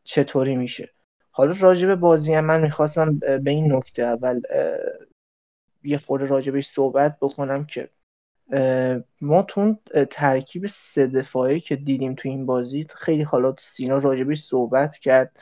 چطوری 0.03 0.55
میشه. 0.55 0.89
حالا 1.31 1.55
راجع 1.59 1.87
به 1.87 1.95
بازی 1.95 2.33
هم 2.33 2.45
من 2.45 2.61
می‌خواستم 2.61 3.19
به 3.19 3.51
این 3.51 3.73
نکته 3.73 4.03
اول 4.03 4.41
یه 5.83 5.97
خورده 5.97 6.25
راجبش 6.25 6.67
صحبت 6.67 7.17
بکنم 7.21 7.65
که 7.65 7.89
ما 9.21 9.41
تو 9.41 9.77
ترکیب 10.11 10.67
سه 10.67 11.07
دفاعی 11.07 11.59
که 11.59 11.75
دیدیم 11.75 12.15
تو 12.15 12.29
این 12.29 12.45
بازی 12.45 12.85
خیلی 12.95 13.23
حالا 13.23 13.55
سینا 13.59 13.97
راجبش 13.97 14.41
صحبت 14.43 14.97
کرد. 14.97 15.39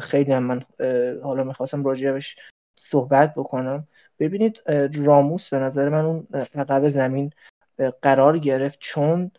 خیلی 0.00 0.32
هم 0.32 0.42
من 0.42 0.62
حالا 1.22 1.44
می‌خواستم 1.44 1.84
راجبش 1.84 2.36
صحبت 2.76 3.34
بکنم. 3.34 3.88
ببینید 4.18 4.60
راموس 4.94 5.48
به 5.48 5.58
نظر 5.58 5.88
من 5.88 6.04
اون 6.04 6.26
عقب 6.54 6.88
زمین 6.88 7.32
قرار 8.02 8.38
گرفت 8.38 8.78
چون 8.80 9.30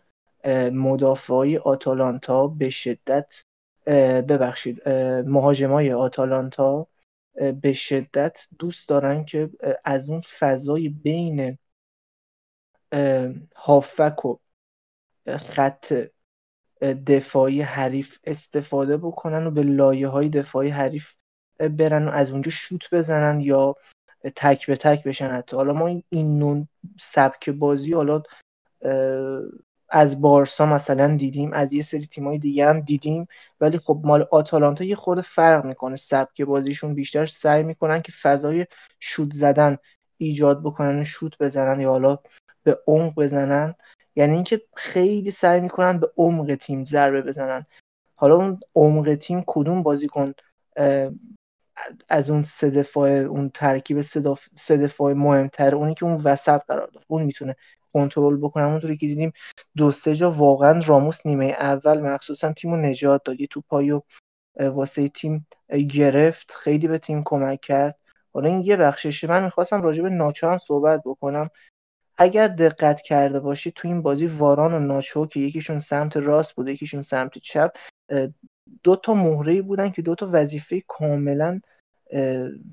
مدافعای 0.72 1.58
آتالانتا 1.58 2.46
به 2.46 2.70
شدت 2.70 3.42
ببخشید 4.28 4.88
مهاجمای 5.26 5.92
آتالانتا 5.92 6.86
به 7.62 7.72
شدت 7.72 8.46
دوست 8.58 8.88
دارن 8.88 9.24
که 9.24 9.50
از 9.84 10.08
اون 10.10 10.20
فضای 10.20 10.88
بین 10.88 11.58
هافک 13.56 14.24
و 14.24 14.36
خط 15.38 15.92
دفاعی 17.06 17.62
حریف 17.62 18.18
استفاده 18.24 18.96
بکنن 18.96 19.46
و 19.46 19.50
به 19.50 19.62
لایه 19.62 20.08
های 20.08 20.28
دفاعی 20.28 20.68
حریف 20.70 21.14
برن 21.58 22.08
و 22.08 22.10
از 22.10 22.30
اونجا 22.30 22.50
شوت 22.50 22.94
بزنن 22.94 23.40
یا 23.40 23.76
تک 24.36 24.66
به 24.66 24.76
تک 24.76 25.04
بشن 25.04 25.28
حتی. 25.28 25.56
حالا 25.56 25.72
ما 25.72 26.02
این 26.08 26.38
نون 26.38 26.68
سبک 27.00 27.50
بازی 27.50 27.92
حالا 27.92 28.22
از 29.88 30.20
بارسا 30.20 30.66
مثلا 30.66 31.16
دیدیم 31.16 31.52
از 31.52 31.72
یه 31.72 31.82
سری 31.82 32.06
تیمای 32.06 32.38
دیگه 32.38 32.66
هم 32.68 32.80
دیدیم. 32.80 33.28
ولی 33.60 33.78
خب 33.78 34.00
مال 34.04 34.26
آتالانتا 34.30 34.84
یه 34.84 34.96
خورده 34.96 35.22
فرق 35.22 35.64
می‌کنه. 35.64 35.96
سبک 35.96 36.42
بازیشون 36.42 36.94
بیشتر 36.94 37.26
سعی 37.26 37.62
می‌کنن 37.62 38.02
که 38.02 38.12
فضای 38.12 38.66
شوت 39.00 39.32
زدن 39.32 39.76
ایجاد 40.18 40.62
بکنن 40.62 41.00
و 41.00 41.04
شوت 41.04 41.38
بزنن 41.38 41.80
یا 41.80 41.90
حالا 41.90 42.18
به 42.62 42.78
عمق 42.86 43.14
بزنن. 43.14 43.74
یعنی 44.16 44.34
اینکه 44.34 44.62
خیلی 44.76 45.30
سعی 45.30 45.60
می‌کنن 45.60 45.98
به 45.98 46.10
عمق 46.16 46.54
تیم 46.54 46.84
ضربه 46.84 47.22
بزنن. 47.22 47.66
حالا 48.14 48.36
اون 48.36 48.60
عمق 48.74 49.14
تیم 49.14 49.44
کدوم 49.46 49.82
بازیکن 49.82 50.34
از 52.08 52.30
اون 52.30 52.42
سه 52.42 52.70
دفاع 52.70 53.10
اون 53.10 53.50
ترکیب 53.54 54.00
سه 54.56 54.76
دفاع 54.76 55.12
مهمتر 55.12 55.74
اونی 55.74 55.94
که 55.94 56.04
اون 56.04 56.20
وسط 56.24 56.60
قرار 56.68 56.86
داره 56.86 57.06
اون 57.08 57.22
می‌تونه 57.22 57.56
کنترل 57.96 58.36
بکنه 58.36 58.64
همونطوری 58.64 58.96
که 58.96 59.06
دیدیم 59.06 59.32
دو 59.76 59.92
سه 59.92 60.14
جا 60.14 60.30
واقعا 60.30 60.80
راموس 60.86 61.26
نیمه 61.26 61.46
اول 61.46 62.00
مخصوصا 62.00 62.52
تیم 62.52 62.74
نجات 62.74 63.24
داد. 63.24 63.40
یه 63.40 63.46
توپایی 63.46 63.90
و 63.90 64.00
واسه 64.60 65.08
تیم 65.08 65.46
گرفت. 65.90 66.52
خیلی 66.62 66.88
به 66.88 66.98
تیم 66.98 67.22
کمک 67.24 67.60
کرد. 67.60 67.98
حالا 68.34 68.48
این 68.48 68.62
یه 68.62 68.76
بخششه. 68.76 69.28
من 69.28 69.44
می‌خواستم 69.44 69.82
راجع 69.82 70.02
به 70.02 70.10
ناچو 70.10 70.48
هم 70.48 70.58
صحبت 70.58 71.02
بکنم. 71.04 71.50
اگر 72.18 72.48
دقت 72.48 73.00
کرده 73.00 73.40
باشی 73.40 73.70
تو 73.70 73.88
این 73.88 74.02
بازی 74.02 74.26
واران 74.26 74.74
و 74.74 74.78
ناچو 74.78 75.26
که 75.26 75.40
یکیشون 75.40 75.78
سمت 75.78 76.16
راست 76.16 76.54
بود 76.54 76.68
یکیشون 76.68 77.02
سمت 77.02 77.38
چپ 77.38 77.70
دو 78.82 78.96
تا 78.96 79.14
مهره 79.14 79.62
بودن 79.62 79.90
که 79.90 80.02
دو 80.02 80.14
تا 80.14 80.28
وظیفه 80.32 80.82
کاملا 80.88 81.60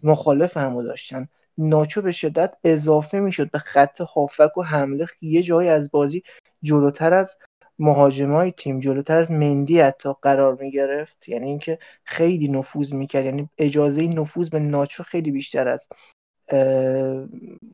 مخالف 0.03 0.57
همو 0.57 0.83
داشتن. 0.83 1.27
ناچو 1.57 2.01
به 2.01 2.11
شدت 2.11 2.53
اضافه 2.63 3.19
می‌شد 3.19 3.51
به 3.51 3.59
خط 3.59 4.01
هافک 4.01 4.57
و 4.57 4.61
حمله. 4.63 5.07
یه 5.21 5.43
جایی 5.43 5.69
از 5.69 5.91
بازی 5.91 6.23
جلوتر 6.63 7.13
از 7.13 7.37
مهاجمای 7.79 8.51
تیم 8.51 8.79
جلوتر 8.79 9.17
از 9.17 9.31
مندی 9.31 9.79
حتی 9.79 10.09
قرار 10.21 10.57
می 10.61 10.71
گرفت 10.71 11.29
یعنی 11.29 11.47
اینکه 11.47 11.79
خیلی 12.03 12.47
نفوذ 12.47 12.93
می‌کرد. 12.93 13.25
یعنی 13.25 13.49
اجازه 13.57 14.07
نفوذ 14.07 14.49
به 14.49 14.59
ناچو 14.59 15.03
خیلی 15.03 15.31
بیشتر 15.31 15.67
از 15.67 15.87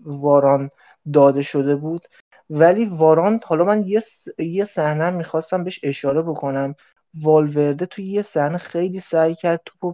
واران 0.05 0.69
داده 1.13 1.41
شده 1.41 1.75
بود. 1.75 2.07
ولی 2.49 2.85
واران 2.85 3.39
حالا 3.45 3.63
من 3.65 3.85
یه 4.37 4.65
صحنه 4.65 5.09
می‌خواستم 5.09 5.63
بهش 5.63 5.79
اشاره 5.83 6.21
بکنم. 6.21 6.75
والورده 7.21 7.85
توی 7.85 8.05
یه 8.05 8.21
صحنه 8.21 8.57
خیلی 8.57 8.99
سعی 8.99 9.35
کرد 9.35 9.61
توپو 9.65 9.93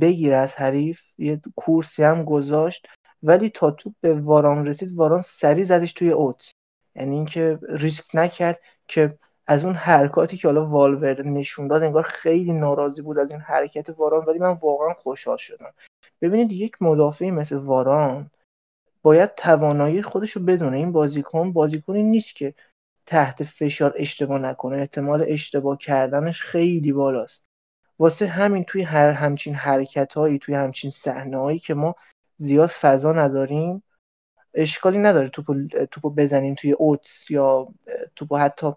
بگیره 0.00 0.36
از 0.36 0.54
حریف. 0.56 1.00
یه 1.18 1.40
کورسی 1.56 2.02
هم 2.02 2.24
گذاشت. 2.24 2.88
ولی 3.24 3.50
تا 3.50 3.70
توپ 3.70 3.92
به 4.00 4.14
واران 4.14 4.66
رسید 4.66 4.92
واران 4.96 5.20
سری 5.20 5.64
زدش 5.64 5.92
توی 5.92 6.10
اوت. 6.10 6.50
یعنی 6.96 7.16
اینکه 7.16 7.58
ریسک 7.68 8.04
نکرد 8.14 8.60
که 8.88 9.18
از 9.46 9.64
اون 9.64 9.74
حرکاتی 9.74 10.36
که 10.36 10.48
حالا 10.48 10.66
والورده 10.66 11.22
نشون 11.22 11.68
داد 11.68 11.82
انگار 11.82 12.02
خیلی 12.02 12.52
ناراضی 12.52 13.02
بود 13.02 13.18
از 13.18 13.30
این 13.30 13.40
حرکت 13.40 13.90
واران 13.90 14.24
ولی 14.24 14.38
من 14.38 14.58
واقعا 14.62 14.94
خوشحال 14.94 15.36
شدم. 15.36 15.74
ببینید 16.22 16.52
یک 16.52 16.82
مدافعی 16.82 17.30
مثل 17.30 17.56
واران 17.56 18.30
باید 19.02 19.34
توانایی 19.34 20.02
خودش 20.02 20.30
رو 20.30 20.42
بدونه. 20.42 20.76
این 20.76 20.92
بازیکن 20.92 21.52
بازیکنی 21.52 22.02
نیست 22.02 22.36
که 22.36 22.54
تحت 23.06 23.44
فشار 23.44 23.94
اشتباه 23.96 24.38
نکنه. 24.38 24.76
احتمال 24.76 25.24
اشتباه 25.28 25.78
کردنش 25.78 26.42
خیلی 26.42 26.92
بالاست. 26.92 27.46
واسه 27.98 28.26
همین 28.26 28.64
توی 28.64 28.82
هر 28.82 29.10
همچین 29.10 29.54
حرکت 29.54 30.14
هایی 30.14 30.38
توی 30.38 30.54
همچین 30.54 30.90
صحنه 30.90 31.38
هایی 31.38 31.58
که 31.58 31.74
ما 31.74 31.94
زیاد 32.36 32.68
فضا 32.68 33.12
نداریم. 33.12 33.82
اشکالی 34.54 34.98
نداره 34.98 35.28
توپو, 35.28 35.54
توپو 35.90 36.10
بزنیم 36.10 36.54
توی 36.54 36.72
اوتس 36.72 37.30
یا 37.30 37.68
توپو 38.16 38.36
حتی 38.36 38.72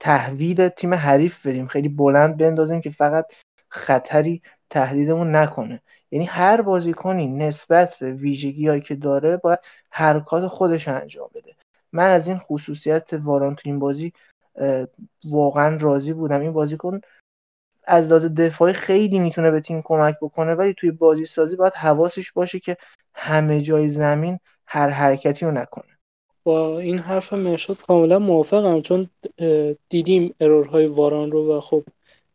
تحویل 0.00 0.68
تیم 0.68 0.94
حریف 0.94 1.46
بریم 1.46 1.66
خیلی 1.66 1.88
بلند 1.88 2.36
بندازیم 2.36 2.80
که 2.80 2.90
فقط 2.90 3.32
خطری 3.68 4.42
تهدیدمون 4.70 5.36
نکنه. 5.36 5.82
یعنی 6.10 6.24
هر 6.24 6.62
بازیکنی 6.62 7.26
نسبت 7.28 7.96
به 8.00 8.12
ویژگی 8.12 8.68
هایی 8.68 8.80
که 8.80 8.94
داره 8.94 9.36
باید 9.36 9.58
حرکات 9.90 10.46
خودش 10.46 10.88
انجام 10.88 11.30
بده. 11.34 11.54
من 11.92 12.10
از 12.10 12.28
این 12.28 12.36
خصوصیت 12.36 13.10
واران 13.12 13.54
تو 13.54 13.62
این 13.64 13.78
بازی 13.78 14.12
واقعا 15.24 15.76
راضی 15.76 16.12
بودم. 16.12 16.40
این 16.40 16.52
بازیکن 16.52 17.00
از 17.86 18.08
لحاظ 18.08 18.24
دفاعی 18.24 18.72
خیلی 18.72 19.18
می‌تونه 19.18 19.50
به 19.50 19.60
تیم 19.60 19.82
کمک 19.82 20.16
بکنه 20.22 20.54
ولی 20.54 20.74
توی 20.74 20.90
بازی 20.90 21.24
سازی 21.24 21.56
باید 21.56 21.72
حواسش 21.72 22.32
باشه 22.32 22.60
که 22.60 22.76
همه 23.14 23.60
جای 23.60 23.88
زمین 23.88 24.38
هر 24.66 24.88
حرکتی 24.88 25.46
رو 25.46 25.52
نکنه. 25.52 25.84
با 26.44 26.78
این 26.78 26.98
حرف 26.98 27.32
مرشد 27.32 27.76
کاملا 27.86 28.18
موافقم 28.18 28.80
چون 28.80 29.10
دیدیم 29.88 30.34
error 30.40 30.73
های 30.73 30.86
واران 30.86 31.30
رو 31.30 31.56
و 31.56 31.60
خب 31.60 31.84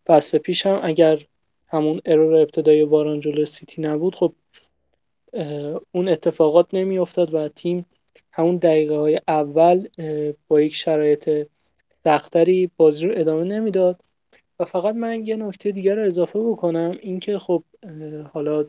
فصل 0.07 0.37
پیش 0.37 0.65
هم 0.65 0.79
اگر 0.83 1.17
همون 1.67 2.01
error 2.05 2.35
ابتدای 2.35 2.83
واران 2.83 3.19
جلو 3.19 3.45
سیتی 3.45 3.81
نبود 3.81 4.15
خب 4.15 4.33
اون 5.91 6.07
اتفاقات 6.07 6.67
نمیافتاد 6.73 7.33
و 7.33 7.47
تیم 7.47 7.85
همون 8.31 8.57
دقیقه 8.57 8.95
های 8.95 9.21
اول 9.27 9.87
با 10.47 10.61
یک 10.61 10.75
شرایط 10.75 11.47
سختری 12.03 12.71
بازی 12.77 13.07
رو 13.07 13.13
ادامه 13.17 13.43
نمی‌داد. 13.43 13.99
فقط 14.65 14.95
من 14.95 15.25
یه 15.27 15.35
نکته 15.35 15.71
دیگر 15.71 15.95
رو 15.95 16.05
اضافه 16.05 16.39
بکنم 16.39 16.97
اینکه 17.01 17.39
خب 17.39 17.63
حالا 18.33 18.65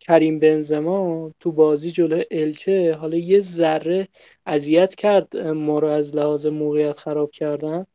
کریم 0.00 0.38
بنزما 0.38 1.30
تو 1.40 1.52
بازی 1.52 1.90
جلو 1.90 2.22
الچه 2.30 2.94
حالا 2.94 3.16
یه 3.16 3.40
ذره 3.40 4.08
اذیت 4.46 4.94
کرد 4.94 5.36
ما 5.36 5.78
رو 5.78 5.88
از 5.88 6.16
لحاظ 6.16 6.46
موقعیت 6.46 6.98
خراب 6.98 7.30
کردن. 7.30 7.86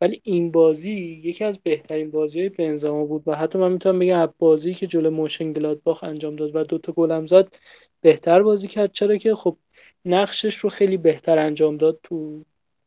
ولی 0.00 0.20
این 0.24 0.50
بازی 0.50 0.92
یکی 1.24 1.44
از 1.44 1.58
بهترین 1.60 2.10
بازی 2.10 2.40
های 2.40 2.48
بنزما 2.48 3.04
بود 3.04 3.22
و 3.26 3.34
حتی 3.36 3.58
من 3.58 3.72
می‌تونم 3.72 3.98
بگم 3.98 4.34
بازی 4.38 4.74
که 4.74 4.86
جلو 4.86 5.10
مونشن 5.10 5.52
گلادباخ 5.52 6.04
انجام 6.04 6.36
داد 6.36 6.56
و 6.56 6.62
دوتا 6.64 6.92
گلم 6.92 7.26
زد 7.26 7.56
بهتر 8.00 8.42
بازی 8.42 8.68
کرد. 8.68 8.92
چرا 8.92 9.16
که 9.16 9.34
خب 9.34 9.56
نقشش 10.04 10.56
رو 10.56 10.70
خیلی 10.70 10.96
بهتر 10.96 11.38
انجام 11.38 11.76
داد 11.76 12.00
تو 12.02 12.44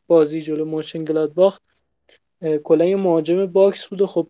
بازی 0.07 0.41
جلو 0.41 0.65
مونشن 0.65 1.03
گلادباخ. 1.03 1.59
کلا 2.63 2.97
مهاجم 2.97 3.45
باکس 3.45 3.85
بود 3.85 4.01
و 4.01 4.07
خب 4.07 4.27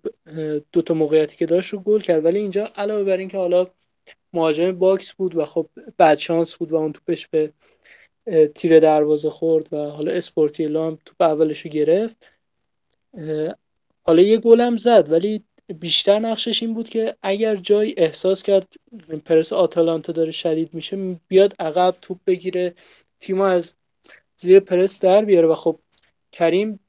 دو 0.72 0.82
تا 0.82 0.93
موقعیتی 0.93 1.38
که 1.38 1.45
داشت 1.45 1.74
رو 1.74 1.80
گل 1.80 1.99
کرد. 1.99 2.26
ولی 2.26 2.39
اینجا 2.39 2.72
علاوه 2.76 3.03
بر 3.03 3.18
اینکه 3.18 3.38
حالا 3.38 3.68
مهاجم 4.34 4.72
باکس 4.72 5.14
بود 5.14 5.36
و 5.36 5.45
خب 5.45 5.70
بد 5.99 6.18
شانس 6.18 6.56
بود 6.56 6.72
و 6.72 6.76
اون 6.76 6.93
توپش 6.93 7.28
به 7.28 7.53
تیر 8.56 8.80
دروازه 8.80 9.30
خورد 9.30 9.74
و 9.74 9.78
حالا 9.78 10.12
اسپورتیلو 10.12 10.84
هم 10.84 10.97
توپ 11.06 11.22
اولش 11.22 11.60
رو 11.60 11.72
گرفت. 11.72 12.32
حالا 14.03 14.22
یه 14.22 14.38
گلم 14.38 14.78
زد 14.78 15.12
ولی 15.12 15.43
بیشتر 15.80 16.20
نقشش 16.20 16.64
این 16.64 16.74
بود 16.74 16.89
که 16.89 17.16
اگر 17.22 17.56
جای 17.56 17.93
احساس 17.97 18.43
کرد 18.43 18.74
پرس 19.26 19.53
آتالانتا 19.53 20.14
داره 20.14 20.32
شدید 20.32 20.74
میشه 20.74 21.20
بیاد 21.28 21.56
عقب 21.60 21.95
توپ 22.01 22.18
بگیره 22.28 22.74
تیم 23.20 23.41
از 23.41 23.76
زیر 24.38 24.60
پرس 24.60 25.01
در 25.01 25.26
بیاره 25.26 25.47
و 25.47 25.56
خب 25.56 25.80
کریم 26.36 26.80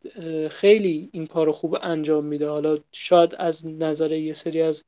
خیلی 0.50 1.10
این 1.12 1.26
کار 1.26 1.52
خوب 1.52 1.76
انجام 1.82 2.24
میده. 2.24 2.48
حالا 2.48 2.78
شاید 2.92 3.34
از 3.38 3.66
نظر 3.66 4.12
یه 4.12 4.32
سری 4.32 4.62
از 4.62 4.84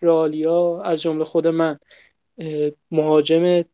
رالیا 0.00 0.82
از 0.82 1.02
جمله 1.02 1.24
خود 1.24 1.46
من 1.46 1.78
مهاجم 2.90 3.64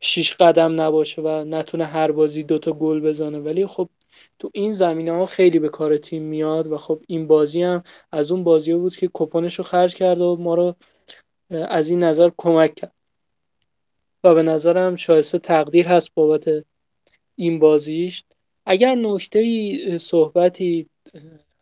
شیش 0.00 0.34
قدم 0.34 0.80
نباشه 0.80 1.22
و 1.22 1.44
نتونه 1.44 1.84
هر 1.84 2.12
بازی 2.12 2.42
دوتا 2.42 2.72
گل 2.72 3.00
بزنه. 3.00 3.38
ولی 3.38 3.66
خب 3.66 3.88
تو 4.38 4.50
این 4.54 4.72
زمینه 4.72 5.12
ها 5.12 5.26
خیلی 5.26 5.58
به 5.58 5.68
کار 5.68 5.96
تیم 5.96 6.22
میاد 6.22 6.66
و 6.66 6.78
خب 6.78 7.02
این 7.06 7.26
بازی 7.26 7.62
هم 7.62 7.82
از 8.12 8.32
اون 8.32 8.44
بازی 8.44 8.74
بود 8.74 8.96
که 8.96 9.10
کپونش 9.12 9.54
رو 9.54 9.64
خرج 9.64 9.94
کرد 9.94 10.20
و 10.20 10.36
ما 10.36 10.54
رو 10.54 10.74
از 11.50 11.90
این 11.90 12.04
نظر 12.04 12.30
کمک 12.36 12.74
کرد. 12.74 12.92
و 14.24 14.34
به 14.34 14.42
نظرم 14.42 14.96
شایسته 14.96 15.38
تقدیر 15.38 15.88
هست 15.88 16.14
بابت 16.14 16.64
این 17.36 17.58
بازیش. 17.58 18.24
اگر 18.70 18.94
نکته 18.94 19.98
صحبتی 19.98 20.86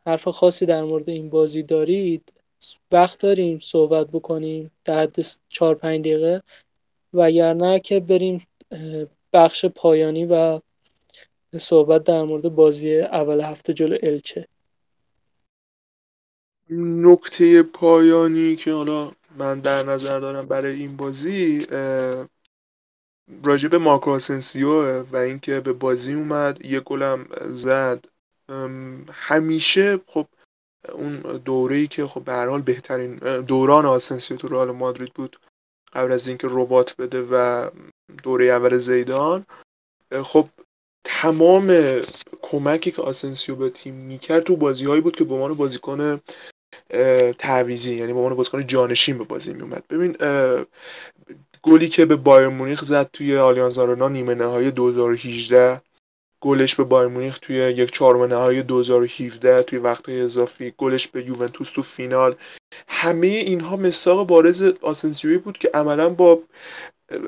حرف 0.07 0.29
خاصی 0.29 0.67
در 0.67 0.83
مورد 0.83 1.09
این 1.09 1.31
بازی 1.31 1.63
دارید 1.63 2.33
وقت 2.93 3.21
داریم 3.21 3.59
صحبت 3.59 4.07
بکنیم 4.07 4.71
در 4.85 5.03
حد 5.03 5.17
4 5.49 5.75
5 5.75 6.01
دقیقه. 6.01 6.43
وگرنه 7.13 7.81
که 7.81 8.01
بریم 8.01 8.47
بخش 9.33 9.67
پایانی 9.67 10.25
و 10.25 10.61
صحبت 11.59 12.05
در 12.05 12.23
مورد 12.23 12.49
بازی 12.49 13.01
اول 13.01 13.41
هفته 13.41 13.73
جلو 13.73 13.97
الچه. 14.03 14.49
نکته 16.71 17.63
پایانی 17.63 18.57
که 18.57 18.73
حالا 18.73 19.13
من 19.39 19.61
در 19.61 19.83
نظر 19.83 20.21
دارم 20.21 20.47
برای 20.47 20.81
این 20.81 20.97
بازی 20.97 21.67
راجع 23.45 23.69
به 23.69 23.79
مارکو 23.79 24.11
آسنسیو 24.11 25.03
و 25.03 25.17
اینکه 25.17 25.61
به 25.61 25.73
بازی 25.73 26.15
اومد 26.15 26.65
یه 26.65 26.81
گلم 26.81 27.27
زد. 27.41 28.05
همیشه 29.13 30.01
خب 30.07 30.27
اون 30.93 31.13
دوره 31.21 31.77
ای 31.77 31.87
که 31.87 32.07
خب 32.07 32.25
به 32.25 32.33
هر 32.33 32.47
حال 32.47 32.63
بهترین 32.63 33.17
دوران 33.41 33.87
آسنسیو 33.87 34.37
تو 34.37 34.49
رئال 34.49 34.71
مادرید 34.71 35.15
بود 35.15 35.41
قبل 35.93 36.13
از 36.13 36.29
اینکه 36.29 36.49
رباط 36.51 36.97
بده 36.97 37.23
و 37.31 37.69
دوره 38.23 38.45
اول 38.45 38.79
زیدان. 38.79 39.47
خب 40.23 40.49
تمام 41.05 41.77
کمکی 42.43 42.91
که 42.91 43.03
آسنسیو 43.03 43.57
به 43.57 43.71
تیم 43.71 43.95
می‌کرد 43.95 44.43
تو 44.43 44.57
بازیهایی 44.57 45.01
بود 45.01 45.17
که 45.17 45.25
به 45.25 45.35
عنوان 45.35 45.55
بازیکن 45.55 46.21
تعویضی 47.39 47.95
یعنی 47.95 48.13
به 48.13 48.19
عنوان 48.19 48.35
بازیکن 48.35 48.67
جانشین 48.67 49.19
به 49.19 49.25
بازی 49.25 49.55
میومد 49.55 49.85
ببین 49.89 50.17
گلی 51.63 51.89
که 51.89 52.05
به 52.05 52.17
بایر 52.17 52.49
مونیخ 52.49 52.85
زد 52.85 53.11
توی 53.13 53.37
آلیانز 53.37 53.79
آرنا 53.79 54.09
نیمه 54.09 54.35
نهایی 54.35 54.71
2018 54.71 55.81
گلش 56.41 56.75
به 56.75 56.85
بایر 56.85 57.09
مونیخ 57.09 57.39
توی 57.39 57.57
یک 57.57 57.93
چهارم 57.93 58.23
نهایی 58.25 58.63
2017 58.63 59.63
توی 59.63 59.79
وقت 59.79 60.09
اضافی 60.09 60.75
گلش 60.79 61.09
به 61.09 61.27
یوونتوس 61.27 61.71
تو 61.71 61.83
فینال. 61.83 62.37
همه 62.89 63.27
اینها 63.27 63.77
مصداق 63.77 64.27
بارز 64.27 64.63
آسنسیوی 64.63 65.39
بود 65.39 65.59
که 65.59 65.71
عملا 65.75 66.09
با 66.09 66.43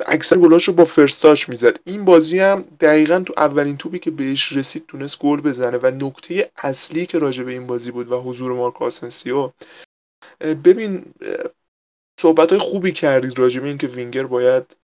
اکثر 0.06 0.36
گلاش 0.38 0.64
رو 0.64 0.74
با 0.74 0.84
first 0.84 1.16
touch 1.16 1.48
می‌زد. 1.48 1.80
این 1.84 2.04
بازی 2.04 2.38
هم 2.38 2.64
دقیقا 2.80 3.22
تو 3.26 3.34
اولین 3.36 3.76
توپی 3.76 3.98
که 3.98 4.10
بهش 4.10 4.52
رسید 4.52 4.86
تونست 4.88 5.18
گل 5.18 5.40
بزنه 5.40 5.78
و 5.82 5.90
نکته 5.90 6.50
اصلی 6.56 7.06
که 7.06 7.18
راجع 7.18 7.44
به 7.44 7.52
این 7.52 7.66
بازی 7.66 7.90
بود 7.90 8.12
و 8.12 8.20
حضور 8.20 8.52
مارک 8.52 8.82
آسنسیو. 8.82 9.50
ببین 10.40 11.04
صحبت 12.20 12.58
خوبی 12.58 12.92
کردید 12.92 13.38
راجع 13.38 13.60
به 13.60 13.68
اینکه 13.68 13.86
وینگر 13.86 14.26
باید 14.26 14.76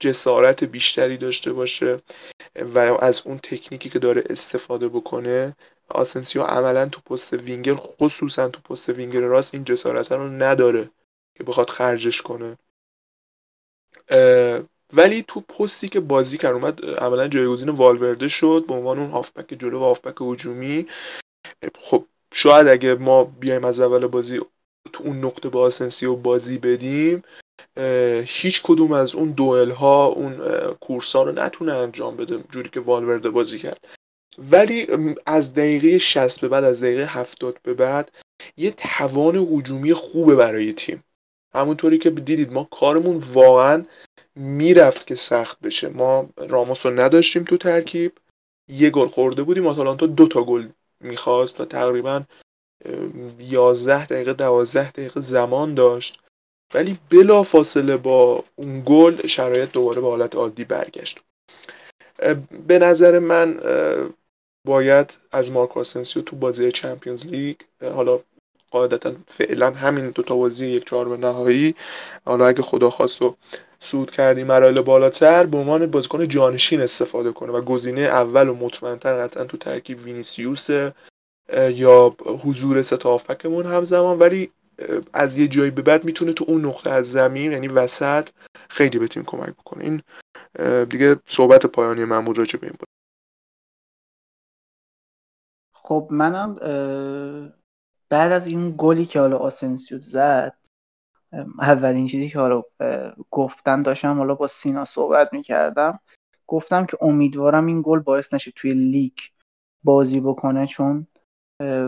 جسارت 0.00 0.64
بیشتری 0.64 1.16
داشته 1.16 1.52
باشه 1.52 2.00
و 2.74 2.78
از 2.78 3.22
اون 3.24 3.38
تکنیکی 3.38 3.90
که 3.90 3.98
داره 3.98 4.24
استفاده 4.30 4.88
بکنه 4.88 5.56
آسنسیو 5.88 6.42
عملا 6.42 6.88
تو 6.88 7.00
پست 7.00 7.32
وینگر 7.32 7.74
خصوصا 7.74 8.48
تو 8.48 8.60
پست 8.60 8.88
وینگر 8.88 9.20
راست 9.20 9.54
این 9.54 9.64
جسارت 9.64 10.12
رو 10.12 10.28
نداره 10.28 10.90
که 11.34 11.44
بخواد 11.44 11.70
خرجش 11.70 12.22
کنه. 12.22 12.58
ولی 14.92 15.22
تو 15.28 15.40
پستی 15.40 15.88
که 15.88 16.00
بازی 16.00 16.38
کرد 16.38 16.54
اومد 16.54 16.84
عملا 16.84 17.28
جایگزین 17.28 17.68
والورده 17.68 18.28
شد 18.28 18.64
به 18.68 18.74
عنوان 18.74 18.98
اون 18.98 19.10
هافبک 19.10 19.54
جلو 19.54 19.78
و 19.78 19.82
هافبک 19.82 20.16
هجومی. 20.20 20.86
خب 21.78 22.04
شاید 22.32 22.68
اگه 22.68 22.94
ما 22.94 23.24
بیایم 23.24 23.64
از 23.64 23.80
اول 23.80 24.06
بازی 24.06 24.40
تو 24.92 25.04
اون 25.04 25.24
نقطه 25.24 25.48
با 25.48 25.60
آسنسیو 25.60 26.16
بازی 26.16 26.58
بدیم 26.58 27.22
هیچ 28.26 28.62
کدوم 28.62 28.92
از 28.92 29.14
اون 29.14 29.30
دوئل 29.30 29.70
ها 29.70 30.06
اون 30.06 30.40
کورس 30.80 31.16
ها 31.16 31.22
رو 31.22 31.32
نتونه 31.32 31.72
انجام 31.72 32.16
بده 32.16 32.44
جوری 32.52 32.68
که 32.68 32.80
والورده 32.80 33.30
بازی 33.30 33.58
کرد. 33.58 33.88
ولی 34.38 34.86
از 35.26 35.54
دقیقه 35.54 35.98
60 35.98 36.40
به 36.40 36.48
بعد 36.48 36.64
از 36.64 36.82
دقیقه 36.82 37.06
70 37.06 37.58
به 37.62 37.74
بعد 37.74 38.12
یه 38.56 38.70
توان 38.70 39.36
هجومی 39.36 39.92
خوبه 39.92 40.36
برای 40.36 40.72
تیم. 40.72 41.04
همونطوری 41.54 41.98
که 41.98 42.10
دیدید 42.10 42.52
ما 42.52 42.64
کارمون 42.64 43.24
واقعا 43.32 43.84
می‌رفت 44.34 45.06
که 45.06 45.14
سخت 45.14 45.60
بشه. 45.60 45.88
ما 45.88 46.28
راموس 46.36 46.86
رو 46.86 47.00
نداشتیم 47.00 47.44
تو 47.44 47.56
ترکیب. 47.56 48.12
یه 48.68 48.90
گل 48.90 49.06
خورده 49.06 49.42
بودیم. 49.42 49.66
آتالانتا 49.66 50.06
دو 50.06 50.28
تا 50.28 50.44
گل 50.44 50.68
می‌خواست 51.00 51.60
و 51.60 51.64
تقریبا 51.64 52.22
11 53.38 54.06
دقیقه 54.06 54.32
12 54.32 54.90
دقیقه 54.90 55.20
زمان 55.20 55.74
داشت. 55.74 56.22
ولی 56.74 56.98
بلا 57.10 57.42
فاصله 57.42 57.96
با 57.96 58.44
اون 58.56 58.82
گل 58.86 59.26
شرایط 59.26 59.72
دوباره 59.72 60.00
به 60.00 60.06
حالت 60.06 60.34
عادی 60.34 60.64
برگشت. 60.64 61.20
به 62.66 62.78
نظر 62.78 63.18
من 63.18 63.60
باید 64.66 65.18
از 65.32 65.50
مارک 65.50 65.76
آسنسیو 65.76 66.22
تو 66.22 66.36
بازی 66.36 66.72
Champions 66.72 67.26
League 67.26 67.56
حالا 67.82 68.20
قاعدتا 68.70 69.12
فعلا 69.28 69.70
همین 69.70 70.10
دو 70.10 70.22
تا 70.22 70.36
بازی 70.36 70.66
یک 70.66 70.84
چهارم 70.84 71.12
نهایی. 71.12 71.74
حالا 72.24 72.46
اگه 72.46 72.62
خدا 72.62 72.90
خواست 72.90 73.22
و 73.22 73.36
صعود 73.80 74.10
کردیم 74.10 74.44
مراحل 74.44 74.80
بالاتر 74.80 75.46
به 75.46 75.58
عنوان 75.58 75.86
بازیکن 75.86 76.28
جانشین 76.28 76.80
استفاده 76.80 77.32
کنه 77.32 77.52
و 77.52 77.60
گزینه 77.60 78.00
اول 78.00 78.48
و 78.48 78.54
مطمئنتر 78.54 79.26
قطعا 79.26 79.44
تو 79.44 79.56
ترکیب 79.56 80.04
وینیسیوس 80.04 80.68
یا 81.52 82.16
حضور 82.44 82.82
ستا 82.82 83.20
همزمان 83.64 84.18
ولی 84.18 84.50
از 85.12 85.38
یه 85.38 85.48
جایی 85.48 85.70
به 85.70 85.82
بعد 85.82 86.04
می‌تونه 86.04 86.32
تو 86.32 86.44
اون 86.48 86.64
نقطه 86.64 86.90
از 86.90 87.12
زمین 87.12 87.52
یعنی 87.52 87.68
وسط 87.68 88.28
خیلی 88.68 88.98
به 88.98 89.08
تیم 89.08 89.24
کمک 89.24 89.50
بکنه. 89.50 89.84
این 89.84 90.02
دیگه 90.84 91.16
صحبت 91.26 91.66
پایانی 91.66 92.04
من 92.04 92.24
بود 92.24 92.38
راجع 92.38 92.58
به 92.58 92.66
این 92.66 92.76
بود. 92.78 92.88
خب 95.72 96.08
منم 96.10 96.54
بعد 98.08 98.32
از 98.32 98.46
این 98.46 98.74
گلی 98.78 99.06
که 99.06 99.20
حالا 99.20 99.36
آسنسیو 99.36 99.98
زد 99.98 100.56
اولین 101.58 102.06
چیزی 102.06 102.28
که 102.28 102.38
حالا 102.38 102.62
گفتم 103.30 103.82
داشتم 103.82 104.18
حالا 104.18 104.34
با 104.34 104.46
سینا 104.46 104.84
صحبت 104.84 105.32
می‌کردم. 105.32 106.00
گفتم 106.46 106.86
که 106.86 106.98
امیدوارم 107.00 107.66
این 107.66 107.82
گل 107.84 107.98
باعث 107.98 108.34
نشه 108.34 108.50
توی 108.50 108.74
لیگ 108.74 109.18
بازی 109.84 110.20
بکنه 110.20 110.66
چون 110.66 111.06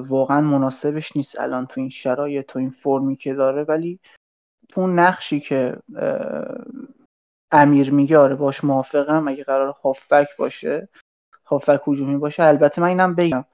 واقعا 0.09 0.41
مناسبش 0.41 1.17
نیست 1.17 1.41
الان 1.41 1.67
تو 1.67 1.81
این 1.81 1.89
شرایط 1.89 2.47
تو 2.47 2.59
این 2.59 2.71
فرمی 2.71 3.17
که 3.17 3.35
داره 3.35 3.65
ولی 3.65 4.01
تو 4.69 4.87
نقشی 4.87 5.41
که 5.41 5.77
امیر 7.53 7.93
میگه 7.93 8.19
آره 8.19 8.35
باش 8.35 8.65
موافقم 8.65 9.29
اگه 9.29 9.45
قرار 9.45 9.69
هافک 9.83 10.29
باشه 10.39 10.89
هافک 11.47 11.81
هجومی 11.87 12.17
باشه 12.17 12.43
البته 12.43 12.81
من 12.81 12.89
اینم 12.89 13.15
بگم 13.15 13.45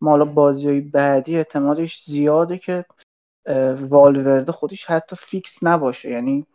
ما 0.00 0.10
حالا 0.10 0.24
بازی 0.24 0.80
بعدی 0.80 1.36
احتمالش 1.36 2.04
زیاده 2.04 2.58
که 2.58 2.84
والورده 3.80 4.52
خودش 4.52 4.84
حتی 4.84 5.16
فیکس 5.16 5.62
نباشه 5.62 6.10
یعنی 6.10 6.46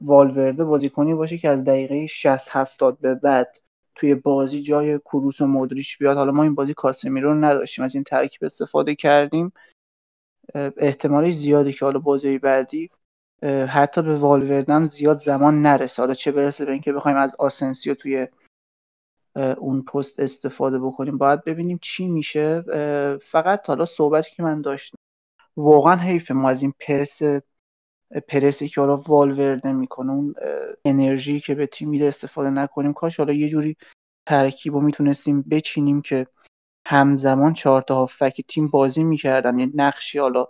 والورده 0.00 0.64
بازیکنی 0.64 1.14
باشه 1.14 1.38
که 1.38 1.48
از 1.48 1.64
دقیقه 1.64 2.06
60 2.06 2.56
70 2.56 2.98
به 2.98 3.14
بعد 3.14 3.56
توی 4.00 4.14
بازی 4.14 4.62
جای 4.62 4.98
کروس 4.98 5.40
و 5.40 5.46
مدریش 5.46 5.98
بیاد. 5.98 6.16
حالا 6.16 6.32
ما 6.32 6.42
این 6.42 6.54
بازی 6.54 6.74
کاسمی 6.74 7.20
رو 7.20 7.34
نداشتیم. 7.34 7.84
از 7.84 7.94
این 7.94 8.04
ترکیب 8.04 8.44
استفاده 8.44 8.94
کردیم. 8.94 9.52
احتمالی 10.76 11.32
زیادی 11.32 11.72
که 11.72 11.84
حالا 11.84 11.98
بازی 11.98 12.38
بعدی 12.38 12.90
حتی 13.68 14.02
به 14.02 14.16
والوردم 14.16 14.86
زیاد 14.86 15.16
زمان 15.16 15.62
نرسه. 15.62 16.02
حالا 16.02 16.14
چه 16.14 16.32
برسه 16.32 16.64
به 16.64 16.72
اینکه 16.72 16.92
بخوایم 16.92 17.16
از 17.16 17.34
آسنسیو 17.38 17.94
توی 17.94 18.28
اون 19.36 19.82
پست 19.82 20.20
استفاده 20.20 20.78
بکنیم. 20.78 21.18
باید 21.18 21.44
ببینیم 21.44 21.78
چی 21.82 22.06
میشه. 22.06 22.62
فقط 23.22 23.66
حالا 23.66 23.84
صحبتی 23.84 24.30
که 24.36 24.42
من 24.42 24.60
داشتم 24.60 24.98
واقعا 25.56 25.96
حیفه 25.96 26.34
ما 26.34 26.50
از 26.50 26.62
این 26.62 26.74
پرس 26.80 27.22
پرسی 28.28 28.68
که 28.68 28.80
حالا 28.80 28.96
والورده 28.96 29.72
می‌کنه 29.72 30.12
اون 30.12 30.34
انرژی 30.84 31.40
که 31.40 31.54
به 31.54 31.66
تیم 31.66 31.88
میده 31.88 32.06
استفاده 32.06 32.50
نکنیم. 32.50 32.92
کاش 32.92 33.16
حالا 33.16 33.32
یه 33.32 33.48
جوری 33.48 33.76
ترکیب 34.28 34.74
رو 34.74 34.80
می‌تونستیم 34.80 35.42
بچینیم 35.42 36.02
که 36.02 36.26
همزمان 36.86 37.52
چهار 37.52 37.82
تا 37.82 37.94
هافک 37.94 38.40
تیم 38.48 38.68
بازی 38.68 39.04
می‌کردن. 39.04 39.58
یه 39.58 39.70
نقشی 39.74 40.18
حالا 40.18 40.46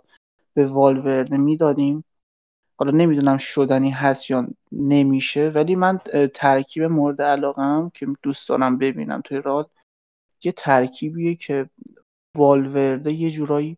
به 0.53 0.65
والورده 0.65 1.37
می‌دادیم. 1.37 2.03
حالا 2.79 2.91
نمی‌دونم 2.91 3.37
شدنی 3.37 3.89
هست 3.89 4.31
یا 4.31 4.47
نمیشه 4.71 5.49
ولی 5.49 5.75
من 5.75 5.97
ترکیب 6.33 6.83
مورد 6.83 7.21
علاقم 7.21 7.91
که 7.93 8.07
دوست 8.23 8.49
دارم 8.49 8.77
ببینم 8.77 9.21
توی 9.21 9.41
رال 9.41 9.65
یه 10.43 10.51
ترکیبیه 10.51 11.35
که 11.35 11.69
والورده 12.37 13.13
یه 13.13 13.31
جورایی 13.31 13.77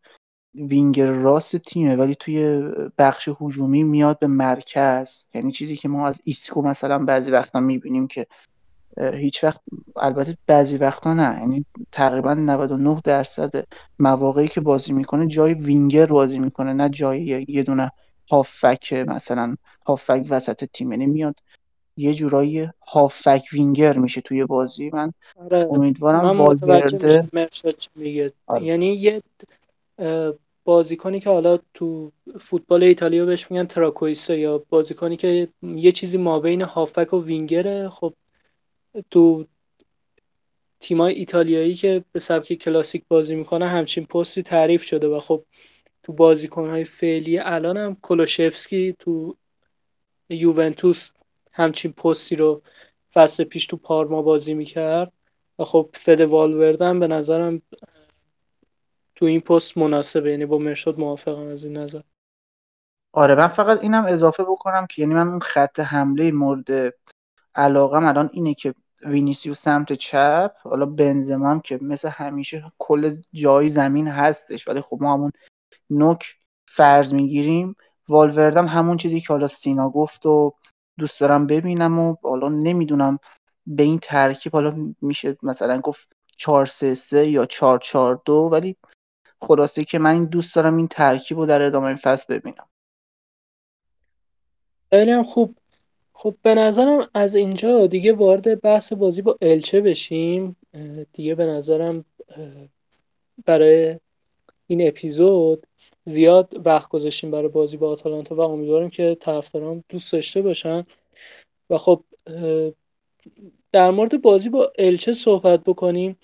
وینگر 0.56 1.12
راست 1.12 1.56
تیمه 1.56 1.96
ولی 1.96 2.16
توی 2.16 2.64
بخش 2.98 3.30
هجومی 3.42 3.84
میاد 3.84 4.20
به 4.20 4.28
مرکز. 4.28 5.26
یعنی 5.34 5.52
چیزی 5.52 5.76
که 5.76 5.88
ما 5.88 6.08
از 6.08 6.22
ایسکو 6.24 6.62
مثلا 6.62 7.00
بعضی 7.00 7.32
وقتا 7.32 7.60
می‌بینیم 7.60 8.08
که 8.08 8.28
هیچ 8.98 9.44
وقت 9.44 9.62
البته 9.96 10.38
بعضی 10.48 10.78
وقتا 10.78 11.14
نه. 11.14 11.38
یعنی 11.40 11.66
تقریبا 11.92 12.34
99 12.34 13.02
درصد 13.04 13.64
مواقعی 14.00 14.48
که 14.48 14.62
بازی 14.62 14.94
می‌کنه 14.94 15.28
جای 15.28 15.54
وینگر 15.54 16.06
بازی 16.06 16.40
می‌کنه 16.40 16.74
نه 16.74 16.90
جای 16.90 17.46
یه 17.48 17.64
دونه 17.64 17.92
هافک 18.32 18.94
مثلا 18.94 19.56
هافک 19.88 20.26
وسط 20.30 20.64
تیم. 20.74 20.92
یعنی 20.92 21.06
میاد 21.06 21.36
یه 21.98 22.14
جورایی 22.14 22.70
هافک 22.88 23.44
وینگر 23.54 23.98
میشه 23.98 24.22
توی 24.22 24.46
بازی. 24.46 24.90
من 24.94 25.14
آره. 25.46 25.68
امیدوارم 25.72 26.26
من 26.26 26.38
والورده 26.38 27.30
آره. 28.48 28.66
یعنی 28.66 28.86
یه 28.86 29.22
بازیکنی 30.64 31.20
که 31.20 31.30
حالا 31.30 31.60
تو 31.74 32.12
فوتبال 32.40 32.84
ایتالیا 32.84 33.26
بهش 33.26 33.52
میگن 33.52 33.66
تراکویستا 33.66 34.36
یا 34.36 34.66
بازیکنی 34.70 35.18
که 35.18 35.48
یه 35.62 35.92
چیزی 35.92 36.18
ما 36.18 36.40
بین 36.40 36.62
هافبک 36.62 37.14
و 37.14 37.24
وینگره 37.26 37.90
خب 37.90 38.14
تو 39.12 39.46
تیمای 40.80 41.14
ایتالیایی 41.14 41.74
که 41.74 42.04
به 42.12 42.20
سبک 42.20 42.54
کلاسیک 42.54 43.04
بازی 43.08 43.36
می‌کنه 43.36 43.68
همچین 43.68 44.06
پستی 44.06 44.44
تعریف 44.44 44.84
شده 44.84 45.08
و 45.08 45.20
خب 45.20 45.46
تو 46.04 46.14
بازیکنهای 46.14 46.84
فعلی 46.84 47.40
الان 47.40 47.78
هم 47.78 47.98
کلوشفسکی 48.02 48.96
تو 49.00 49.38
یوونتوس 50.30 51.12
همچین 51.52 51.92
پستی 51.92 52.36
رو 52.36 52.62
فصل 53.14 53.44
پیش 53.44 53.66
تو 53.66 53.78
پارما 53.78 54.22
بازی 54.22 54.54
می‌کرد 54.54 55.14
و 55.60 55.64
خب 55.64 55.90
فده 55.94 56.22
والورده 56.22 57.00
به 57.00 57.08
نظرم 57.08 57.62
تو 59.16 59.26
این 59.26 59.40
پست 59.40 59.78
مناسبه 59.78 60.32
یعنی 60.32 60.46
با 60.46 60.58
مرشاد 60.58 61.00
موافقم 61.00 61.48
از 61.48 61.66
این 61.66 61.78
نظر. 61.78 62.02
آره 63.14 63.36
من 63.36 63.48
فقط 63.48 63.82
اینم 63.82 64.06
اضافه 64.06 64.44
بکنم 64.44 64.88
که 64.90 65.02
یعنی 65.02 65.14
من 65.14 65.28
اون 65.28 65.40
خط 65.40 65.80
حمله 65.80 66.32
مورد 66.32 66.94
علاقم 67.56 68.06
الان 68.06 68.30
اینه 68.34 68.54
که 68.54 68.74
وینیسیو 69.06 69.54
سمت 69.54 69.94
چپ 69.94 70.52
حالا 70.64 70.86
بنزما 70.86 71.52
هم 71.52 71.60
که 71.60 71.80
مثل 71.82 72.10
همیشه 72.10 72.72
کل 72.78 73.16
جای 73.34 73.70
زمین 73.70 74.08
هستش 74.08 74.68
ولی 74.68 74.82
خب 74.82 74.98
ما 75.02 75.14
همون 75.14 75.32
نوک 75.90 76.36
فرض 76.68 77.14
می‌گیریم. 77.14 77.76
والوردم 78.10 78.68
همون 78.68 78.98
چیزی 78.98 79.22
که 79.22 79.28
حالا 79.28 79.48
سینا 79.48 79.90
گفت 79.90 80.26
و 80.26 80.54
دوست 80.98 81.22
دارم 81.22 81.48
ببینم 81.48 82.00
و 82.00 82.16
حالا 82.24 82.50
نمی‌دونم 82.50 83.20
به 83.68 83.84
این 83.84 84.00
ترکیب 84.00 84.54
حالا 84.54 84.94
میشه 85.02 85.38
مثلا 85.44 85.80
گفت 85.80 86.10
4 86.38 86.66
3 86.66 86.96
3 86.96 87.28
یا 87.28 87.46
4 87.46 87.80
4 87.80 88.22
2 88.26 88.34
ولی 88.34 88.78
خلاصه 89.44 89.84
که 89.84 90.00
من 90.00 90.26
دوست 90.26 90.56
دارم 90.56 90.78
این 90.78 90.88
ترکیب 90.88 91.38
رو 91.38 91.46
در 91.46 91.62
ادامه 91.62 91.96
فصل 91.96 92.34
ببینم. 92.34 92.68
خیلی 94.90 95.24
خوب. 95.24 95.56
خب 96.14 96.36
به 96.42 96.56
نظرم 96.56 97.10
از 97.14 97.36
اینجا 97.36 97.88
دیگه 97.88 98.14
وارد 98.14 98.62
بحث 98.62 98.94
بازی 98.94 99.22
با 99.22 99.36
الچه 99.42 99.82
بشیم. 99.82 100.56
دیگه 101.14 101.36
به 101.36 101.46
نظرم 101.46 102.06
برای 103.46 104.00
این 104.68 104.88
اپیزود 104.88 105.68
زیاد 106.04 106.62
وقت 106.66 106.90
گذاشتیم 106.90 107.32
برای 107.32 107.48
بازی 107.48 107.78
با 107.78 107.90
آتالانتا 107.90 108.36
و 108.36 108.40
امیدوارم 108.40 108.90
که 108.90 109.18
طرفداران 109.20 109.84
دوست 109.90 110.14
داشته 110.14 110.42
باشن. 110.42 110.86
و 111.70 111.78
خب 111.78 112.04
در 113.72 113.92
مورد 113.92 114.22
بازی 114.22 114.50
با 114.50 114.74
الچه 114.80 115.14
صحبت 115.14 115.64
بکنیم. 115.64 116.18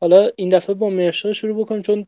حالا 0.00 0.30
این 0.36 0.48
دفعه 0.48 0.74
با 0.74 0.90
مرشاد 0.90 1.32
شروع 1.32 1.64
بکنیم 1.64 1.82
چون 1.82 2.06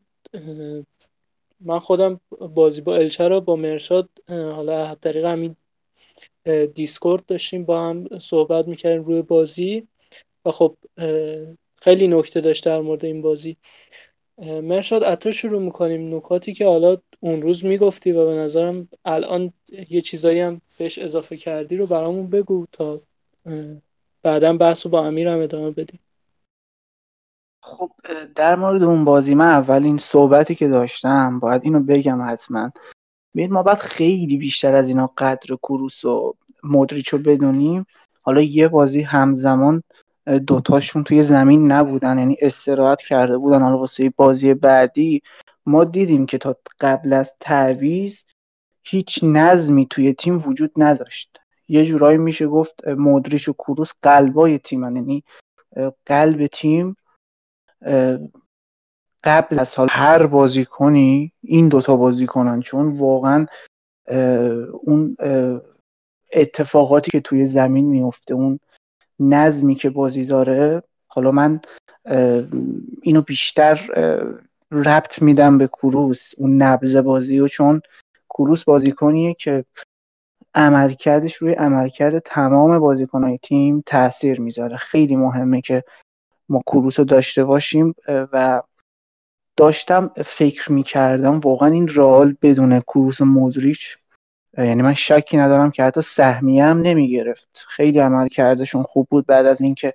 من 1.59 1.79
خودم 1.79 2.19
بازی 2.55 2.81
با 2.81 2.95
الچه 2.95 3.27
رو 3.27 3.41
با 3.41 3.55
مرشاد 3.55 4.09
حالا 4.29 4.95
طریق 4.95 5.25
همین 5.25 5.55
دیسکورد 6.73 7.25
داشتیم 7.25 7.65
با 7.65 7.81
هم 7.83 8.19
صحبت 8.19 8.67
می‌کردیم 8.67 9.03
روی 9.03 9.21
بازی 9.21 9.87
و 10.45 10.51
خب 10.51 10.75
خیلی 11.81 12.07
نکته 12.07 12.41
داشت 12.41 12.65
در 12.65 12.81
مورد 12.81 13.05
این 13.05 13.21
بازی. 13.21 13.57
مرشاد 14.41 15.03
اتو 15.03 15.31
شروع 15.31 15.61
می‌کنیم. 15.61 16.15
نکاتی 16.15 16.53
که 16.53 16.65
حالا 16.65 16.97
اون 17.19 17.41
روز 17.41 17.65
می‌گفتی 17.65 18.11
و 18.11 18.25
به 18.25 18.33
نظرم 18.33 18.89
الان 19.05 19.53
یه 19.89 20.01
چیزایی 20.01 20.39
هم 20.39 20.61
بهش 20.79 20.99
اضافه 20.99 21.37
کردی 21.37 21.77
رو 21.77 21.87
برامون 21.87 22.29
بگو 22.29 22.65
تا 22.71 22.99
بعدا 24.23 24.53
بحث 24.53 24.85
رو 24.85 24.91
با 24.91 25.05
امیر 25.05 25.27
هم 25.27 25.41
ادامه 25.41 25.71
بدیم. 25.71 25.99
خب 27.61 27.91
در 28.35 28.55
مورد 28.55 28.83
اون 28.83 29.05
بازی 29.05 29.35
من 29.35 29.47
اولین 29.47 29.97
صحبتی 29.97 30.55
که 30.55 30.67
داشتم 30.67 31.39
باید 31.39 31.61
اینو 31.63 31.79
بگم 31.79 32.29
حتما. 32.29 32.71
ببین 33.35 33.53
ما 33.53 33.63
باید 33.63 33.77
خیلی 33.77 34.37
بیشتر 34.37 34.75
از 34.75 34.87
اینا 34.87 35.13
قدر 35.17 35.55
کروس 35.55 36.05
و 36.05 36.35
مدریچ 36.63 37.09
رو 37.09 37.19
بدونیم. 37.19 37.85
حالا 38.21 38.41
یه 38.41 38.67
بازی 38.67 39.01
همزمان 39.01 39.83
دوتاشون 40.47 41.03
توی 41.03 41.23
زمین 41.23 41.71
نبودن 41.71 42.17
یعنی 42.17 42.37
استراحت 42.41 43.01
کرده 43.01 43.37
بودن. 43.37 43.61
حالا 43.61 43.77
واسه 43.77 44.13
بازی 44.15 44.53
بعدی 44.53 45.21
ما 45.65 45.83
دیدیم 45.83 46.25
که 46.25 46.37
تا 46.37 46.55
قبل 46.79 47.13
از 47.13 47.33
تعویز 47.39 48.25
هیچ 48.83 49.19
نظمی 49.23 49.87
توی 49.89 50.13
تیم 50.13 50.43
وجود 50.47 50.71
نداشت. 50.77 51.39
یه 51.67 51.85
جورایی 51.85 52.17
میشه 52.17 52.47
گفت 52.47 52.87
مدریش 52.87 53.49
و 53.49 53.53
کروس 53.53 53.91
قلبای 54.01 54.57
تیم 54.59 54.83
یعنی 54.83 55.23
قلب 56.05 56.47
تیم 56.47 56.95
قبل 59.23 59.59
از 59.59 59.75
حال 59.75 59.87
هر 59.91 60.25
بازیکنی 60.25 61.31
این 61.41 61.69
دوتا 61.69 61.95
بازی 61.95 62.25
کنن 62.25 62.61
چون 62.61 62.97
واقعا 62.97 63.45
اون 64.81 65.17
اتفاقاتی 66.33 67.11
که 67.11 67.19
توی 67.19 67.45
زمین 67.45 67.85
میفته 67.85 68.33
اون 68.33 68.59
نظمی 69.19 69.75
که 69.75 69.89
بازی 69.89 70.25
داره 70.25 70.83
حالا 71.07 71.31
من 71.31 71.59
اینو 73.01 73.21
بیشتر 73.21 73.75
ربط 74.71 75.21
میدم 75.21 75.57
به 75.57 75.67
کروس 75.67 76.31
اون 76.37 76.61
نبز 76.61 76.95
بازی 76.95 77.39
و 77.39 77.47
چون 77.47 77.81
کروس 78.29 78.63
بازیکنیه 78.63 79.33
که 79.33 79.65
عملکردش 80.55 81.35
روی 81.35 81.53
عملکرد 81.53 82.19
تمام 82.19 82.79
بازیکنهای 82.79 83.37
تیم 83.43 83.83
تاثیر 83.85 84.41
می‌ذاره. 84.41 84.77
خیلی 84.77 85.15
مهمه 85.15 85.61
که 85.61 85.83
ما 86.49 86.61
کروس 86.67 86.99
رو 86.99 87.05
داشته 87.05 87.43
باشیم 87.43 87.95
و 88.07 88.61
داشتم 89.57 90.11
فکر 90.25 90.71
می‌کردم 90.71 91.39
واقعا 91.39 91.69
این 91.69 91.87
رئال 91.87 92.35
بدون 92.41 92.79
کروس 92.79 93.21
و 93.21 93.25
مودریچ 93.25 93.97
یعنی 94.57 94.81
من 94.81 94.93
شکی 94.93 95.37
ندارم 95.37 95.71
که 95.71 95.83
حتی 95.83 96.01
سهمیه 96.01 96.65
هم 96.65 96.81
نمی‌گرفت. 96.81 97.65
خیلی 97.67 97.99
عملکردشون 97.99 98.83
خوب 98.83 99.07
بود 99.09 99.25
بعد 99.25 99.45
از 99.45 99.61
اینکه 99.61 99.93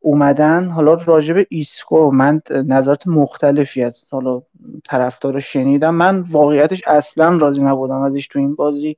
اومدن. 0.00 0.68
حالا 0.68 0.94
راجب 0.94 1.46
ایسکو 1.48 2.10
من 2.10 2.40
نظرات 2.50 3.06
مختلفی 3.06 3.82
از 3.82 4.12
حالا 4.12 4.42
طرفدار 4.84 5.40
شنیدم. 5.40 5.94
من 5.94 6.20
واقعیتش 6.20 6.82
اصلا 6.86 7.36
راضی 7.36 7.62
نبودم 7.62 8.00
ازش 8.00 8.26
تو 8.26 8.38
این 8.38 8.54
بازی. 8.54 8.96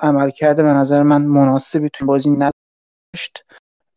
عملکرد 0.00 0.62
به 0.62 0.68
نظر 0.68 1.02
من 1.02 1.22
مناسبی 1.22 1.88
تو 1.88 2.04
این 2.04 2.06
بازی 2.06 2.30
نداشت. 2.30 3.44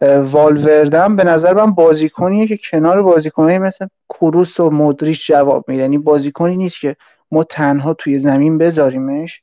والوردم 0.01 1.15
به 1.15 1.23
نظر 1.23 1.53
من 1.53 1.71
بازیکنیه 1.71 2.47
که 2.47 2.57
کنار 2.71 3.01
بازیکنایی 3.01 3.57
مثل 3.57 3.87
کروس 4.09 4.59
و 4.59 4.69
مدریش 4.69 5.27
جواب 5.27 5.65
میده. 5.67 5.81
یعنی 5.81 5.97
بازیکنی 5.97 6.57
نیست 6.57 6.79
که 6.79 6.95
ما 7.31 7.43
تنها 7.43 7.93
توی 7.93 8.17
زمین 8.17 8.57
بذاریمش. 8.57 9.41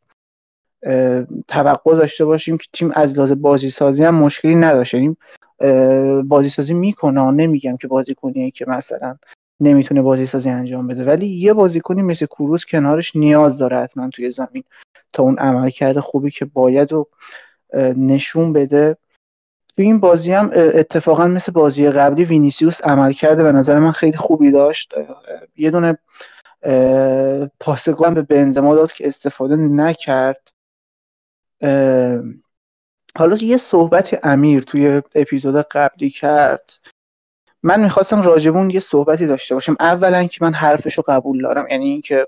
توقع 1.49 1.97
داشته 1.97 2.25
باشیم 2.25 2.59
که 2.59 2.65
تیم 2.73 2.91
از 2.95 3.19
لحاظ 3.19 3.33
بازی 3.33 3.71
سازی 3.71 4.05
هم 4.05 4.15
مشکلی 4.15 4.55
نداشته 4.55 4.99
یعنی 4.99 5.17
بازی 6.23 6.49
سازی 6.49 6.75
می‌کنه. 6.75 7.31
نمیگم 7.31 7.77
که 7.77 7.89
بازیکنیه 7.89 8.51
که 8.51 8.65
مثلا 8.69 9.17
نمی‌تونه 9.61 10.03
بازی 10.03 10.27
سازی 10.27 10.51
انجام 10.51 10.87
بده. 10.87 11.05
ولی 11.05 11.27
یه 11.27 11.53
بازیکنی 11.53 12.03
مثل 12.03 12.27
کروس 12.27 12.65
کنارش 12.65 13.17
نیاز 13.17 13.59
داره 13.59 13.79
حتما 13.79 14.11
توی 14.11 14.31
زمین 14.31 14.65
تا 15.13 15.23
اون 15.23 15.39
عمل 15.39 15.71
کرده 15.71 16.01
خوبی 16.01 16.31
که 16.31 16.45
باید 16.45 16.93
و 16.93 17.09
نشون 17.97 18.53
بده. 18.53 18.97
تو 19.77 19.83
این 19.83 20.01
بازی 20.01 20.33
هم 20.33 20.51
اتفاقا 20.55 21.27
مثل 21.27 21.53
بازی 21.53 21.91
قبلی 21.91 22.25
وینیسیوس 22.25 22.85
عمل 22.85 23.13
کرده. 23.13 23.43
به 23.43 23.53
نظر 23.53 23.79
من 23.79 23.93
خیلی 23.93 24.17
خوبی 24.17 24.51
داشت. 24.51 24.95
یه 25.57 25.71
دونه 25.71 25.99
پاسگان 27.61 28.15
به 28.15 28.23
بنزما 28.23 28.75
داد 28.75 28.93
که 28.93 29.09
استفاده 29.09 29.57
نکرد. 29.57 30.49
حالا 33.17 33.37
یه 33.41 33.57
صحبت 33.57 34.21
امیر 34.23 34.63
توی 34.63 35.03
اپیزود 35.15 35.57
قبلی 35.57 36.11
کرد 36.11 36.71
من 37.63 37.83
می‌خواستم 37.83 38.23
راجبون 38.23 38.71
یه 38.71 38.81
صحبتی 38.81 39.27
داشته 39.27 39.55
باشم. 39.55 39.77
اولا 39.81 40.25
که 40.25 40.45
من 40.45 40.55
حرفشو 40.55 41.03
قبول 41.03 41.43
دارم 41.43 41.67
یعنی 41.71 41.85
اینکه 41.85 42.27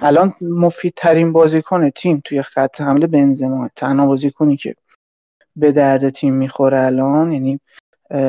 الان 0.00 0.34
مفیدترین 0.40 1.32
بازیکن 1.32 1.90
تیم 1.90 2.22
توی 2.24 2.42
خط 2.42 2.80
حمله 2.80 3.06
بنزما. 3.06 3.70
تنها 3.76 4.06
بازیکنی 4.06 4.56
که 4.56 4.74
به 5.56 5.72
درد 5.72 6.08
تیم 6.08 6.34
می‌خوره 6.34 6.80
الان 6.80 7.32
یعنی 7.32 7.60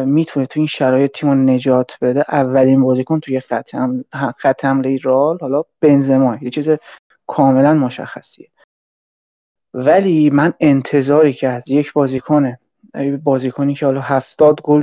می‌تونه 0.05 0.45
تو 0.45 0.59
این 0.59 0.67
شرایط 0.67 1.11
تیم 1.11 1.30
رو 1.30 1.36
نجات 1.36 1.97
بده. 2.01 2.26
اولین 2.30 2.82
بازیکن 2.82 3.19
توی 3.19 3.39
خط 3.39 3.76
حمله 3.76 4.03
خط 4.38 4.65
رال 5.03 5.38
حالا 5.41 5.63
بنزما. 5.82 6.38
یه 6.41 6.49
چیز 6.49 6.69
کاملا 7.28 7.74
مشخصیه. 7.74 8.47
ولی 9.74 10.30
من 10.30 10.53
انتظاری 10.59 11.34
که 11.34 11.47
از 11.49 11.69
یک 11.69 11.93
بازیکن 11.93 12.57
بازیکنی 13.24 13.74
که 13.74 13.86
حالا 13.86 14.01
هفتاد 14.01 14.61
گل 14.61 14.82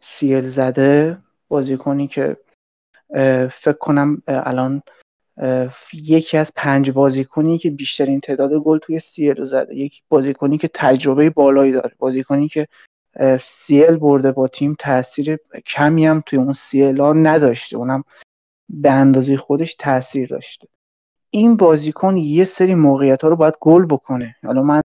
سیل 0.00 0.46
زده 0.46 1.18
بازیکنی 1.48 2.06
که 2.06 2.36
فکر 3.50 3.76
کنم 3.80 4.22
الان 4.26 4.82
یکی 5.92 6.36
از 6.36 6.52
پنج 6.56 6.90
بازیکنی 6.90 7.58
که 7.58 7.70
بیشترین 7.70 8.20
تعداد 8.20 8.52
گل 8.52 8.78
توی 8.78 8.98
سیل 8.98 9.44
زده. 9.44 9.76
یک 9.76 10.02
بازیکنی 10.08 10.58
که 10.58 10.68
تجربه 10.74 11.30
بالایی 11.30 11.72
داره. 11.72 11.92
بازیکنی 11.98 12.48
که 12.48 12.68
سیل 13.44 13.96
برده 13.96 14.32
با 14.32 14.48
تیم 14.48 14.76
تاثیر 14.78 15.38
کمی 15.66 16.06
هم 16.06 16.22
توی 16.26 16.38
اون 16.38 16.52
سیل 16.52 17.00
ها 17.00 17.12
نداشته. 17.12 17.76
اونم 17.76 18.04
به 18.68 18.90
اندازه 18.90 19.36
خودش 19.36 19.74
تاثیر 19.74 20.28
داشته. 20.28 20.68
این 21.30 21.56
بازیکن 21.56 22.16
یه 22.16 22.44
سری 22.44 22.74
موقعیت 22.74 23.22
ها 23.22 23.28
رو 23.28 23.36
باید 23.36 23.54
گل 23.60 23.86
بکنه. 23.86 24.36
حالا 24.44 24.62
من 24.62 24.82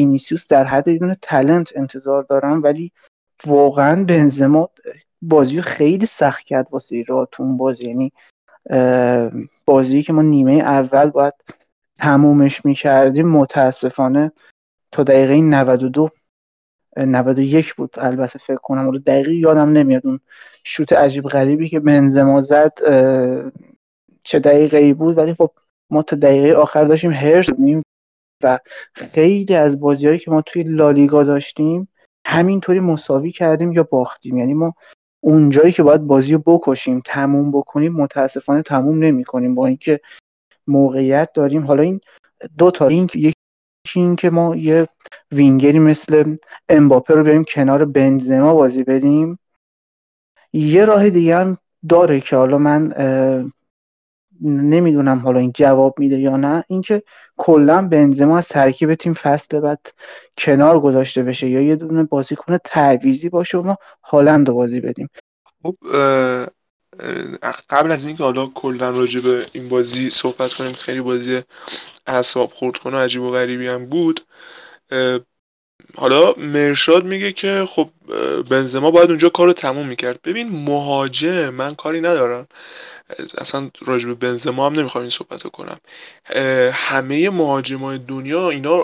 وینیسیوس 0.00 0.48
در 0.48 0.64
حد 0.64 0.88
یه 0.88 1.16
تلنت 1.22 1.72
انتظار 1.76 2.22
دارم 2.22 2.62
ولی 2.62 2.92
واقعا 3.46 4.04
بنزما 4.04 4.70
بازی 5.22 5.62
خیلی 5.62 6.06
سخت 6.06 6.44
کرد 6.44 6.68
واسه 6.70 6.96
ایراتون 6.96 7.56
بازی. 7.56 7.86
یعنی 7.86 8.12
بازی 9.68 10.02
که 10.02 10.12
ما 10.12 10.22
نیمه 10.22 10.52
اول 10.52 11.10
باید 11.10 11.34
تمومش 11.96 12.64
می‌کردیم 12.64 13.28
متاسفانه 13.28 14.32
تا 14.92 15.02
دقیقه 15.02 15.40
92 15.40 16.10
91 16.96 17.74
بود. 17.74 17.94
البته 17.98 18.38
فکر 18.38 18.56
کنم 18.56 18.90
رو 18.90 18.98
دقیق 18.98 19.28
یادم 19.28 19.72
نمیاد 19.72 20.06
اون 20.06 20.20
شوت 20.64 20.92
عجیب 20.92 21.24
غریبی 21.24 21.68
که 21.68 21.80
بنزما 21.80 22.40
زد 22.40 22.72
چه 24.22 24.38
دقیقه 24.38 24.76
ای 24.76 24.92
بود. 24.92 25.18
ولی 25.18 25.34
خب 25.34 25.50
ما 25.90 26.02
تا 26.02 26.16
دقیقه 26.16 26.52
آخر 26.52 26.84
داشتیم 26.84 27.12
هرس 27.12 27.46
و 28.42 28.58
خیلی 28.92 29.54
از 29.54 29.80
بازیهایی 29.80 30.18
که 30.18 30.30
ما 30.30 30.42
توی 30.42 30.62
لالیگا 30.62 31.22
داشتیم 31.22 31.88
همینطوری 32.26 32.80
مساوی 32.80 33.30
کردیم 33.30 33.72
یا 33.72 33.82
باختیم. 33.82 34.38
یعنی 34.38 34.54
ما 34.54 34.74
اونجایی 35.20 35.72
که 35.72 35.82
باید 35.82 36.06
بازی 36.06 36.32
رو 36.32 36.42
بکشیم 36.46 37.02
تموم 37.04 37.52
بکنیم 37.52 37.92
متاسفانه 37.92 38.62
تموم 38.62 38.98
نمی 38.98 39.24
کنیم 39.24 39.54
با 39.54 39.66
اینکه 39.66 40.00
موقعیت 40.66 41.32
داریم. 41.34 41.66
حالا 41.66 41.82
این 41.82 42.00
دو 42.58 42.70
تا 42.70 42.88
این 42.88 43.08
یکی 43.14 43.34
این 43.94 44.16
که 44.16 44.30
ما 44.30 44.56
یه 44.56 44.88
وینگری 45.32 45.78
مثل 45.78 46.36
امباپه 46.68 47.14
رو 47.14 47.22
بیاریم 47.22 47.44
کنار 47.44 47.84
بنزما 47.84 48.54
بازی 48.54 48.84
بدیم. 48.84 49.38
یه 50.52 50.84
راه 50.84 51.10
دیگه 51.10 51.36
هم 51.36 51.58
داره 51.88 52.20
که 52.20 52.36
حالا 52.36 52.58
من 52.58 52.92
نمی‌دونم 54.42 55.18
حالا 55.18 55.40
این 55.40 55.52
جواب 55.54 55.98
میده 55.98 56.18
یا 56.18 56.36
نه. 56.36 56.64
اینکه 56.68 57.02
کلا 57.36 57.88
بنزما 57.88 58.38
از 58.38 58.48
ترکیب 58.48 58.94
تیم 58.94 59.14
فصل 59.14 59.60
بعد 59.60 59.92
کنار 60.38 60.80
گذاشته 60.80 61.22
بشه 61.22 61.48
یا 61.48 61.60
یه 61.60 61.76
دونه 61.76 62.04
بازیکن 62.04 62.58
تعویزی 62.64 63.28
باشه 63.28 63.58
و 63.58 63.62
ما 63.62 63.76
هالند 64.04 64.48
رو 64.48 64.54
بازی 64.54 64.80
بدیم. 64.80 65.08
خب 65.62 65.76
قبل 67.68 67.92
از 67.92 68.06
اینکه 68.06 68.22
حالا 68.22 68.46
کلا 68.46 68.90
راجع 68.90 69.20
به 69.20 69.46
این 69.52 69.68
بازی 69.68 70.10
صحبت 70.10 70.52
کنیم 70.52 70.72
خیلی 70.72 71.00
بازی 71.00 71.42
اعصاب 72.06 72.50
خورد 72.50 72.76
کنه 72.76 72.96
عجیب 72.96 73.22
و 73.22 73.30
غریبی 73.30 73.68
هم 73.68 73.86
بود. 73.86 74.20
حالا 75.96 76.34
مرشاد 76.36 77.04
میگه 77.04 77.32
که 77.32 77.64
خب 77.68 77.90
بنزما 78.50 78.90
باید 78.90 79.10
اونجا 79.10 79.28
کار 79.28 79.46
رو 79.46 79.52
تموم 79.52 79.86
می‌کرد. 79.86 80.22
ببین 80.22 80.48
مهاجم 80.48 81.48
من 81.50 81.74
کاری 81.74 82.00
ندارم. 82.00 82.46
اصلا 83.38 83.70
راجب 83.86 84.14
بنزما 84.14 84.66
هم 84.66 84.72
نمی‌خوام 84.72 85.02
این 85.02 85.10
صحبت 85.10 85.42
رو 85.42 85.50
کنم 85.50 85.80
همه 86.72 87.30
مهاجمای 87.30 87.98
دنیا 87.98 88.50
اینا 88.50 88.78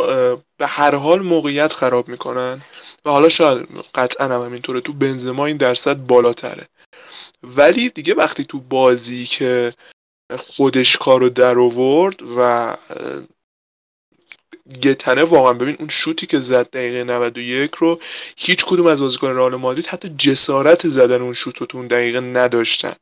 به 0.58 0.66
هر 0.66 0.94
حال 0.94 1.22
موقعیت 1.22 1.72
خراب 1.72 2.08
می‌کنن. 2.08 2.60
و 3.04 3.10
حالا 3.10 3.28
شاید 3.28 3.68
قطعا 3.94 4.26
هم 4.26 4.40
همینطوره 4.40 4.80
تو 4.80 4.92
بنزما 4.92 5.46
این 5.46 5.56
درصد 5.56 5.96
بالاتره. 5.96 6.68
ولی 7.42 7.88
دیگه 7.88 8.14
وقتی 8.14 8.44
تو 8.44 8.60
بازی 8.60 9.24
که 9.24 9.72
خودش 10.38 10.96
کارو 10.96 11.28
در 11.28 11.58
آورد 11.58 12.22
و 12.38 12.76
گتنه 14.82 15.22
واقعا. 15.22 15.52
ببین 15.52 15.76
اون 15.78 15.88
شوتی 15.88 16.26
که 16.26 16.40
زد 16.40 16.70
دقیقه 16.70 17.04
91 17.04 17.70
رو 17.74 18.00
هیچ 18.36 18.64
کدوم 18.64 18.86
از 18.86 19.00
بازیکن 19.00 19.28
رئال 19.28 19.56
مادرید 19.56 19.86
حتی 19.86 20.08
جسارت 20.08 20.88
زدن 20.88 21.22
اون 21.22 21.32
شوت 21.32 21.58
رو 21.58 21.66
تو 21.66 21.78
اون 21.78 21.86
دقیقه 21.86 22.20
نداشتن. 22.20 22.94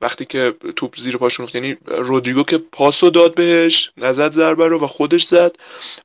وقتی 0.00 0.24
که 0.24 0.54
توپ 0.76 0.96
زیر 0.98 1.16
پاشون 1.16 1.48
یعنی 1.54 1.76
رودریگو 1.86 2.42
که 2.42 2.58
پاسو 2.58 3.10
داد 3.10 3.34
بهش 3.34 3.92
نزد 3.96 4.32
ضربه 4.32 4.68
رو 4.68 4.84
و 4.84 4.86
خودش 4.86 5.24
زد. 5.24 5.56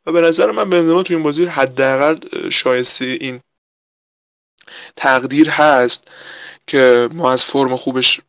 و 0.06 0.12
به 0.12 0.22
نظر 0.22 0.52
من 0.52 0.70
بنزما 0.70 1.04
تو 1.04 1.14
این 1.14 1.24
بازی 1.24 1.46
حداقل 1.46 2.18
شایسته 2.50 3.06
این 3.06 3.42
تقدیر 4.96 5.50
هست 5.50 6.08
که 6.68 7.10
ما 7.14 7.32
از 7.32 7.44
فرم 7.44 7.76
خوبش 7.76 8.22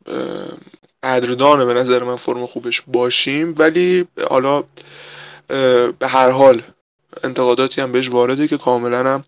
قدردانه 1.02 1.64
به 1.64 1.74
نظر 1.74 2.02
من 2.02 2.16
فرم 2.16 2.46
خوبش 2.46 2.82
باشیم. 2.86 3.54
ولی 3.58 4.06
حالا 4.30 4.64
به 5.98 6.06
هر 6.08 6.30
حال 6.30 6.62
انتقاداتی 7.24 7.80
هم 7.80 7.92
بهش 7.92 8.10
وارده 8.10 8.48
که 8.48 8.58
کاملا 8.58 8.98
هم 8.98 9.24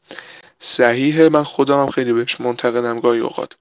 صحیحه. 0.59 1.29
من 1.29 1.43
خودم 1.43 1.81
هم 1.81 1.91
خیلی 1.91 2.13
بهش 2.13 2.41
منتقدم 2.41 3.01
گاهی 3.01 3.21
اوقات. 3.21 3.53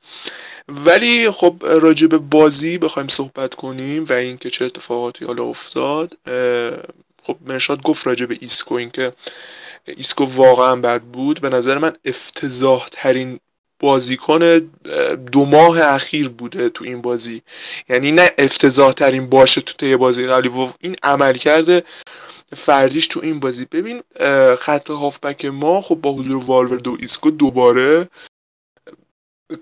ولی 0.68 1.32
خب 1.32 1.56
راجع 1.62 2.08
به 2.08 2.18
بازی 2.18 2.78
بخوایم 2.78 3.08
صحبت 3.08 3.56
کنیم 3.56 4.06
و 4.10 4.14
اینکه 4.14 4.50
چه 4.50 4.66
اتفاقاتی 4.66 5.26
حالا 5.26 5.44
افتاد. 5.44 6.18
خب 7.24 7.38
مرشاد 7.46 7.82
گفت 7.82 8.08
راجع 8.08 8.26
به 8.26 8.38
ایسکو 8.42 8.76
اینکه 8.76 9.12
ایسکو 9.86 10.26
واقعا 10.26 10.76
بد 10.76 11.02
بود. 11.02 11.42
به 11.42 11.50
نظر 11.50 11.78
من 11.78 11.94
افتضاح 12.06 12.88
ترین 12.92 13.40
بازیکن 13.80 14.70
دو 15.32 15.46
ماه 15.46 15.82
اخیر 15.82 16.30
بوده 16.30 16.70
تو 16.70 16.86
این 16.86 17.02
بازی. 17.02 17.42
یعنی 17.90 18.12
نه 18.12 18.32
افتضاح 18.38 18.92
ترین 18.92 19.30
باشه 19.30 19.62
تو 19.62 19.74
طی 19.74 19.96
بازی 19.96 20.28
قبلی. 20.28 20.70
این 20.80 20.96
عملکرد 21.04 21.84
فردیش 22.56 23.08
تو 23.08 23.20
این 23.24 23.40
بازی. 23.40 23.66
ببین 23.66 24.04
خط 24.60 24.90
هافبک 24.90 25.46
ما 25.46 25.82
خب 25.82 25.96
با 25.96 26.14
حضور 26.14 26.44
والورد 26.46 26.88
و 26.88 26.98
ایسکو 27.00 27.32
دوباره 27.32 28.10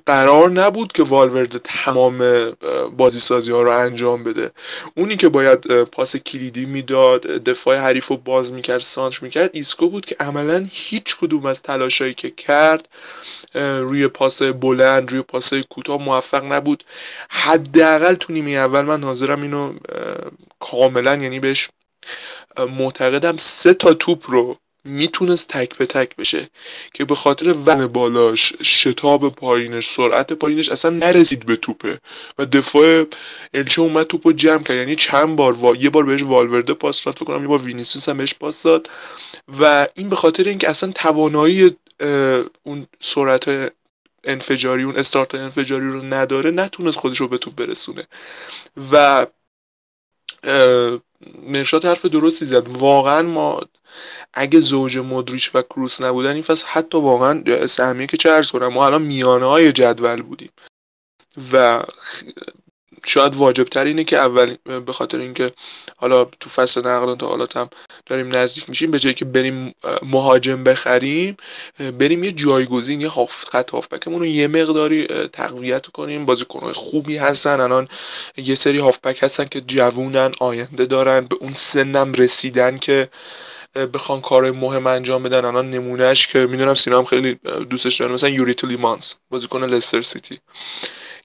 قرار 0.05 0.49
نبود 0.49 0.91
که 0.91 1.03
والورد 1.03 1.57
تمام 1.57 2.51
بازی 2.97 3.19
سازی 3.19 3.51
ها 3.51 3.61
رو 3.61 3.71
انجام 3.71 4.23
بده. 4.23 4.51
اونی 4.97 5.15
که 5.15 5.29
باید 5.29 5.83
پاس 5.83 6.15
کلیدی 6.15 6.65
می‌داد 6.65 7.21
دفاع 7.21 7.77
حریف 7.77 8.07
رو 8.07 8.17
باز 8.17 8.53
می‌کرد 8.53 8.81
سانتر 8.81 9.23
می‌کرد 9.23 9.49
ایسکو 9.53 9.89
بود 9.89 10.05
که 10.05 10.15
عملا 10.19 10.65
هیچ 10.71 11.17
کدوم 11.17 11.45
از 11.45 11.61
تلاشایی 11.61 12.13
که 12.13 12.29
کرد 12.29 12.89
روی 13.55 14.07
پاس 14.07 14.41
بلند 14.41 15.11
روی 15.11 15.21
پاس 15.21 15.53
کوتاه 15.53 16.03
موفق 16.03 16.53
نبود. 16.53 16.83
حداقل 17.29 18.15
تو 18.15 18.33
نیمه 18.33 18.51
اول 18.51 18.81
من 18.81 19.03
حاضرم 19.03 19.41
اینو 19.41 19.73
کاملا 20.59 21.15
یعنی 21.15 21.39
بهش 21.39 21.69
معتقدم 22.57 23.37
سه 23.37 23.73
تا 23.73 23.93
توپ 23.93 24.23
رو 24.31 24.57
می‌تونست 24.87 25.47
تک 25.47 25.77
به 25.77 25.85
تک 25.85 26.15
بشه 26.15 26.49
که 26.93 27.05
به 27.05 27.15
خاطر 27.15 27.55
وزن 27.65 27.87
بالاش 27.87 28.53
شتاب 28.63 29.35
پایینش 29.35 29.89
سرعت 29.89 30.33
پایینش 30.33 30.69
اصلا 30.69 30.91
نرسید 30.91 31.45
به 31.45 31.55
توپه. 31.55 31.99
و 32.37 32.45
دفاع 32.45 33.05
الچه 33.53 33.81
اومد 33.81 34.07
توپو 34.07 34.31
جمع 34.31 34.63
کرد. 34.63 34.77
یعنی 34.77 34.95
چند 34.95 35.35
بار 35.35 35.75
یه 35.79 35.89
بار 35.89 36.05
بهش 36.05 36.23
والورده 36.23 36.73
پاس 36.73 37.03
داد 37.03 37.15
فکر 37.15 37.25
کنم 37.25 37.41
یه 37.41 37.47
بار 37.47 37.61
وینیسیوس 37.61 38.09
هم 38.09 38.17
بهش 38.17 38.33
پاس 38.33 38.63
داد. 38.63 38.89
و 39.59 39.87
این 39.95 40.09
به 40.09 40.15
خاطر 40.15 40.43
اینکه 40.43 40.69
اصلا 40.69 40.91
توانایی 40.91 41.75
اون 42.63 42.87
سرعت 42.99 43.73
انفجاری 44.23 44.83
اون 44.83 44.95
استارت 44.95 45.35
انفجاری 45.35 45.87
رو 45.87 46.01
نداره 46.01 46.51
نتونست 46.51 46.97
خودش 46.97 47.17
رو 47.17 47.27
به 47.27 47.37
توپ 47.37 47.55
برسونه. 47.55 48.03
و 48.91 49.27
نشات 51.47 51.85
حرف 51.85 52.05
درستی 52.05 52.45
زد. 52.45 52.67
واقعا 52.67 53.21
ما 53.21 53.61
اگه 54.33 54.59
زوج 54.59 54.97
مدریچ 54.97 55.51
و 55.55 55.61
کروس 55.61 56.01
نبودن 56.01 56.33
این 56.33 56.41
فصل 56.41 56.65
حتی 56.67 56.97
واقعا 56.97 57.65
سهمیه 57.67 58.07
که 58.07 58.17
چه 58.17 58.29
ارز 58.29 58.51
کنم 58.51 58.67
ما 58.67 58.85
الان 58.85 59.01
میانه 59.01 59.45
های 59.45 59.71
جدول 59.71 60.21
بودیم. 60.21 60.51
و 61.53 61.83
شاید 63.05 63.35
واجب 63.35 63.63
تر 63.63 63.85
اینه 63.85 64.03
که 64.03 64.17
اول 64.17 64.55
به 64.85 64.93
خاطر 64.93 65.19
اینکه 65.19 65.51
حالا 65.97 66.25
تو 66.25 66.49
فصل 66.49 66.87
نقل 66.87 67.25
حالا 67.25 67.47
هم 67.55 67.69
داریم 68.05 68.35
نزدیک 68.35 68.69
میشیم 68.69 68.91
به 68.91 68.99
جایی 68.99 69.15
که 69.15 69.25
بریم 69.25 69.75
مهاجم 70.03 70.63
بخریم 70.63 71.37
بریم 71.99 72.23
یه 72.23 72.31
جایگزین 72.31 73.01
یه 73.01 73.07
هاف 73.07 73.45
خط 73.45 73.71
هافبکمون 73.71 74.19
رو 74.19 74.25
یه 74.25 74.47
مقداری 74.47 75.07
تقویت 75.33 75.87
کنیم. 75.87 76.25
بازیکنهای 76.25 76.73
خوبی 76.73 77.17
هستن. 77.17 77.61
الان 77.61 77.87
یه 78.37 78.55
سری 78.55 78.77
هافبک 78.77 79.23
هستن 79.23 79.45
که 79.45 79.61
جوونن 79.61 80.31
آینده 80.39 80.85
دارن. 80.85 81.21
به 81.21 81.35
اون 81.41 81.53
سنم 81.53 82.13
رسیدن 82.13 82.77
که 82.77 83.09
بخوان 83.93 84.21
کار 84.21 84.51
مهم 84.51 84.87
انجام 84.87 85.23
بدن. 85.23 85.45
الان 85.45 85.69
نمونهش 85.69 86.27
که 86.27 86.39
می‌دونم 86.39 86.73
سینا 86.73 86.97
هم 86.97 87.05
خیلی 87.05 87.39
دوستش 87.69 88.01
داره 88.01 88.13
مثلا 88.13 88.29
یوری 88.29 88.75
تیلمانز 88.75 89.13
بازیکن 89.29 89.63
لستر 89.63 90.01
سیتی. 90.01 90.39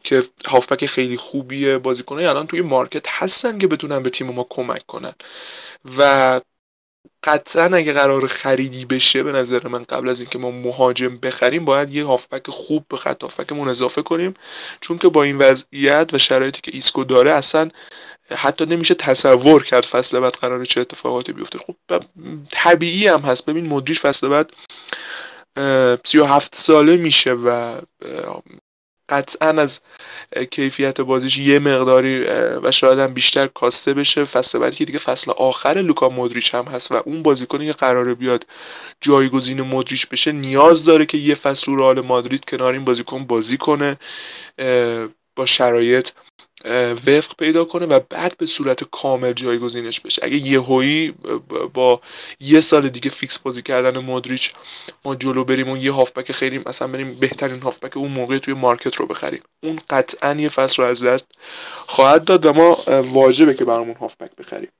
که 0.04 0.22
هافبک 0.46 0.86
خیلی 0.86 1.16
خوبیه 1.16 1.78
بازیکنای 1.78 2.26
الان 2.26 2.46
توی 2.46 2.62
market 2.62 3.06
هستن 3.08 3.58
که 3.58 3.66
بتونن 3.66 4.02
به 4.02 4.10
تیم 4.10 4.26
ما 4.26 4.46
کمک 4.50 4.86
کنن. 4.86 5.12
و 5.98 6.40
قطعا 7.22 7.76
اگه 7.76 7.92
قرار 7.92 8.26
خریدی 8.26 8.84
بشه 8.84 9.22
به 9.22 9.32
نظر 9.32 9.68
من 9.68 9.84
قبل 9.84 10.08
از 10.08 10.20
اینکه 10.20 10.38
ما 10.38 10.50
مهاجم 10.50 11.16
بخریم 11.16 11.64
باید 11.64 11.94
یه 11.94 12.04
هافبک 12.04 12.50
خوب 12.50 12.84
به 12.88 12.96
خط 12.96 13.22
هافبکمون 13.22 13.68
اضافه 13.68 14.02
کنیم. 14.02 14.34
چون 14.80 14.98
که 14.98 15.08
با 15.08 15.22
این 15.22 15.38
وضعیت 15.38 16.10
و 16.12 16.18
شرایطی 16.18 16.60
که 16.60 16.70
ایسکو 16.74 17.04
داره 17.04 17.32
اصلا 17.32 17.68
حتی 18.36 18.66
نمیشه 18.66 18.94
تصور 18.94 19.64
کرد 19.64 19.84
فصل 19.84 20.20
بعد 20.20 20.34
قرار 20.34 20.64
چه 20.64 20.80
اتفاقاتی 20.80 21.32
بیفته. 21.32 21.58
خب 21.58 21.74
طبیعی 22.50 23.06
هم 23.06 23.20
هست. 23.20 23.46
ببین 23.46 23.68
مدریش 23.68 24.00
فصل 24.00 24.28
بعد 24.28 24.50
37 26.04 26.54
ساله 26.54 26.96
میشه 26.96 27.32
و 27.32 27.80
قطعا 29.10 29.48
از 29.48 29.80
کیفیت 30.50 31.00
بازیش 31.00 31.38
یه 31.38 31.58
مقداری 31.58 32.24
و 32.62 32.70
شاید 32.70 32.98
هم 32.98 33.14
بیشتر 33.14 33.46
کاسته 33.46 33.94
بشه. 33.94 34.24
فصل 34.24 34.58
بعدی 34.58 34.76
که 34.76 34.84
دیگه 34.84 34.98
فصل 34.98 35.30
آخر 35.30 35.74
لوکا 35.74 36.08
مودریچ 36.08 36.54
هم 36.54 36.64
هست 36.64 36.92
و 36.92 37.02
اون 37.04 37.22
بازیکنی 37.22 37.66
که 37.66 37.72
قراره 37.72 38.14
بیاد 38.14 38.46
جایگزین 39.00 39.60
مودریچ 39.60 40.08
بشه 40.08 40.32
نیاز 40.32 40.84
داره 40.84 41.06
که 41.06 41.18
یه 41.18 41.34
فصل 41.34 41.72
رو 41.72 41.78
رئال 41.78 42.00
مادرید 42.00 42.44
کنار 42.44 42.72
این 42.72 42.84
بازیکن 42.84 43.24
بازی 43.24 43.56
کنه 43.56 43.96
با 45.36 45.46
شرایط 45.46 46.10
وفق 47.06 47.36
پیدا 47.38 47.64
کنه 47.64 47.86
و 47.86 48.00
بعد 48.10 48.36
به 48.38 48.46
صورت 48.46 48.84
کامل 48.84 49.32
جایگزینش 49.32 50.00
بشه. 50.00 50.24
اگه 50.24 50.36
یهویی 50.36 51.14
با 51.74 52.00
یه 52.40 52.60
سال 52.60 52.88
دیگه 52.88 53.10
فیکس 53.10 53.38
بازی 53.38 53.62
کردن 53.62 53.98
مودریچ 53.98 54.52
ما 55.04 55.14
جلو 55.14 55.44
بریم 55.44 55.68
و 55.68 55.76
یه 55.76 55.92
هافبک 55.92 56.32
خیلی 56.32 56.60
مثلا 56.66 56.88
بریم 56.88 57.14
بهترین 57.20 57.60
هافبک 57.60 57.96
اون 57.96 58.10
موقع 58.10 58.38
توی 58.38 58.54
مارکت 58.54 58.94
رو 58.94 59.06
بخریم. 59.06 59.42
اون 59.62 59.78
قطعا 59.90 60.34
یه 60.34 60.48
فصل 60.48 60.82
رو 60.82 60.88
از 60.88 61.04
دست 61.04 61.26
خواهد 61.86 62.24
داد 62.24 62.46
و 62.46 62.52
ما 62.52 62.78
واجبه 63.02 63.54
که 63.54 63.64
برامون 63.64 63.94
هافبک 63.94 64.36
بخریم. 64.36 64.70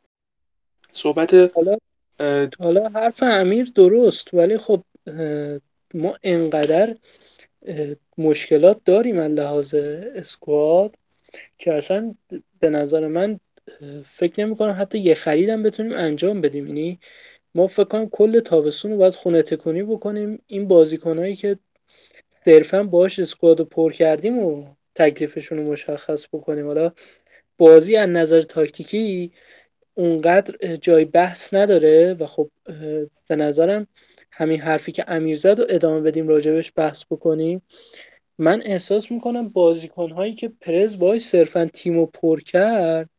صحبت 0.93 1.35
حالا 1.55 1.77
حالا 2.59 2.89
حرف 2.89 3.23
امیر 3.23 3.73
درست 3.75 4.35
ولی 4.35 4.59
خب 4.59 4.83
ما 5.95 6.17
انقدر 6.23 6.97
مشکلات 8.19 8.81
داریم 8.85 9.19
از 9.19 9.31
لحاظ 9.31 9.75
اسکواد. 10.15 10.95
که 11.59 11.75
اصلا 11.75 12.15
به 12.61 12.71
نظر 12.71 13.07
من 13.07 13.41
فکر 14.05 14.47
نمی 14.47 14.57
کنم 14.57 14.77
حتی 14.81 14.99
یه 14.99 15.15
خریدم 15.15 15.63
بتونیم 15.63 15.93
انجام 15.93 16.41
بدیم. 16.41 16.67
یعنی 16.67 16.99
ما 17.55 17.67
فکر 17.67 17.85
کنم 17.85 18.09
کل 18.09 18.41
تابستون 18.41 18.91
رو 18.91 18.97
باید 18.97 19.15
خونه 19.15 19.43
تکونی 19.43 19.83
بکنیم. 19.83 20.43
این 20.47 20.69
بازیکنهایی 20.69 21.37
که 21.37 21.59
صرفا 22.45 22.83
باش 22.83 23.19
اسکواد 23.19 23.59
رو 23.59 23.65
پر 23.65 23.93
کردیم 23.93 24.39
و 24.39 24.67
تکلیفشون 24.95 25.59
رو 25.59 25.73
مشخص 25.73 26.27
بکنیم. 26.33 26.67
حالا 26.67 26.93
بازی 27.59 27.97
از 27.97 28.09
نظر 28.09 28.41
تاکتیکی 28.41 29.33
اونقدر 29.95 30.77
جای 30.77 31.05
بحث 31.05 31.55
نداره 31.55 32.15
و 32.15 32.27
خب 32.27 32.51
به 33.29 33.37
نظرم 33.37 33.87
همین 34.33 34.61
حرفی 34.61 34.93
که 34.93 35.05
امیر 35.09 35.37
زد 35.37 35.61
ادامه 35.69 36.01
بدیم 36.01 36.29
راجبش 36.29 36.73
بحث 36.77 37.05
بکنیم. 37.11 37.63
من 38.41 38.63
احساس 38.65 39.13
می‌کنم 39.13 39.49
بازیکن 39.49 40.11
هایی 40.11 40.35
که 40.35 40.53
پرز 40.61 40.97
وای 40.97 41.19
صرفا 41.19 41.71
تیم 41.75 41.99
و 41.99 42.07
پر 42.07 42.41
کرد 42.41 43.11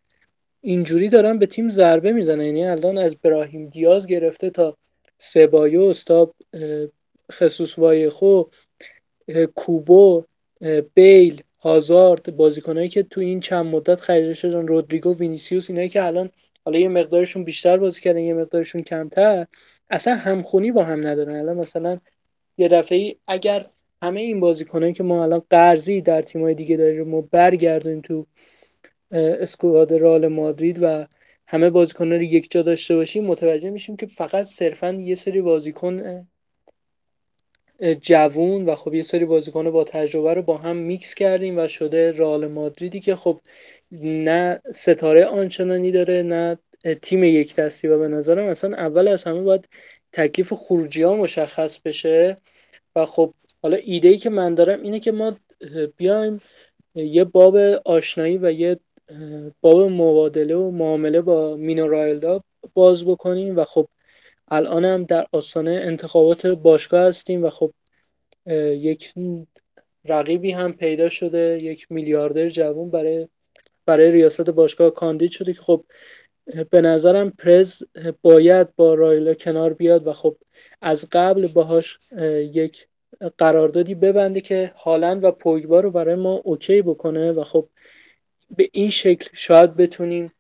اینجوری 0.61 1.09
دارن 1.09 1.39
به 1.39 1.45
تیم 1.45 1.69
ضربه 1.69 2.11
می‌زنن. 2.11 2.41
یعنی 2.41 2.65
الان 2.65 2.97
از 2.97 3.21
براهیم 3.21 3.69
دیاز 3.69 4.07
گرفته 4.07 4.49
تا 4.49 4.77
سبایوس 5.17 6.03
تا 6.03 6.33
خصوص 7.31 7.79
وایخو 7.79 8.43
کوبو 9.55 10.23
بیل 10.93 11.41
هازارد 11.59 12.35
بازیکنایی 12.37 12.89
که 12.89 13.03
تو 13.03 13.21
این 13.21 13.39
چند 13.39 13.65
مدت 13.65 14.01
خریده 14.01 14.33
شدن 14.33 14.67
رودریگو 14.67 15.17
وینیسیوس 15.17 15.69
اینایی 15.69 15.89
که 15.89 16.03
الان 16.03 16.29
حالا 16.65 16.79
یه 16.79 16.87
مقدارشون 16.87 17.43
بیشتر 17.43 17.77
بازی 17.77 18.01
کردن 18.01 18.19
یه 18.19 18.33
مقدارشون 18.33 18.81
کمتر 18.81 19.47
اصلا 19.89 20.15
همخونی 20.15 20.71
با 20.71 20.83
هم 20.83 21.07
ندارن. 21.07 21.35
الان 21.35 21.57
مثلا 21.57 21.99
یه 22.57 22.67
دفعه 22.67 23.15
اگر 23.27 23.65
همه 24.01 24.21
این 24.21 24.39
بازیکنایی 24.39 24.93
که 24.93 25.03
ما 25.03 25.23
الان 25.23 25.41
قرضی 25.49 26.01
در 26.01 26.21
تیمای 26.21 26.53
دیگه 26.53 26.77
داریم 26.77 27.07
ما 27.07 27.21
برگردیم 27.21 28.01
تو 28.01 28.25
اسکواد 29.11 29.93
رال 29.93 30.27
مادرید 30.27 30.83
و 30.83 31.07
همه 31.47 31.69
بازیکنان 31.69 32.11
رو 32.11 32.23
یک 32.23 32.51
جا 32.51 32.61
داشته 32.61 32.95
باشیم 32.95 33.25
متوجه 33.25 33.69
میشیم 33.69 33.95
که 33.95 34.05
فقط 34.05 34.45
صرفا 34.45 34.91
یه 34.93 35.15
سری 35.15 35.41
بازیکن 35.41 36.27
جوون 38.01 38.65
و 38.65 38.75
خب 38.75 38.93
یه 38.93 39.01
سری 39.01 39.25
بازیکن 39.25 39.71
با 39.71 39.83
تجربه 39.83 40.33
رو 40.33 40.41
با 40.41 40.57
هم 40.57 40.75
میکس 40.75 41.13
کردیم 41.15 41.57
و 41.57 41.67
شده 41.67 42.11
رال 42.11 42.47
مادریدی 42.47 42.99
که 42.99 43.15
خب 43.15 43.41
نه 44.01 44.61
ستاره 44.71 45.25
آنچنانی 45.25 45.91
داره 45.91 46.23
نه 46.23 46.57
تیم 47.01 47.23
یک 47.23 47.55
دستی 47.55 47.87
و 47.87 47.99
به 47.99 48.07
نظرم 48.07 48.45
اصلا 48.45 48.77
اول 48.77 49.07
از 49.07 49.23
همه 49.23 49.41
باید 49.41 49.69
تکلیف 50.11 50.53
خروجی 50.53 51.03
ها 51.03 51.15
مشخص 51.15 51.79
بشه 51.79 52.35
و 52.95 53.05
خب 53.05 53.33
حالا 53.63 53.77
ایده 53.77 54.07
ای 54.07 54.17
که 54.17 54.29
من 54.29 54.55
دارم 54.55 54.81
اینه 54.81 54.99
که 54.99 55.11
ما 55.11 55.37
بیایم 55.97 56.41
یه 56.95 57.23
باب 57.23 57.55
آشنایی 57.85 58.37
و 58.37 58.51
یه 58.51 58.79
باب 59.61 59.79
مبادله 59.79 60.55
و 60.55 60.71
معامله 60.71 61.21
با 61.21 61.55
مینو 61.55 62.39
باز 62.73 63.05
بکنیم 63.05 63.57
و 63.57 63.63
خب 63.63 63.87
الان 64.47 64.85
هم 64.85 65.03
در 65.03 65.27
آستانه 65.31 65.71
انتخابات 65.71 66.47
باشگاه 66.47 67.07
هستیم 67.07 67.43
و 67.43 67.49
خب 67.49 67.73
یک 68.71 69.13
رقیبی 70.05 70.51
هم 70.51 70.73
پیدا 70.73 71.09
شده 71.09 71.59
یک 71.63 71.91
میلیاردر 71.91 72.47
جوون 72.47 72.89
برای 72.89 73.27
برای 73.85 74.11
ریاست 74.11 74.49
باشگاه 74.49 74.89
کاندید 74.89 75.31
شده 75.31 75.53
که 75.53 75.61
خب 75.61 75.85
به 76.69 76.81
نظرم 76.81 77.29
پرز 77.29 77.83
باید 78.21 78.75
با 78.75 78.93
رایلا 78.93 79.33
کنار 79.33 79.73
بیاد 79.73 80.07
و 80.07 80.13
خب 80.13 80.37
از 80.81 81.09
قبل 81.11 81.47
باهاش 81.47 81.99
یک 82.53 82.87
قراردادی 83.37 83.95
ببنده 83.95 84.41
که 84.41 84.73
هالند 84.75 85.23
و 85.23 85.31
پوگبا 85.31 85.79
رو 85.79 85.91
برای 85.91 86.15
ما 86.15 86.33
اوکی 86.33 86.81
بکنه 86.81 87.31
و 87.31 87.43
خب 87.43 87.69
به 88.57 88.69
این 88.71 88.89
شکل 88.89 89.29
شاید 89.33 89.77
بتونیم 89.77 90.31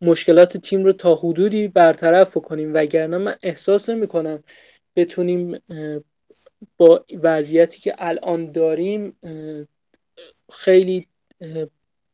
مشکلات 0.00 0.56
تیم 0.56 0.84
رو 0.84 0.92
تا 0.92 1.14
حدودی 1.14 1.68
برطرف 1.68 2.36
کنیم 2.36 2.74
وگرنه 2.74 3.18
من 3.18 3.36
احساس 3.42 3.88
نمی 3.88 4.06
کنم 4.06 4.44
بتونیم 4.96 5.56
با 6.76 7.04
وضعیتی 7.22 7.80
که 7.80 7.94
الان 7.98 8.52
داریم 8.52 9.16
خیلی 10.52 11.06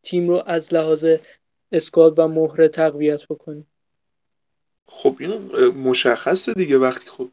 تیم 0.03 0.29
رو 0.29 0.43
از 0.47 0.75
لحاظ 0.75 1.07
اسکواد 1.73 2.18
و 2.18 2.29
مهره 2.29 2.68
تقویت 2.68 3.25
بکنیم. 3.27 3.70
خب 4.91 5.16
اینو 5.20 5.72
مشخصه 5.72 6.55
دیگه. 6.55 6.78
وقتی 6.78 7.09
خب 7.09 7.30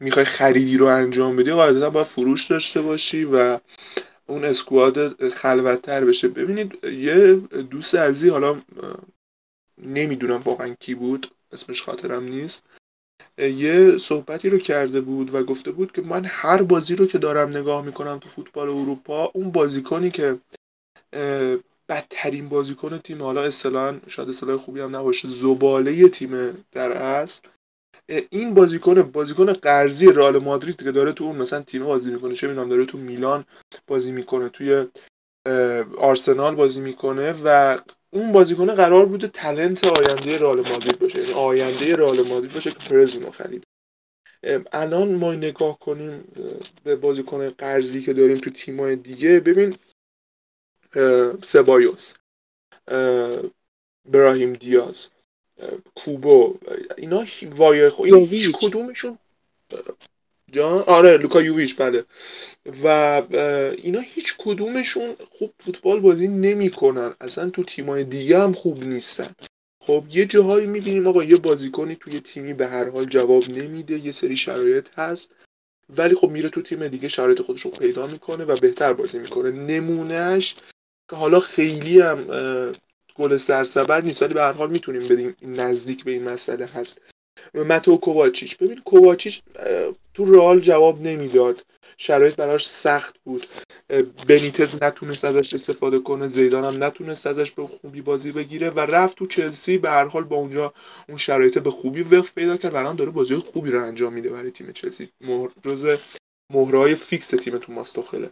می‌خوای 0.00 0.24
خریدی 0.24 0.76
رو 0.76 0.86
انجام 0.86 1.36
بدی 1.36 1.50
قاعدتا 1.52 1.90
باید 1.90 2.06
فروش 2.06 2.46
داشته 2.46 2.82
باشی 2.82 3.24
و 3.24 3.58
اون 4.26 4.44
اسکواد 4.44 5.28
خلوتتر 5.28 6.04
بشه. 6.04 6.28
ببینید 6.28 6.84
یه 6.84 7.36
دوست 7.70 7.94
عزیزی 7.94 8.28
حالا 8.28 8.62
نمی‌دونم 9.82 10.36
واقعا 10.36 10.74
کی 10.74 10.94
بود 10.94 11.30
اسمش 11.52 11.82
خاطرم 11.82 12.22
نیست 12.24 12.62
یه 13.38 13.98
صحبتی 13.98 14.50
رو 14.50 14.58
کرده 14.58 15.00
بود 15.00 15.34
و 15.34 15.42
گفته 15.44 15.70
بود 15.70 15.92
که 15.92 16.02
من 16.02 16.24
هر 16.24 16.62
بازی 16.62 16.96
رو 16.96 17.06
که 17.06 17.18
دارم 17.18 17.48
نگاه 17.48 17.84
می‌کنم 17.84 18.18
تو 18.18 18.28
فوتبال 18.28 18.68
اروپا 18.68 19.24
اون 19.34 19.50
بازیکنی 19.50 20.10
که 20.10 20.38
بدترین 21.88 22.48
بازیکن 22.48 22.98
تیم 22.98 23.22
حالا 23.22 23.42
اصطلاحا 23.42 24.00
شاید 24.06 24.28
اصطلاح 24.28 24.56
خوبی 24.56 24.80
هم 24.80 24.96
نباشه 24.96 25.28
زباله 25.28 26.08
تیم 26.08 26.64
در 26.72 26.92
اصل. 26.92 27.48
این 28.30 28.54
بازیکن 28.54 29.02
بازیکن 29.02 29.52
قرضی 29.52 30.06
رئال 30.06 30.38
مادرید 30.38 30.82
که 30.82 30.92
داره 30.92 31.12
تو 31.12 31.24
اون 31.24 31.36
مثلا 31.36 31.62
تیم 31.62 31.84
بازی 31.84 32.10
می‌کنه 32.10 32.34
چه 32.34 32.48
می‌دونم 32.48 32.68
داره 32.68 32.84
تو 32.84 32.98
میلان 32.98 33.44
بازی 33.86 34.12
می‌کنه 34.12 34.48
توی 34.48 34.86
آرسنال 35.98 36.54
بازی 36.54 36.80
می‌کنه 36.80 37.34
و 37.44 37.78
اون 38.10 38.32
بازیکن 38.32 38.66
قرار 38.66 39.06
بوده 39.06 39.28
تلنت 39.28 39.84
آینده 39.84 40.38
رئال 40.38 40.56
مادرید 40.56 40.98
باشه 40.98 41.18
یعنی 41.20 41.32
آینده 41.32 41.96
رئال 41.96 42.22
مادرید 42.22 42.54
باشه 42.54 42.70
که 42.70 42.78
پرز 42.78 43.14
اونو 43.16 43.30
خرید 43.30 43.64
الان 44.72 45.14
ما 45.14 45.34
نگاه 45.34 45.78
کنیم 45.78 46.24
به 46.84 46.96
بازیکن 46.96 47.48
قرضی 47.50 48.02
که 48.02 48.12
داریم 48.12 48.38
تو 48.38 48.50
تیمای 48.50 48.96
دیگه. 48.96 49.40
ببین 49.40 49.76
سبایوس 51.42 52.14
براهیم 54.04 54.52
دیاز 54.52 55.08
کوبو 55.94 56.58
اینا 56.96 57.26
وای 57.42 57.88
خو 57.88 58.04
هیچ 58.04 58.52
کدومشون؟ 58.52 59.18
جان؟ 60.52 60.84
آره 60.86 61.16
لوکا 61.16 61.42
یوویچ 61.42 61.76
بله. 61.76 62.04
و 62.84 62.86
اینا 63.76 64.00
هیچ 64.00 64.34
کدومشون 64.38 65.16
خوب 65.30 65.54
فوتبال 65.58 66.00
بازی 66.00 66.28
نمی‌کنن. 66.28 67.14
اصلا 67.20 67.50
تو 67.50 67.64
تیمای 67.64 68.04
دیگه 68.04 68.38
هم 68.38 68.52
خوب 68.52 68.84
نیستن. 68.84 69.34
خب 69.80 70.04
یه 70.10 70.26
جاهایی 70.26 70.66
می‌بینیم 70.66 71.06
آقا 71.06 71.24
یه 71.24 71.36
بازیکنی 71.36 71.96
توی 71.96 72.20
تیمی 72.20 72.54
به 72.54 72.66
هر 72.66 72.88
حال 72.88 73.04
جواب 73.04 73.50
نمیده 73.50 73.98
یه 73.98 74.12
سری 74.12 74.36
شرایط 74.36 74.88
هست. 74.96 75.34
ولی 75.96 76.14
خب 76.14 76.30
میره 76.30 76.48
تو 76.48 76.62
تیم 76.62 76.88
دیگه 76.88 77.08
شرایط 77.08 77.42
خودش 77.42 77.62
رو 77.62 77.70
پیدا 77.70 78.06
می‌کنه 78.06 78.44
و 78.44 78.56
بهتر 78.56 78.92
بازی 78.92 79.18
می‌کنه. 79.18 79.50
نمونهش 79.50 80.54
که 81.10 81.16
حالا 81.16 81.40
خیلی 81.40 82.00
هم 82.00 82.26
گل 83.14 83.36
سرسبد 83.36 84.04
نیست 84.04 84.22
ولی 84.22 84.34
به 84.34 84.42
هر 84.42 84.52
حال 84.52 84.70
می‌تونیم 84.70 85.08
بدیم 85.08 85.36
نزدیک 85.42 86.04
به 86.04 86.10
این 86.10 86.28
مسئله 86.28 86.66
هست. 86.66 87.00
متو 87.54 87.96
کوواچیچ. 87.96 88.58
ببین 88.58 88.78
کوواچیچ 88.78 89.42
تو 90.14 90.34
رئال 90.34 90.60
جواب 90.60 91.02
نمی‌داد. 91.02 91.64
شرایط 92.00 92.36
براش 92.36 92.68
سخت 92.68 93.16
بود. 93.24 93.46
بنیتز 94.28 94.82
نتونست 94.82 95.24
ازش 95.24 95.54
استفاده 95.54 95.98
کنه 95.98 96.26
زیدان 96.26 96.64
هم 96.64 96.84
نتونست 96.84 97.26
ازش 97.26 97.50
به 97.50 97.66
خوبی 97.66 98.02
بازی 98.02 98.32
بگیره 98.32 98.70
و 98.70 98.80
رفت 98.80 99.18
تو 99.18 99.26
چلسی. 99.26 99.78
به 99.78 99.90
هر 99.90 100.04
حال 100.04 100.24
با 100.24 100.36
اونجا 100.36 100.74
اون 101.08 101.18
شرایط 101.18 101.58
به 101.58 101.70
خوبی 101.70 102.02
وقت 102.02 102.34
پیدا 102.34 102.56
کرد 102.56 102.74
و 102.74 102.76
الان 102.76 102.96
داره 102.96 103.10
بازی 103.10 103.36
خوبی 103.36 103.70
رو 103.70 103.84
انجام 103.84 104.12
میده 104.12 104.30
برای 104.30 104.50
تیم 104.50 104.72
چلسی. 104.72 105.08
جز 105.64 105.96
مهرهای 106.52 106.94
فیکس 106.94 107.28
تیم 107.28 107.58
تو 107.58 107.72
ماستوخله 107.72 108.30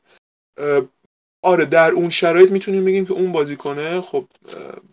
آره 1.46 1.64
در 1.64 1.92
اون 1.92 2.10
شرایط 2.10 2.50
می‌تونیم 2.50 2.84
بگیم 2.84 3.06
که 3.06 3.12
اون 3.12 3.32
بازیکنه 3.32 4.00
خب 4.00 4.24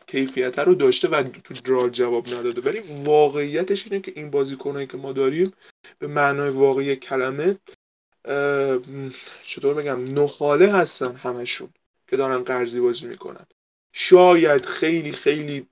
کیفیت 0.08 0.60
رو 0.60 0.76
داشته 0.76 1.08
و 1.08 1.24
تو 1.24 1.54
درال 1.54 1.90
جواب 1.90 2.28
نداده. 2.28 2.62
ولی 2.62 2.82
واقعیتش 3.04 3.86
اینه 3.86 4.00
که 4.00 4.14
این 4.16 4.30
بازیکنایی 4.30 4.88
که 4.88 4.98
ما 4.98 5.12
داریم 5.12 5.54
به 6.00 6.08
معنای 6.08 6.50
واقعی 6.50 6.96
کلمه 6.96 7.58
چطور 9.44 9.74
بگم 9.74 10.20
نخاله 10.20 10.72
هستن 10.72 11.16
همشون 11.16 11.70
که 12.08 12.18
دارن 12.18 12.44
قرضی 12.44 12.80
بازی 12.80 13.06
می‌کنن. 13.06 13.46
شاید 13.94 14.66
خیلی 14.66 15.12
خیلی 15.12 15.68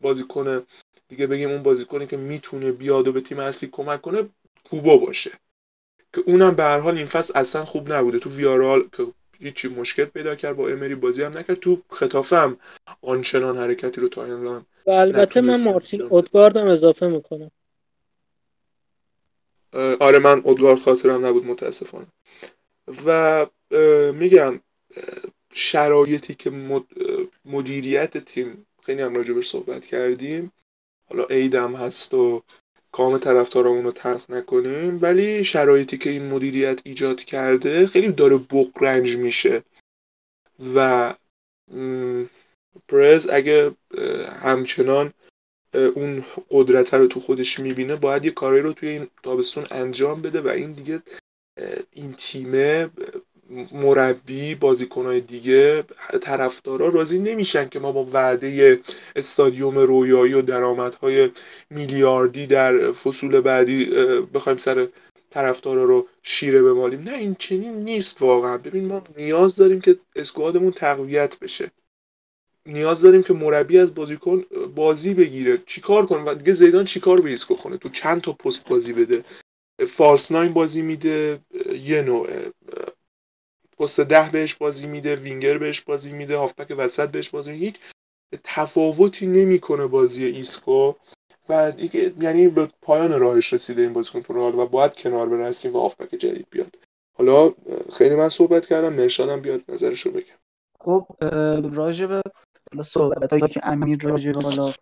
بازیکن 0.00 0.62
دیگه 1.08 1.26
بگیم 1.26 1.50
اون 1.50 1.62
بازیکنی 1.62 2.06
که 2.06 2.16
می‌تونه 2.16 2.72
بیاد 2.72 3.08
و 3.08 3.12
به 3.12 3.20
تیم 3.20 3.38
اصلی 3.38 3.68
کمک 3.72 4.00
کنه 4.00 4.28
کوبا 4.64 4.96
باشه. 4.96 5.30
که 6.12 6.22
اونم 6.26 6.54
به 6.54 6.62
هر 6.62 6.78
حال 6.78 6.96
این 6.96 7.06
فصل 7.06 7.32
اصلا 7.38 7.64
خوب 7.64 7.92
نبوده. 7.92 8.18
تو 8.18 8.30
ویارال 8.30 8.88
که 8.96 9.06
هیچی 9.40 9.68
مشکل 9.68 10.04
پیدا 10.04 10.34
کرد 10.34 10.56
با 10.56 10.68
امری 10.68 10.94
بازی 10.94 11.22
هم 11.22 11.38
نکرد. 11.38 11.60
تو 11.60 11.82
خطافه 11.90 12.36
هم 12.36 12.58
آنچنان 13.02 13.58
حرکتی 13.58 14.00
رو 14.00 14.08
تا 14.08 14.24
الان 14.24 14.66
و 14.86 14.90
البته 14.90 15.40
من 15.40 15.62
مارتین 15.64 16.02
اودگاردم 16.02 16.66
اضافه 16.66 17.06
می‌کنم. 17.06 17.50
آره 20.00 20.18
من 20.18 20.40
اودگارد 20.44 20.78
خاطرم 20.78 21.26
نبود 21.26 21.46
متاسفانه. 21.46 22.06
و 23.06 23.46
میگم 24.12 24.60
شرایطی 25.52 26.34
که 26.34 26.50
مدیریت 27.44 28.18
تیم 28.18 28.66
خیلی 28.82 29.02
هم 29.02 29.14
راجبش 29.14 29.48
صحبت 29.48 29.86
کردیم. 29.86 30.52
حالا 31.10 31.24
عیدم 31.24 31.76
هست 31.76 32.14
و 32.14 32.42
کام 32.94 33.18
طرفدارامون 33.18 33.84
رو 33.84 33.92
تلخ 33.92 34.30
نکنیم 34.30 34.98
ولی 35.02 35.44
شرایطی 35.44 35.98
که 35.98 36.10
این 36.10 36.26
مدیریت 36.26 36.80
ایجاد 36.84 37.20
کرده 37.20 37.86
خیلی 37.86 38.12
داره 38.12 38.36
بقرنج 38.36 39.16
میشه. 39.16 39.62
و 40.74 41.14
پرز 42.88 43.28
اگه 43.30 43.72
همچنان 44.42 45.12
اون 45.94 46.24
قدرت 46.50 46.94
رو 46.94 47.06
تو 47.06 47.20
خودش 47.20 47.60
می‌بینه 47.60 47.96
باید 47.96 48.24
یه 48.24 48.30
کاری 48.30 48.60
رو 48.60 48.72
توی 48.72 48.88
این 48.88 49.08
تابستون 49.22 49.66
انجام 49.70 50.22
بده 50.22 50.40
و 50.40 50.48
این 50.48 50.72
دیگه 50.72 51.02
این 51.92 52.12
تیمه 52.12 52.90
مربی 53.72 54.54
بازیکنهای 54.54 55.20
دیگه 55.20 55.84
طرفدارا 56.20 56.88
راضی 56.88 57.18
نمیشن 57.18 57.68
که 57.68 57.78
ما 57.78 57.92
با 57.92 58.08
وعده 58.12 58.80
استادیوم 59.16 59.78
رویایی 59.78 60.34
و 60.34 60.42
درآمدهای 60.42 61.30
میلیاردی 61.70 62.46
در 62.46 62.92
فصول 62.92 63.40
بعدی 63.40 63.84
بخوایم 64.34 64.58
سر 64.58 64.88
طرفدارا 65.30 65.84
رو 65.84 66.08
شیره 66.22 66.62
بمالیم. 66.62 67.00
نه 67.00 67.12
این 67.12 67.36
چنین 67.38 67.84
نیست 67.84 68.22
واقعا. 68.22 68.58
ببین 68.58 68.86
ما 68.86 69.02
نیاز 69.16 69.56
داریم 69.56 69.80
که 69.80 69.98
squad 70.16 70.50
مون 70.50 70.70
تقویت 70.70 71.38
بشه. 71.38 71.70
نیاز 72.66 73.02
داریم 73.02 73.22
که 73.22 73.32
مربی 73.32 73.78
از 73.78 73.94
بازیکن 73.94 74.44
بازی 74.74 75.14
بگیره. 75.14 75.58
چیکار 75.66 76.06
کنه؟ 76.06 76.30
و 76.30 76.34
دیگه 76.34 76.52
زیدان 76.52 76.84
چیکار 76.84 77.20
به 77.20 77.30
ایسکو 77.30 77.54
کنه؟ 77.54 77.76
تو 77.76 77.88
چند 77.88 78.20
تا 78.20 78.32
پست 78.32 78.68
بازی 78.68 78.92
بده؟ 78.92 79.24
false 79.88 80.32
nine 80.32 80.52
بازی 80.52 80.82
میده 80.82 81.38
یه 81.82 82.02
نوع 82.02 82.28
پست 83.78 84.00
ده 84.00 84.30
بهش 84.30 84.54
بازی 84.54 84.86
میده 84.86 85.16
وینگر 85.16 85.58
بهش 85.58 85.80
بازی 85.80 86.12
میده 86.12 86.36
هافبک 86.36 86.74
وسط 86.78 87.08
بهش 87.08 87.28
بازی 87.30 87.52
میده. 87.52 87.64
هیچ 87.64 87.76
تفاوتی 88.44 89.26
نمی‌کنه 89.26 89.86
بازی 89.86 90.24
ایسکو. 90.24 90.92
و 91.48 91.72
دیگه 91.72 92.12
یعنی 92.20 92.48
به 92.48 92.68
پایان 92.82 93.20
راهش 93.20 93.52
رسیده 93.52 93.82
این 93.82 93.92
بازیکن 93.92 94.20
تو 94.20 94.34
و 94.34 94.66
باید 94.66 94.94
کنار 94.94 95.28
برسیم 95.28 95.76
و 95.76 95.80
هافبک 95.80 96.14
جدید 96.14 96.46
بیاد. 96.50 96.76
حالا 97.18 97.52
خیلی 97.92 98.14
من 98.14 98.28
صحبت 98.28 98.66
کردم 98.66 98.92
مرشادم 98.92 99.40
بیاد 99.40 99.60
نظرشو 99.68 100.10
بگم 100.10 100.34
خب 100.80 101.06
راجب 101.72 102.22
صحبت 102.84 103.32
هایی 103.32 103.48
که 103.48 103.60
امیر 103.64 104.02
راجب 104.02 104.36
حالا 104.36 104.72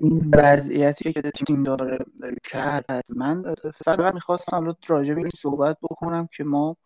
این 0.00 0.22
وضعیتی 0.32 1.12
که 1.12 1.22
تیم 1.22 1.62
داره 1.62 1.98
کرد 2.44 3.04
من 3.08 3.54
فقط 3.84 4.14
می‌خواستم 4.14 4.76
راجب 4.86 5.18
این 5.18 5.28
صحبت 5.36 5.76
بکنم 5.82 6.28
که 6.36 6.44
ما 6.44 6.76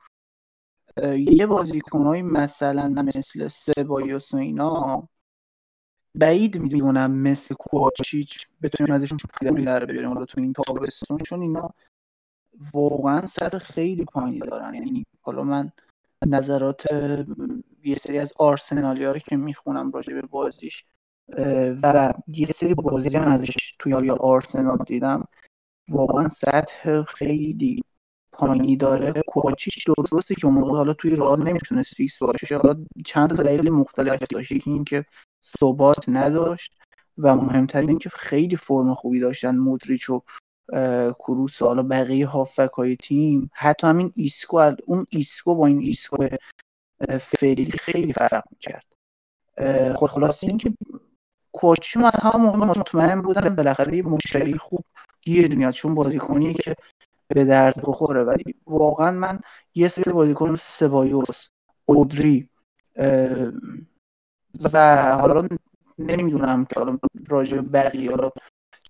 یه 1.17 1.47
بازیکنهایی 1.47 2.23
مثلا 2.23 2.89
مثل 2.89 3.49
سبایوس 3.49 4.35
و 4.35 4.37
اینا 4.37 5.09
بعید 6.15 6.59
می‌دونم 6.59 7.11
مثل 7.11 7.55
کوچیچ 7.55 8.47
بتونیم 8.63 8.93
ازشون 8.95 9.19
پول 9.35 9.65
در 9.65 9.85
بیاریم. 9.85 10.09
حالا 10.09 10.25
تو 10.25 10.41
این 10.41 10.53
تابستون 10.53 11.19
چون 11.19 11.43
اینا 11.43 11.71
واقعا 12.75 13.21
سطح 13.21 13.59
خیلی 13.59 14.05
پایینی 14.05 14.39
دارن. 14.39 14.75
یعنی 14.75 15.07
حالا 15.21 15.45
من 15.45 15.73
نظرات 16.27 16.93
یه 17.85 17.95
سری 17.95 18.19
از 18.19 18.33
آرسنالی 18.37 19.05
ها 19.05 19.13
رو 19.13 19.19
که 19.19 19.37
می‌خونم 19.37 19.91
راجع 19.91 20.15
به 20.15 20.23
بازیش 20.23 20.85
و 21.83 22.15
یه 22.29 22.47
سری 22.47 22.75
بازی 22.75 23.17
هم 23.17 23.29
ازش 23.29 23.75
توی 23.79 24.11
آرسنال 24.11 24.79
دیدم. 24.87 25.25
واقعا 25.89 26.29
سطح 26.29 27.03
خیلی 27.03 27.83
پایینی 28.39 28.77
داره 28.77 29.23
کوچیش 29.27 29.85
درسته 30.11 30.35
که 30.35 30.47
اون 30.47 30.55
موقع 30.55 30.77
حالا 30.77 30.93
توی 30.93 31.17
رئال 31.17 31.43
نمی‌تونست 31.43 31.95
فیکس 31.95 32.19
باشه 32.19 32.57
حالا 32.57 32.85
چند 33.07 33.37
تا 33.37 33.43
دلیل 33.43 33.71
مختلف 33.71 34.23
داشت. 34.31 34.53
یکی 34.53 34.71
اینکه 34.71 35.05
ثبات 35.61 36.09
نداشت 36.09 36.73
و 37.19 37.37
مهمترین 37.37 37.89
اینکه 37.89 38.09
خیلی 38.09 38.57
فرم 38.57 38.95
خوبی 38.95 39.21
داشتن 39.21 39.57
مودریچ 39.57 40.11
و 40.11 40.23
کروس 41.19 41.63
حالا 41.63 41.83
بقیه 41.83 42.27
هافک 42.27 42.71
های 42.77 42.97
تیم. 42.97 43.51
حتی 43.55 43.87
همین 43.87 44.13
ایسکو 44.17 44.73
اون 44.87 45.07
ایسکو 45.09 45.55
با 45.55 45.67
این 45.67 45.79
ایسکو 45.79 46.29
فعلی 47.21 47.71
خیلی 47.71 48.13
فرق 48.13 48.43
می‌کرد. 48.51 48.85
خب 49.97 50.07
خلاص 50.07 50.45
اینکه 50.45 50.75
کوچی 51.53 51.99
از 51.99 52.13
همون 52.15 52.47
موقع 52.47 52.81
مطمئن 52.81 53.23
بودن 53.23 53.57
بالاخره 53.57 53.97
یه 53.97 54.03
مشتری 54.03 54.59
خوب 54.59 54.85
گیر 55.23 55.55
میاد. 55.55 55.73
چون 55.73 55.95
بازیکنیه 55.95 56.55
که 56.55 56.77
به 57.29 57.45
درد 57.45 57.81
بخوره. 57.83 58.25
ولی 58.25 58.55
واقعا 58.67 59.11
من 59.11 59.41
یه 59.75 59.89
سری 59.89 60.13
بازیکن 60.13 60.57
سبایوس 60.57 61.47
اودری 61.87 62.49
و 64.73 64.97
حالا 65.21 65.49
نمی‌دونم 65.99 66.65
که 66.65 66.81
حالا 66.81 66.99
راجع 67.29 67.61
بقیه 67.61 68.11
حالا 68.11 68.31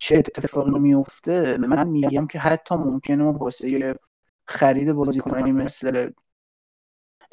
چه 0.00 0.16
اتفاقی 0.18 0.78
میفته 0.78 1.56
من 1.56 1.88
میگم 1.88 2.26
که 2.26 2.38
حتی 2.38 2.74
ممکنه 2.74 3.24
واسه 3.24 3.94
خرید 4.46 4.92
بازیکنانی 4.92 5.52
مثل 5.52 6.10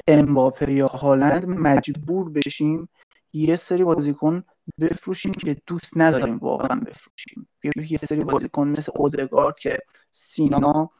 امباپه 0.08 0.72
یا 0.72 0.86
هالند 0.86 1.46
مجبور 1.46 2.30
بشیم 2.30 2.88
یه 3.32 3.56
سری 3.56 3.84
بازیکن 3.84 4.44
بفروشیم 4.80 5.32
که 5.32 5.56
دوست 5.66 5.92
نداریم 5.96 6.38
واقعا 6.38 6.80
بفروشیم. 6.80 7.48
یه 7.90 7.98
سری 7.98 8.20
بازیکن 8.20 8.68
مثل 8.68 8.92
اودگارد 8.96 9.58
که 9.58 9.78
سینا 10.10 10.90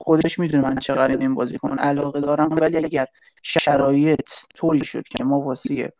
خودش 0.00 0.38
می‌دونه 0.38 0.62
من 0.62 0.78
چقدر 0.78 1.16
این 1.16 1.34
بازیکن 1.34 1.78
علاقه 1.78 2.20
دارم 2.20 2.48
ولی 2.50 2.76
اگر 2.76 3.06
شرایط 3.42 4.30
طوری 4.54 4.84
شد 4.84 5.02
که 5.02 5.24
ما 5.24 5.40
واسه 5.40 5.92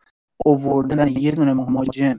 اووردن 0.45 1.07
یه 1.07 1.31
دونه 1.31 1.53
مهاجم 1.53 2.15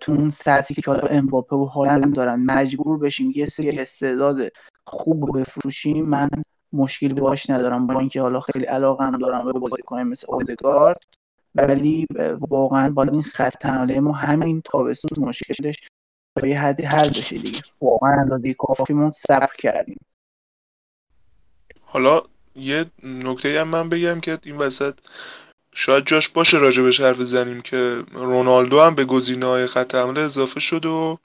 تو 0.00 0.12
اون 0.12 0.30
سطحی 0.30 0.74
که 0.74 0.90
حالا 0.90 1.08
امباپه 1.08 1.56
و 1.56 1.64
هالند 1.64 2.14
دارن 2.14 2.44
مجبور 2.44 2.98
بشیم 2.98 3.32
یه 3.34 3.46
سری 3.46 3.78
استعداد 3.78 4.36
خوب 4.84 5.24
رو 5.24 5.32
بفروشیم 5.32 6.04
من 6.06 6.28
مشکل 6.72 7.14
باش 7.14 7.50
ندارم. 7.50 7.86
با 7.86 8.00
اینکه 8.00 8.20
حالا 8.20 8.40
خیلی 8.40 8.64
علاقه 8.64 9.04
هم 9.04 9.18
دارم 9.18 9.44
به 9.44 9.52
بازیکن 9.52 10.02
مثل 10.02 10.26
اودگارد 10.28 11.00
ولی 11.54 12.06
واقعا 12.40 12.90
با 12.90 13.02
این 13.02 13.22
خط 13.22 13.66
حمله 13.66 14.00
ما 14.00 14.12
همین 14.12 14.62
تابستون 14.64 15.24
مشکلش 15.24 15.76
تا 16.36 16.46
یه 16.46 16.60
حدی 16.60 16.82
حل 16.82 17.08
بشه 17.08 17.38
دیگه. 17.38 17.60
واقعا 17.80 18.20
اندازه 18.20 18.54
کافیمون 18.54 19.10
صبر 19.10 19.56
کردیم. 19.58 19.98
حالا 21.80 22.22
یه 22.54 22.86
نکته 23.02 23.60
هم 23.60 23.68
من 23.68 23.88
بگم 23.88 24.20
که 24.20 24.38
این 24.44 24.56
وسط 24.56 24.94
شاید 25.74 26.06
جاش 26.06 26.28
باشه 26.28 26.58
راجبش 26.58 27.00
حرف 27.00 27.16
زنیم 27.16 27.60
که 27.60 28.02
رونالدو 28.12 28.80
هم 28.80 28.94
به 28.94 29.04
گزینه 29.04 29.46
های 29.46 29.66
خط 29.66 29.94
حمله 29.94 30.20
اضافه 30.20 30.60
شد 30.60 30.86
و 30.86 31.18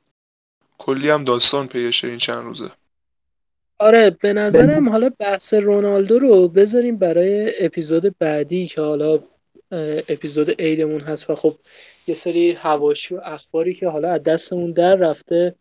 کلی 0.77 1.10
هم 1.10 1.23
داستان 1.23 1.68
پیشه 1.68 2.07
این 2.07 2.18
چند 2.18 2.43
روزه. 2.43 2.72
آره 3.80 4.18
به 4.22 4.34
نظرم 4.34 4.89
حالا 4.89 5.10
بحث 5.19 5.53
رونالدو 5.53 6.19
رو 6.19 6.47
بذاریم 6.47 6.97
برای 6.97 7.52
اپیزود 7.65 8.18
بعدی 8.19 8.68
که 8.68 8.81
حالا 8.81 9.19
اپیزود 10.10 10.62
عیدمون 10.62 11.02
هست 11.02 11.30
و 11.30 11.36
خب 11.36 11.56
یه 12.08 12.16
سری 12.16 12.52
هواشی 12.52 13.16
و 13.16 13.22
اخباری 13.24 13.74
که 13.74 13.88
حالا 13.88 14.12
از 14.12 14.24
دستمون 14.24 14.72
در 14.72 14.96
رفته 14.96 15.52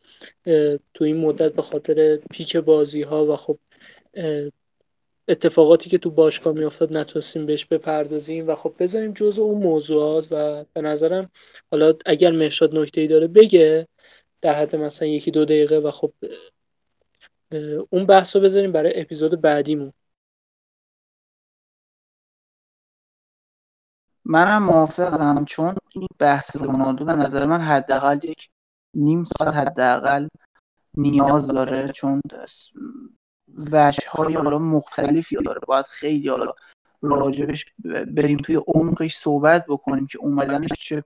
تو 0.95 1.05
این 1.05 1.17
مدت 1.17 1.55
به 1.55 1.63
خاطر 1.63 2.19
پیک 2.31 2.57
بازی 2.57 3.03
ها 3.03 3.27
و 3.27 3.37
خب 3.37 3.59
اتفاقاتی 5.29 5.91
که 5.91 5.99
تو 5.99 6.11
باشگاه 6.11 6.55
میافتاد 6.55 6.97
نتونستیم 6.97 7.47
بهش 7.47 7.65
بپردازیم 7.65 8.49
و 8.49 8.55
خب 8.55 8.75
بذاریم 8.79 9.13
جزء 9.13 9.43
اون 9.43 9.63
موضوعات 9.63 10.29
و 10.31 10.65
به 10.73 10.81
نظرم 10.81 11.31
حالا 11.71 11.95
اگر 12.07 12.31
مهشاد 12.31 12.77
نکته 12.77 13.01
ای 13.01 13.07
داره 13.07 13.27
بگه 13.27 13.89
در 14.41 14.55
حد 14.55 14.77
مثلا 14.77 15.09
یکی 15.09 15.31
دو 15.31 15.45
دقیقه 15.45 15.77
و 15.77 15.91
خب 15.91 16.13
اون 17.91 18.07
بحث 18.07 18.37
رو 18.37 18.43
بذاریم 18.43 18.73
برای 18.73 19.01
اپیزود 19.01 19.41
بعدیمون. 19.41 19.93
منم 24.25 24.63
موافقم 24.63 25.45
چون 25.45 25.75
این 25.91 26.09
بحث 26.19 26.57
رونالدو 26.57 27.05
به 27.05 27.13
نظر 27.13 27.47
من 27.47 27.61
حداقل 27.61 28.19
یک 28.23 28.49
نیم 28.95 29.25
ساعت 29.25 29.55
حداقل 29.55 30.29
نیاز 30.97 31.47
داره 31.47 31.93
چون 31.93 32.21
وجه 33.73 34.09
های 34.11 34.35
حالا 34.35 34.59
مختلفی 34.59 35.37
داره. 35.37 35.61
باید 35.67 35.87
خیلی 35.87 36.29
حالا 36.29 36.53
راجبش 37.03 37.67
بریم 38.15 38.39
توی 38.39 38.61
عمقش 38.67 39.17
صحبت 39.17 39.67
بکنیم 39.67 40.07
که 40.07 40.19
اومدنش 40.19 40.69
چه 40.79 41.05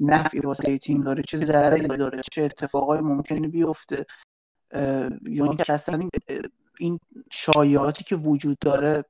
نفعی 0.00 0.40
واسه 0.40 0.78
تیم 0.78 1.02
داره 1.02 1.22
چه 1.22 1.36
ضرری 1.36 1.86
داره 1.86 2.22
چه 2.32 2.42
اتفاقای 2.42 3.00
ممکنه 3.00 3.48
بیفته. 3.48 4.06
یا 5.22 5.44
اینکه 5.44 5.72
اصلا 5.72 6.08
این 6.78 7.00
شایعاتی 7.32 8.04
که 8.04 8.16
وجود 8.16 8.58
داره 8.58 9.04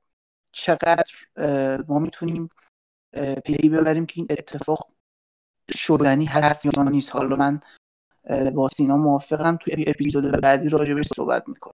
چقدر 0.51 1.13
ما 1.87 1.99
می‌تونیم 1.99 2.49
پی 3.45 3.69
ببریم 3.69 4.05
که 4.05 4.13
این 4.17 4.27
اتفاق 4.29 4.87
شدنی 5.71 6.25
هست 6.25 6.65
یا 6.65 6.83
نیست. 6.83 7.15
حالا 7.15 7.35
من 7.35 7.61
با 8.53 8.67
سینا 8.67 8.97
موافقم. 8.97 9.57
توی 9.57 9.83
اپیزود 9.87 10.23
بعدی 10.41 10.69
راجبش 10.69 11.05
صحبت 11.15 11.49
می‌کنم. 11.49 11.73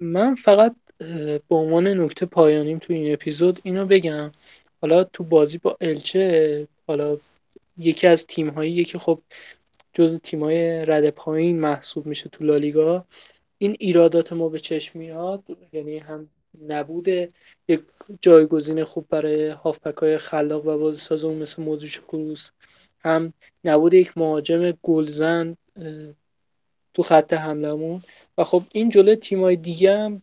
من 0.00 0.34
فقط 0.34 0.76
به 1.48 1.54
عنوان 1.54 1.88
نکته 1.88 2.26
پایانیم 2.26 2.78
تو 2.78 2.92
این 2.92 3.12
اپیزود 3.12 3.58
اینو 3.64 3.86
بگم. 3.86 4.30
حالا 4.82 5.04
تو 5.04 5.24
بازی 5.24 5.58
با 5.58 5.76
الچه 5.80 6.68
حالا 6.86 7.16
یکی 7.76 8.06
از 8.06 8.26
تیم 8.26 8.48
هایی 8.48 8.84
که 8.84 8.98
خب 8.98 9.22
جز 9.92 10.20
تیم 10.20 10.42
های 10.44 10.86
رد 10.86 11.10
پایین 11.10 11.60
محسوب 11.60 12.06
میشه 12.06 12.28
تو 12.28 12.44
لالیگا 12.44 13.06
این 13.58 13.76
ایرادات 13.78 14.32
ما 14.32 14.48
به 14.48 14.58
چشم 14.58 14.98
میاد 14.98 15.42
یعنی 15.72 15.98
هم 15.98 16.28
نبود 16.68 17.08
یک 17.68 17.80
جایگزین 18.20 18.84
خوب 18.84 19.06
برای 19.08 19.48
هافپک 19.48 19.96
های 19.96 20.18
خلاق 20.18 20.66
و 20.66 20.78
بازی 20.78 21.00
سازمون 21.00 21.36
مثل 21.36 21.62
مودریچ 21.62 22.00
کروس 22.00 22.50
هم 22.98 23.32
نبود 23.64 23.94
یک 23.94 24.18
مهاجم 24.18 24.70
گلزن 24.82 25.56
تو 26.94 27.02
خط 27.02 27.32
حملمون 27.32 28.02
و 28.38 28.44
خب 28.44 28.62
این 28.72 28.88
جلو 28.88 29.14
تیمای 29.14 29.56
دیگه 29.56 29.98
هم 29.98 30.22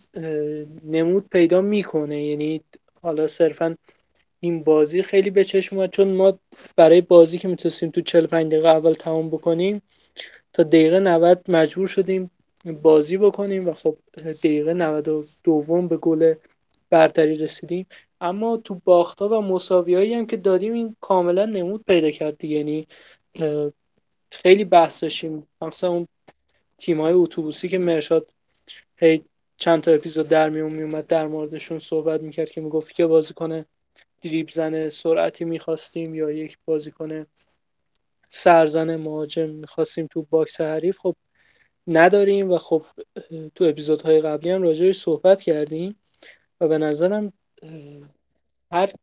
نمود 0.83 1.29
پیدا 1.29 1.61
می‌کنه. 1.61 2.25
یعنی 2.25 2.61
حالا 3.01 3.27
صرفا 3.27 3.77
این 4.39 4.63
بازی 4.63 5.03
خیلی 5.03 5.29
به 5.29 5.43
چشم 5.43 5.75
اومد. 5.75 5.91
چون 5.91 6.13
ما 6.13 6.39
برای 6.75 7.01
بازی 7.01 7.37
که 7.37 7.47
می‌تونستیم 7.47 7.89
تو 7.89 8.01
45 8.01 8.51
دقیقه 8.51 8.67
اول 8.67 8.93
تمام 8.93 9.29
بکنیم 9.29 9.81
تا 10.53 10.63
دقیقه 10.63 10.99
90 10.99 11.43
مجبور 11.47 11.87
شدیم 11.87 12.31
بازی 12.65 13.17
بکنیم 13.17 13.67
و 13.67 13.73
خب 13.73 13.97
دقیقه 14.17 14.73
92 14.73 15.25
دوم 15.43 15.87
به 15.87 15.97
گل 15.97 16.33
برتری 16.89 17.35
رسیدیم. 17.35 17.87
اما 18.21 18.57
تو 18.57 18.81
باختا 18.83 19.29
و 19.29 19.41
مساوی 19.41 20.13
هم 20.13 20.25
که 20.25 20.37
دادیم 20.37 20.73
این 20.73 20.95
کاملا 21.01 21.45
نمود 21.45 21.83
پیدا 21.87 22.11
کرد 22.11 22.43
یعنی 22.43 22.87
خیلی 24.31 24.65
بحث 24.65 25.03
داشتیم. 25.03 25.47
مثلا 25.61 25.89
اون 25.89 26.07
تیم 26.77 27.01
های 27.01 27.13
اتوبوسی 27.13 27.69
که 27.69 27.77
مهرشاد 27.77 28.27
هی 28.97 29.23
چند 29.57 29.83
تا 29.83 29.91
اپیزود 29.91 30.27
در 30.27 30.49
میون 30.49 30.73
میومد 30.73 31.07
در 31.07 31.27
موردشون 31.27 31.79
صحبت 31.79 32.21
می‌کرد 32.21 32.49
که 32.49 32.61
می‌گفت 32.61 32.95
که 32.95 33.05
بازیکن 33.05 33.65
دریبل 34.21 34.49
زن 34.49 34.89
سرعتی 34.89 35.45
می‌خواستیم 35.45 36.15
یا 36.15 36.31
یک 36.31 36.57
بازیکن 36.65 37.25
سرزن 38.29 38.95
مهاجم 38.95 39.49
می‌خواستیم 39.49 40.07
تو 40.07 40.21
box 40.29 40.61
حریف. 40.61 40.99
خب 40.99 41.15
نداریم 41.87 42.51
و 42.51 42.57
خب 42.57 42.83
تو 43.55 43.63
اپیزودهای 43.63 44.21
قبلی 44.21 44.51
هم 44.51 44.61
راجعش 44.61 44.97
صحبت 44.97 45.41
کردیم 45.41 45.95
و 46.61 46.67
به 46.67 46.77
نظرم 46.77 47.33
هر 48.71 48.93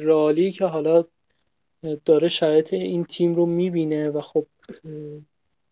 رالی 0.00 0.52
که 0.52 0.64
حالا 0.64 1.04
داره 2.04 2.28
شرایط 2.28 2.74
این 2.74 3.04
تیم 3.04 3.34
رو 3.34 3.46
می‌بینه 3.46 4.10
و 4.10 4.20
خب 4.20 4.46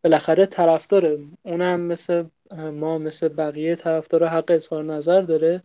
بالاخره 0.05 0.47
طرفدار 0.47 1.19
اونم 1.43 1.81
مثل 1.81 2.25
ما 2.73 2.99
مثل 2.99 3.29
بقیه 3.29 3.77
طرفدار 3.77 4.27
حق 4.27 4.51
اظهار 4.51 4.85
نظر 4.85 5.21
داره 5.21 5.61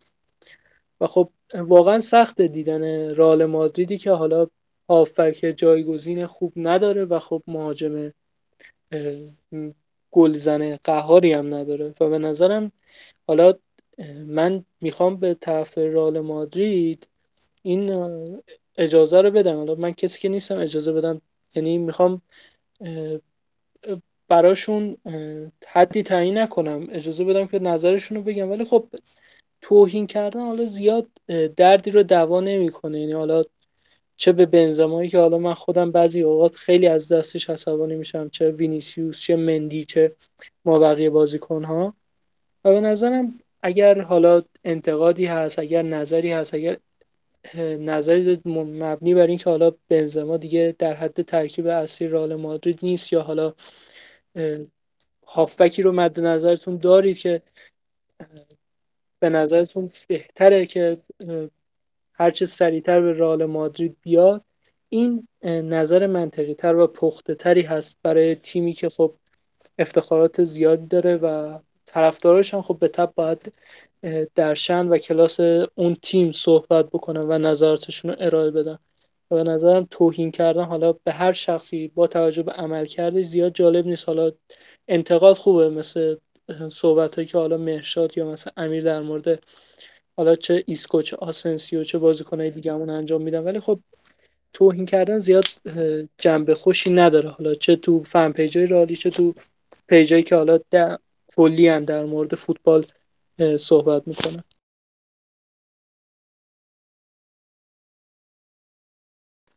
و 1.02 1.08
خب 1.08 1.30
واقعا 1.54 2.00
سخت 2.00 2.42
دیدن 2.42 3.16
رال 3.16 3.46
مادریدی 3.46 3.98
که 3.98 4.12
حالا 4.12 4.48
هافبک 4.90 5.54
جایگزین 5.58 6.26
خوب 6.26 6.54
نداره 6.56 7.06
و 7.06 7.20
خب 7.20 7.44
مهاجم 7.48 8.12
گلزن 10.12 10.76
قهاری 10.76 11.34
هم 11.34 11.54
نداره. 11.54 11.94
و 12.00 12.10
به 12.10 12.18
نظرم 12.18 12.72
حالا 13.28 13.54
من 14.26 14.66
می‌خوام 14.82 15.18
به 15.18 15.34
طرفدار 15.34 15.88
رال 15.88 16.20
مادرید 16.20 17.08
این 17.62 18.42
اجازه 18.78 19.22
رو 19.22 19.32
بدم. 19.32 19.58
حالا 19.58 19.76
من 19.76 19.92
کسی 19.94 20.20
که 20.20 20.30
نیستم 20.30 20.58
اجازه 20.58 20.94
بدم. 20.94 21.22
یعنی 21.56 21.78
می‌خوام 21.78 22.22
براشون 24.28 24.98
حدی 25.68 26.04
تعیین 26.04 26.38
نکنم. 26.38 26.88
اجازه 26.92 27.24
بدم 27.24 27.48
که 27.48 27.60
نظرشون 27.60 28.18
رو 28.18 28.24
بگم. 28.24 28.52
ولی 28.52 28.66
خب 28.66 28.88
توهین 29.62 30.08
کردن 30.08 30.40
حالا 30.40 30.66
زیاد 30.66 31.08
دردی 31.58 31.92
رو 31.92 32.04
دوا 32.04 32.42
نمی‌کنه. 32.42 33.00
یعنی 33.00 33.14
حالا 33.14 33.44
چه 34.20 34.32
به 34.32 34.46
بنزمایی 34.46 35.10
که 35.10 35.18
حالا 35.18 35.38
من 35.38 35.54
خودم 35.54 35.92
بعضی 35.92 36.22
اوقات 36.22 36.56
خیلی 36.56 36.88
از 36.88 37.12
دستش 37.12 37.50
عصبانی 37.50 37.96
میشم 37.96 38.30
چه 38.30 38.52
وینیسیوس 38.52 39.22
چه 39.22 39.36
مندی 39.36 39.84
چه 39.84 40.16
ما 40.66 40.80
بقیه 40.80 41.10
بازیکن 41.10 41.64
ها 41.64 41.94
و 42.66 42.72
به 42.74 42.82
نظرم 42.82 43.34
اگر 43.62 44.02
حالا 44.02 44.42
انتقادی 44.64 45.26
هست 45.26 45.60
اگر 45.60 45.82
نظری 45.82 46.32
هست 46.32 46.54
اگر 46.54 46.78
نظری 47.80 48.42
مبنی 48.46 49.14
بر 49.14 49.28
اینکه 49.28 49.50
حالا 49.50 49.72
بنزما 49.90 50.38
دیگه 50.38 50.76
در 50.80 50.94
حد 50.94 51.22
ترکیب 51.22 51.68
اصلی 51.68 52.08
رئال 52.08 52.36
مادرید 52.36 52.80
نیست 52.84 53.14
یا 53.14 53.22
حالا 53.22 53.54
هافبکی 55.28 55.82
رو 55.82 55.92
مد 55.92 56.20
نظرتون 56.20 56.78
دارید 56.78 57.18
که 57.18 57.42
به 59.20 59.30
نظرتون 59.30 59.92
بهتره 60.08 60.66
که 60.66 60.98
هرچه 62.20 62.46
سریعتر 62.46 63.02
به 63.02 63.14
رئال 63.14 63.46
مادرید 63.46 63.98
بیاد 64.02 64.42
این 64.90 65.28
نظر 65.44 66.08
منطقی 66.08 66.54
تر 66.54 66.76
و 66.76 66.88
پخته 66.88 67.36
تری 67.36 67.62
هست 67.62 67.98
برای 68.04 68.36
تیمی 68.36 68.74
که 68.74 68.90
خب 68.90 69.14
افتخارات 69.80 70.44
زیادی 70.44 70.88
داره 70.88 71.16
و 71.16 71.60
طرفداراش 71.86 72.54
هم 72.54 72.62
خب 72.62 72.80
به 72.80 72.88
تبع 72.88 73.14
باید 73.16 73.54
در 74.36 74.54
شأن 74.54 74.88
و 74.88 74.98
کلاس 74.98 75.40
اون 75.76 75.98
تیم 76.02 76.32
صحبت 76.32 76.86
بکنن 76.86 77.22
و 77.22 77.38
نظراتشون 77.38 78.12
رو 78.12 78.18
ارائه 78.20 78.52
بدن. 78.52 78.80
و 79.32 79.36
به 79.36 79.44
نظرم 79.44 79.88
توهین 79.92 80.32
کردن 80.32 80.64
حالا 80.64 80.94
به 80.94 81.12
هر 81.12 81.32
شخصی 81.32 81.88
با 81.88 82.08
توجه 82.08 82.44
به 82.44 82.52
عملکرد 82.52 83.22
زیاد 83.22 83.54
جالب 83.54 83.86
نیست. 83.86 84.08
حالا 84.08 84.32
انتقاد 84.88 85.36
خوبه 85.38 85.70
مثل 85.70 86.16
صحبت 86.72 87.16
هایی 87.16 87.28
که 87.28 87.38
حالا 87.38 87.58
مهرشاد 87.58 88.18
یا 88.18 88.32
مثلا 88.32 88.54
امیر 88.58 88.84
در 88.84 89.02
مورد 89.02 89.44
حالا 90.20 90.36
چه 90.36 90.64
ایسکو 90.68 91.02
چه 91.02 91.18
آسنسیو 91.18 91.84
چه 91.84 91.98
بازیکنهای 91.98 92.52
دیگه 92.52 92.74
همون 92.74 92.90
انجام 92.90 93.22
میدن. 93.22 93.44
ولی 93.44 93.60
خب 93.60 93.80
توهین 94.54 94.86
کردن 94.86 95.18
زیاد 95.18 95.46
جنبه 96.18 96.56
خوشی 96.56 96.94
نداره. 96.94 97.30
حالا 97.30 97.56
چه 97.56 97.76
تو 97.76 98.04
فن 98.04 98.32
پیجای 98.32 98.66
رالی 98.66 98.96
چه 98.96 99.10
تو 99.10 99.34
پیجایی 99.88 100.24
که 100.24 100.36
حالا 100.36 100.60
کلی 101.36 101.80
در 101.80 102.06
مورد 102.06 102.36
فوتبال 102.36 102.86
صحبت 103.60 104.08
می‌کنن. 104.08 104.44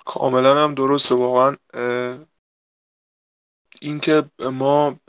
کاملا 0.04 0.64
هم 0.64 0.74
درسته. 0.74 1.14
واقعا 1.14 1.56
اینکه 3.82 4.24
ما 4.52 5.00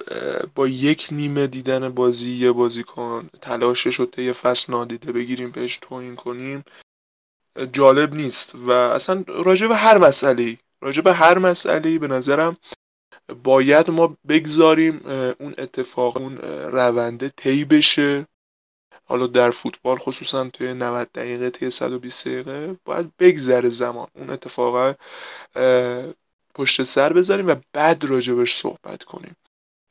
با 0.56 0.68
یک 0.68 1.08
نیمه 1.12 1.48
دیدن 1.48 1.90
بازی 1.90 2.32
یه 2.32 2.52
بازیکن 2.52 3.30
تلاشش 3.42 3.96
رو 3.96 4.06
طی 4.06 4.34
فصل 4.34 4.74
نادیده 4.74 5.12
بگیریم 5.12 5.52
بهش 5.52 5.78
توهین 5.78 6.16
کنیم 6.16 6.64
جالب 7.74 8.14
نیست. 8.14 8.56
و 8.56 8.72
اصلا 8.72 9.24
راجع 9.28 9.68
به 9.68 9.76
هر 9.76 9.98
مسئله 9.98 10.58
راجع 10.82 11.02
به 11.02 11.14
هر 11.14 11.38
مسئله 11.38 12.00
به 12.00 12.08
نظرم 12.08 12.58
باید 13.44 13.92
ما 13.92 14.18
بگذاریم 14.28 15.02
اون 15.40 15.56
اتفاق 15.58 16.18
اون 16.18 16.38
رونده 16.72 17.30
طی 17.30 17.66
بشه. 17.66 18.28
حالا 19.06 19.28
در 19.28 19.52
فوتبال 19.52 19.98
خصوصا 19.98 20.50
توی 20.50 20.74
90 20.74 21.12
دقیقه 21.12 21.50
توی 21.50 21.70
120 21.70 22.28
دقیقه 22.28 22.78
باید 22.86 23.18
بگذره 23.18 23.70
زمان. 23.70 24.08
اون 24.16 24.30
اتفاق 24.30 24.96
پشت 26.56 26.84
سر 26.84 27.14
بذاریم 27.14 27.48
و 27.48 27.56
بعد 27.74 28.04
راجبش 28.04 28.56
صحبت 28.56 29.04
کنیم. 29.04 29.36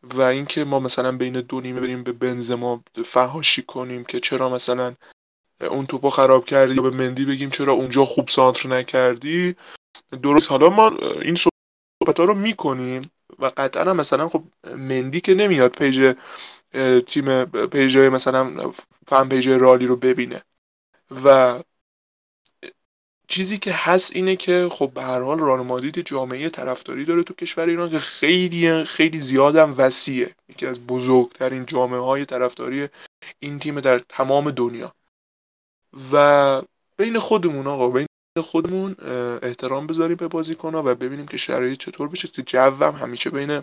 و 0.03 0.21
اینکه 0.21 0.65
ما 0.65 0.81
مثلا 0.81 1.13
بین 1.13 1.41
دو 1.41 1.61
نیمه 1.61 1.81
بریم 1.81 2.03
به 2.03 2.13
بنزما 2.13 2.85
فهاشی 3.05 3.63
کنیم 3.63 4.05
که 4.05 4.21
چرا 4.21 4.49
مثلا 4.49 4.95
اون 5.61 5.87
توپو 5.87 6.11
خراب 6.11 6.45
کردی 6.45 6.75
یا 6.75 6.83
به 6.83 6.91
مندی 6.91 7.25
بگیم 7.25 7.51
چرا 7.51 7.73
اونجا 7.73 8.05
خوب 8.05 8.29
سانتر 8.29 8.69
نکردی. 8.69 9.57
درست. 10.23 10.51
حالا 10.51 10.69
ما 10.69 10.89
این 11.23 11.35
صحبت 11.35 12.19
ها 12.19 12.25
رو 12.25 12.35
می‌کنیم 12.35 13.03
و 13.39 13.47
قطعا 13.57 13.93
مثلا 13.93 14.29
خب 14.29 14.45
مندی 14.77 15.21
که 15.21 15.35
نمیاد 15.35 15.73
page 15.73 16.15
تیم 17.07 17.45
page 17.45 17.97
مثلا 17.97 18.73
fan 19.07 19.29
page 19.29 19.49
رئالی 19.49 19.87
رو 19.87 19.97
ببینه. 19.97 20.43
و 21.25 21.59
چیزی 23.33 23.59
که 23.59 23.73
هست 23.73 24.17
اینه 24.17 24.37
که 24.37 24.69
خب 24.73 24.91
به 24.95 25.03
هر 25.03 25.21
حال 25.21 25.39
رئال 25.39 25.67
مادرید 25.67 26.01
جامعه 26.01 26.49
طرفداری 26.49 27.05
داره 27.05 27.23
تو 27.23 27.35
کشور 27.35 27.69
ایران 27.69 27.91
که 27.91 27.99
خیلی 27.99 28.85
خیلی 28.85 29.21
زیادم 29.21 29.75
وسیعه. 29.79 30.35
یکی 30.49 30.67
از 30.67 30.87
بزرگترین 30.87 31.67
جامعه 31.67 32.01
های 32.01 32.25
طرفداری 32.25 32.89
این 33.41 33.59
تیم 33.59 33.81
در 33.81 33.99
تمام 33.99 34.51
دنیا. 34.51 34.95
و 36.13 36.63
بین 36.97 37.19
خودمون 37.19 37.67
آقا 37.67 37.89
بین 37.89 38.07
خودمون 38.43 38.97
احترام 39.43 39.87
بذاریم 39.87 40.17
به 40.17 40.29
بازیکن‌ها 40.29 40.83
و 40.87 40.95
ببینیم 40.95 41.27
که 41.27 41.37
شرایط 41.37 41.79
چطور 41.79 42.09
بشه 42.09 42.29
که 42.29 42.43
جو 42.43 42.59
هم 42.59 42.95
همیشه 42.95 43.31
بین 43.31 43.63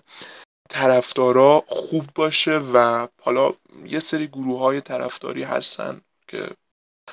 طرفدارا 0.69 1.63
خوب 1.67 2.05
باشه 2.15 2.61
و 2.73 3.07
حالا 3.21 3.53
یه 3.85 3.99
سری 3.99 4.27
گروه 4.27 4.59
های 4.59 4.81
طرفداری 4.81 5.43
هستن 5.43 6.01
که 6.27 6.49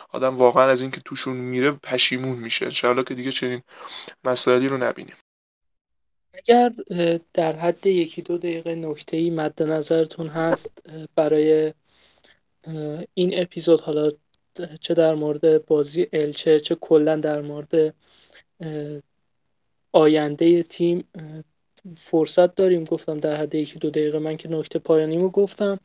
آدم 0.09 0.37
واقعا 0.37 0.65
از 0.65 0.81
اینکه 0.81 1.01
توشون 1.05 1.37
میره 1.37 1.71
پشیمون 1.71 2.39
میشه. 2.39 2.65
انشاءالله 2.65 3.05
که 3.05 3.15
دیگه 3.15 3.33
چنین 3.33 3.63
مسائلی 4.25 4.69
رو 4.69 4.77
نبینیم. 4.77 5.15
اگر 6.35 6.73
در 7.35 7.57
حد 7.57 7.87
یکی 7.87 8.23
دو 8.23 8.39
دقیقه 8.39 8.75
نکته 8.75 9.17
ای 9.17 9.31
مد 9.31 9.63
نظرتون 9.63 10.27
هست 10.27 10.83
برای 11.15 11.73
این 13.15 13.41
اپیزود 13.41 13.81
حالا 13.81 14.11
چه 14.81 14.95
در 14.95 15.15
مورد 15.15 15.67
بازی 15.67 16.07
الچه 16.13 16.61
چه 16.61 16.75
کلا 16.75 17.17
در 17.17 17.41
مورد 17.41 17.95
آینده 19.93 20.63
تیم 20.63 21.05
فرصت 21.97 22.55
داریم. 22.55 22.85
گفتم 22.85 23.21
در 23.21 23.37
حد 23.37 23.55
یکی 23.55 23.79
دو 23.79 23.91
دقیقه 23.91 24.19
من 24.19 24.37
که 24.37 24.49
نکته 24.49 24.79
پایانیمو 24.79 25.29
گفتم. 25.31 25.81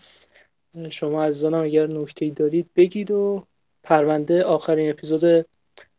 شما 0.89 1.23
عزیزانم 1.23 1.63
اگر 1.63 1.87
نکته 1.87 2.25
ای 2.25 2.31
دارید 2.31 2.69
بگید 2.75 3.11
و 3.11 3.45
پرونده 3.83 4.43
آخرین 4.43 4.89
اپیزود 4.89 5.45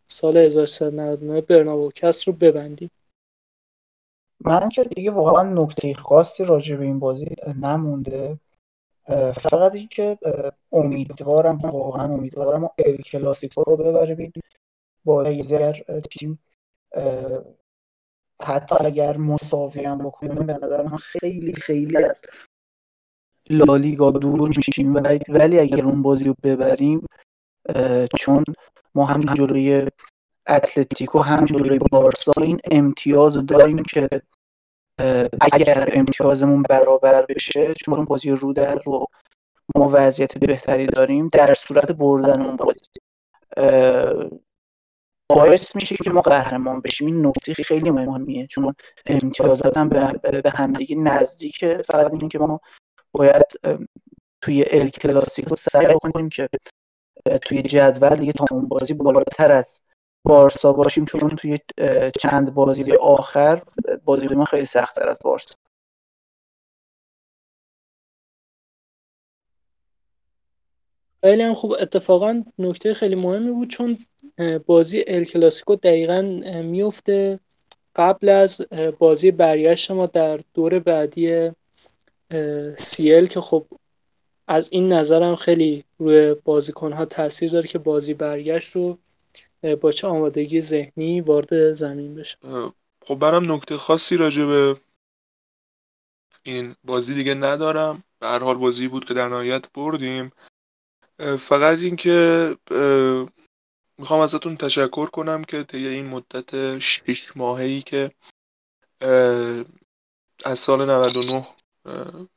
سال 0.07 0.37
1399 0.37 1.41
برنابوکست 1.41 2.27
رو 2.27 2.33
ببندیم. 2.33 2.91
من 4.41 4.69
که 4.69 4.85
دیگه 4.85 5.11
واقعا 5.11 5.63
نکته 5.63 5.95
خاصی 5.95 6.45
راجع 6.45 6.77
به 6.77 6.85
این 6.85 6.99
بازی 6.99 7.27
نمونده. 7.63 8.39
فقط 9.37 9.75
اینکه 9.75 10.19
امیدوارم 10.73 11.59
واقعا 11.59 12.05
امیدوارم 12.05 12.65
ال 12.65 12.97
کلاسیکو 12.97 13.63
رو 13.63 13.77
ببریم 13.77 14.33
با 15.05 15.23
اگر 15.23 15.85
تیم. 16.11 16.39
حتی 18.43 18.75
اگر 18.81 19.17
مساوی 19.17 19.85
هم 19.85 19.99
بکنیم 19.99 20.47
به 20.47 20.53
نظر 20.53 20.83
من 20.83 20.97
خیلی 20.97 21.53
خیلی 21.53 22.05
از 22.05 22.23
لالیگا 23.51 24.11
دور 24.11 24.49
میشیم. 24.57 24.95
ولی 25.29 25.59
اگر 25.59 25.85
اون 25.85 26.03
بازی 26.03 26.25
رو 26.25 26.35
ببریم 26.43 27.07
چون 28.19 28.45
ما 28.95 29.05
هم 29.05 29.21
جلوی 29.21 29.87
اتلتیکو 30.47 31.19
هم 31.19 31.45
جلوی 31.45 31.79
بارسا 31.79 32.33
این 32.43 32.61
امتیاز 32.71 33.47
داریم 33.47 33.83
که 33.83 34.09
اگر 35.41 35.89
امتیازمون 35.93 36.63
برابر 36.63 37.27
بشه 37.27 37.75
چون 37.75 37.95
اون 37.95 38.05
بازی 38.05 38.31
رو 38.31 38.53
در 38.53 38.75
رو 38.75 39.07
ما 39.77 39.91
وضعیت 39.93 40.39
بهتری 40.39 40.87
داریم 40.87 41.29
در 41.29 41.55
صورت 41.55 41.93
بردن 41.93 42.43
اون 42.43 42.57
بازی. 42.57 42.89
باعث 45.29 45.77
میشه 45.77 45.97
که 45.97 46.11
ما 46.11 46.21
قهرمان 46.21 46.81
بشیم. 46.81 47.07
این 47.07 47.27
نکته 47.27 47.55
خیلی 47.55 47.91
مهمیه. 47.91 48.47
چون 48.47 48.75
امتیازات 49.07 49.77
هم 49.77 49.89
به 50.23 50.53
همدیگه 50.57 50.97
نزدیکه 50.97 51.83
فقط 51.87 52.11
این 52.11 52.29
که 52.29 52.39
ما 52.39 52.61
باید 53.13 53.47
توی 54.41 54.65
ال 54.71 54.89
کلاسیکو 54.89 55.57
سعی 55.57 55.95
کنیم 56.13 56.29
که 56.29 56.49
توی 57.43 57.63
جدول 57.63 58.15
دیگه 58.17 58.33
تا 58.33 58.47
اون 58.51 58.69
بازی 58.69 58.95
بالاتر 58.95 59.53
از 59.53 59.83
بارسا 60.25 60.73
باشیم 60.73 61.05
چون 61.05 61.37
توی 61.37 61.59
چند 62.21 62.55
بازی 62.55 62.93
آخر 62.93 63.63
بازی 64.05 64.27
ما 64.27 64.45
خیلی 64.45 64.67
سختتر 64.67 65.09
از 65.09 65.19
بارسا. 65.25 65.55
خیلی 71.21 71.43
هم 71.43 71.55
خوب. 71.55 71.73
اتفاقا 71.81 72.43
نکته 72.59 72.95
خیلی 72.95 73.15
مهمی 73.15 73.51
بود 73.51 73.69
چون 73.69 73.99
بازی 74.67 75.05
ال 75.07 75.25
کلاسیکو 75.25 75.77
دقیقا 75.77 76.23
میفته 76.65 77.41
قبل 77.97 78.29
از 78.29 78.61
بازی 78.99 79.31
برگشت 79.31 79.91
ما 79.91 80.07
در 80.07 80.41
دور 80.55 80.79
بعدی 80.79 81.51
سیل 82.77 83.27
که 83.27 83.41
خب 83.41 83.67
از 84.47 84.69
این 84.73 84.93
نظرم 84.93 85.37
خیلی 85.37 85.85
روی 85.99 86.35
بازیکن 86.35 86.93
ها 86.93 87.05
تاثیر 87.05 87.51
داره 87.51 87.69
که 87.69 87.79
بازی 87.79 88.15
برگشت 88.15 88.77
رو 88.77 88.99
با 89.81 89.93
چه 89.93 90.07
آمادگی 90.07 90.61
ذهنی 90.61 91.21
وارد 91.21 91.73
زمین 91.73 92.15
بشه. 92.15 92.39
خب 93.07 93.15
برم 93.15 93.53
نکته 93.53 93.77
خاصی 93.77 94.17
راجع 94.17 94.45
به 94.45 94.77
این 96.43 96.77
بازی 96.85 97.15
دیگه 97.15 97.35
ندارم. 97.35 98.05
به 98.19 98.27
هر 98.27 98.39
حال 98.39 98.57
بازی 98.57 98.89
بود 98.89 99.05
که 99.05 99.15
در 99.15 99.29
نهایت 99.29 99.73
بردیم. 99.73 100.33
فقط 101.39 101.79
اینکه 101.79 102.57
می‌خوام 103.99 104.21
ازتون 104.21 104.57
تشکر 104.57 105.07
کنم 105.07 105.45
که 105.45 105.63
طی 105.63 105.87
این 105.87 106.07
مدت 106.07 106.79
شش 106.79 107.37
ماهی 107.37 107.83
که 107.83 108.11
از 110.45 110.59
سال 110.59 110.91
99 110.91 111.47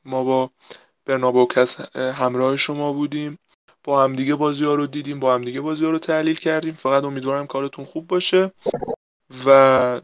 ما 0.04 0.24
با 0.24 0.50
برنابوکس 1.06 1.96
همراه 1.96 2.56
شما 2.56 2.92
بودیم. 2.92 3.38
با 3.84 4.04
همدیگه 4.04 4.34
بازی 4.34 4.64
ها 4.64 4.74
رو 4.74 4.86
دیدیم 4.86 5.20
با 5.20 5.34
همدیگه 5.34 5.60
بازی 5.60 5.84
ها 5.84 5.90
رو 5.90 5.98
تحلیل 5.98 6.36
کردیم. 6.36 6.74
فقط 6.74 7.04
امیدوارم 7.04 7.46
کارتون 7.46 7.84
خوب 7.84 8.06
باشه. 8.06 8.52
و 9.46 10.00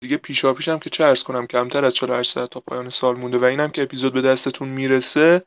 دیگه 0.00 0.16
پیشا 0.16 0.54
پیشم 0.54 0.78
که 0.78 0.90
چه 0.90 1.04
ارز 1.04 1.22
کنم 1.22 1.46
کمتر 1.46 1.84
از 1.84 1.94
48 1.94 2.32
ساعت 2.32 2.50
تا 2.50 2.60
پایان 2.60 2.90
سال 2.90 3.18
مونده 3.18 3.38
و 3.38 3.44
اینم 3.44 3.68
که 3.68 3.82
اپیزود 3.82 4.12
به 4.12 4.22
دستتون 4.22 4.68
می‌رسه. 4.68 5.42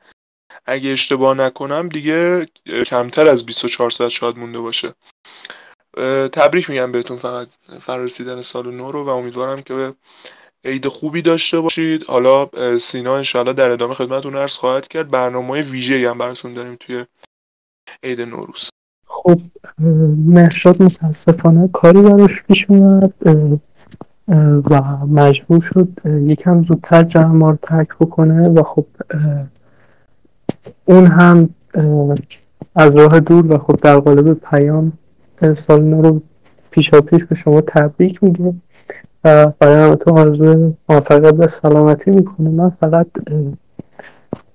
اگه 0.66 0.90
اشتباه 0.90 1.38
نکنم 1.38 1.90
دیگه 1.90 2.46
کمتر 2.88 3.28
از 3.28 3.46
24 3.46 3.90
ساعت 3.90 4.10
شاید 4.10 4.38
مونده 4.38 4.60
باشه. 4.60 4.94
تبریک 6.34 6.70
میگم 6.70 6.92
بهتون 6.92 7.18
فقط 7.18 7.48
فرارسیدن 7.82 8.42
سال 8.42 8.76
نو 8.76 8.92
رو 8.92 9.04
و 9.04 9.10
امیدوارم 9.10 9.62
که 9.62 9.74
به 9.74 9.94
عید 10.66 10.88
خوبی 10.88 11.22
داشته 11.22 11.60
باشید. 11.60 12.04
حالا 12.04 12.50
سینا 12.80 13.16
انشالله 13.16 13.54
در 13.54 13.72
ادامه 13.72 13.94
خدمتتون 13.94 14.36
عرض 14.36 14.54
خواهد 14.54 14.88
کرد. 14.88 15.12
برنامه 15.12 15.62
ویژه 15.62 16.10
هم 16.10 16.18
براتون 16.18 16.54
داریم 16.54 16.78
توی 16.80 17.06
عید 18.04 18.22
نوروز. 18.22 18.70
خب 19.06 19.42
مهشاد 20.26 20.84
متاسفانه 20.84 21.70
کاری 21.74 22.02
براش 22.02 22.44
پیش 22.48 22.66
اومد 22.70 23.14
و 24.70 24.82
مجبور 25.06 25.62
شد 25.74 25.88
یکم 26.06 26.64
زودتر 26.64 27.04
جمع 27.04 27.52
رو 27.52 27.58
ترک 27.62 27.88
بکنه 28.00 28.50
و 28.50 28.64
خب 28.64 28.86
اون 30.86 31.06
هم 31.06 31.50
از 32.76 32.96
راه 32.96 33.20
دور 33.20 33.54
و 33.54 33.58
خب 33.58 33.76
در 33.76 34.00
قالب 34.00 34.34
پیام 34.34 34.94
سال 35.56 35.82
نو 35.82 36.02
رو 36.02 36.22
پیشا 36.72 37.02
پیش 37.02 37.24
به 37.24 37.36
شما 37.36 37.62
تبریک 37.62 38.24
میگه 38.24 38.54
برای 39.24 39.96
تو 39.96 40.18
آرزو 40.18 40.74
موفقیت 40.90 41.34
و 41.38 41.48
سلامتی 41.48 42.12
می‌کنه. 42.12 42.50
من 42.50 42.70
فقط 42.70 43.08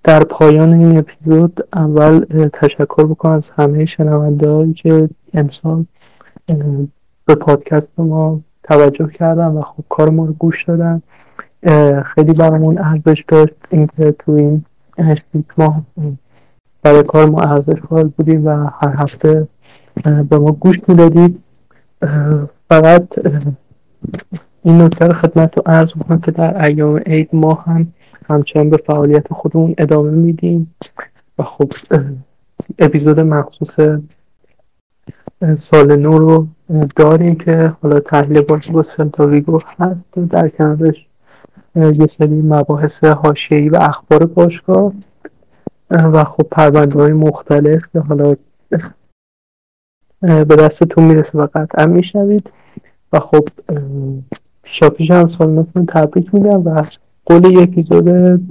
در 0.05 0.20
پایان 0.20 0.73
این 0.73 0.99
اپیزود 0.99 1.69
اول 1.73 2.24
تشکر 2.53 3.05
بکنم 3.05 3.32
از 3.32 3.51
همه 3.51 3.85
شنونده 3.85 4.73
که 4.73 5.09
امسال 5.35 5.85
به 7.27 7.35
پادکست 7.35 7.89
ما 7.99 8.41
توجه 8.62 9.07
کردن 9.07 9.47
و 9.47 9.62
خب 9.62 9.85
کار 9.89 10.11
ما 10.11 10.24
رو 10.24 10.32
گوش 10.32 10.65
دادن. 10.65 11.03
خیلی 12.03 12.32
برامون 12.32 12.78
ارزش 12.78 13.24
داشت 13.28 13.55
اینکه 13.70 14.12
تو 14.19 14.32
این 14.32 14.65
ماه 15.59 15.82
برای 16.82 17.03
کار 17.03 17.31
ما 17.31 17.41
ارزش 17.41 17.81
قائل 17.81 18.09
بودیم 18.09 18.47
و 18.47 18.51
هر 18.51 18.95
هفته 18.97 19.49
به 20.05 20.39
ما 20.39 20.53
گوش 20.53 20.81
می‌دادید. 20.89 21.43
فقط 22.70 23.09
این 24.65 24.82
نکته 24.82 25.07
رو 25.07 25.12
خدمت 25.12 25.57
رو 25.57 25.62
عرض 25.66 25.93
بکنم 25.93 26.20
که 26.20 26.31
در 26.31 26.65
ایام 26.65 26.97
عید 26.97 27.28
ما 27.32 27.55
هم 27.55 27.93
همچنان 28.28 28.70
به 28.70 28.77
فعالیت 28.77 29.32
خودمون 29.32 29.74
ادامه 29.78 30.11
میدیم 30.11 30.74
و 31.39 31.43
خب 31.43 31.73
اپیزود 32.78 33.20
مخصوص 33.20 33.74
سال 35.59 35.97
نو 35.97 36.19
رو 36.19 36.47
داریم 36.97 37.35
که 37.35 37.73
حالا 37.82 38.01
تحلیل 38.01 38.41
بازی 38.41 38.70
با 38.70 38.82
سنتاویگو 38.82 39.61
هست. 39.78 40.31
در 40.31 40.49
کنارش 40.49 41.07
یه 41.77 42.07
سری 42.07 42.43
مباحث 42.43 43.05
حاشیه‌ای 43.05 43.69
و 43.69 43.77
اخبار 43.77 44.27
باشگاه 44.27 44.93
و 45.91 46.24
خب 46.24 46.43
پرونده 46.51 46.99
های 46.99 47.12
مختلف 47.12 47.82
که 47.93 48.01
حالا 48.01 48.36
به 50.20 50.57
دستتون 50.59 51.05
می‌رسه 51.05 51.39
و 51.39 51.47
قطعا 51.55 51.86
میشنوید. 51.86 52.51
و 53.12 53.19
خب 53.19 53.49
پیشا 54.65 54.91
پیش 54.91 55.11
هم 55.11 55.28
سالمتون 55.28 55.86
تبریک 55.86 56.35
میگم 56.35 56.66
و 56.66 56.82
قول 57.27 57.45
یک 57.45 57.69
اپیزود 57.69 58.09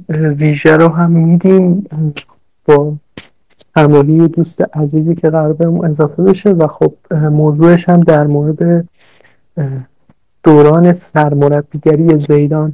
ویژه 0.10 0.76
رو 0.76 0.88
هم 0.88 1.12
میدیم. 1.12 1.88
با 2.66 2.94
همراهی 3.76 4.28
دوست 4.28 4.78
عزیزی 4.78 5.16
که 5.16 5.30
قرار 5.30 5.54
بهمون 5.54 5.86
اضافه 5.86 6.24
بشه 6.24 6.50
و 6.50 6.68
خب 6.68 6.94
موضوعش 7.12 7.90
هم 7.90 8.02
در 8.02 8.28
مورد 8.28 8.88
دوران 10.44 10.94
سرمربیگری 10.94 12.20
زیدان 12.20 12.74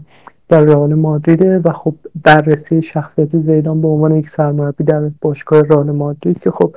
در 0.50 0.62
رئال 0.62 0.94
مادریده 0.94 1.60
و 1.60 1.72
خب 1.72 1.96
بررسی 2.24 2.82
شخصیت 2.82 3.38
زیدان 3.38 3.82
به 3.82 3.88
عنوان 3.88 4.16
یک 4.16 4.30
سرمربی 4.30 4.84
در 4.84 5.12
باشگاه 5.22 5.62
رئال 5.62 5.92
مادرید 5.92 6.40
که 6.40 6.52
خب 6.52 6.76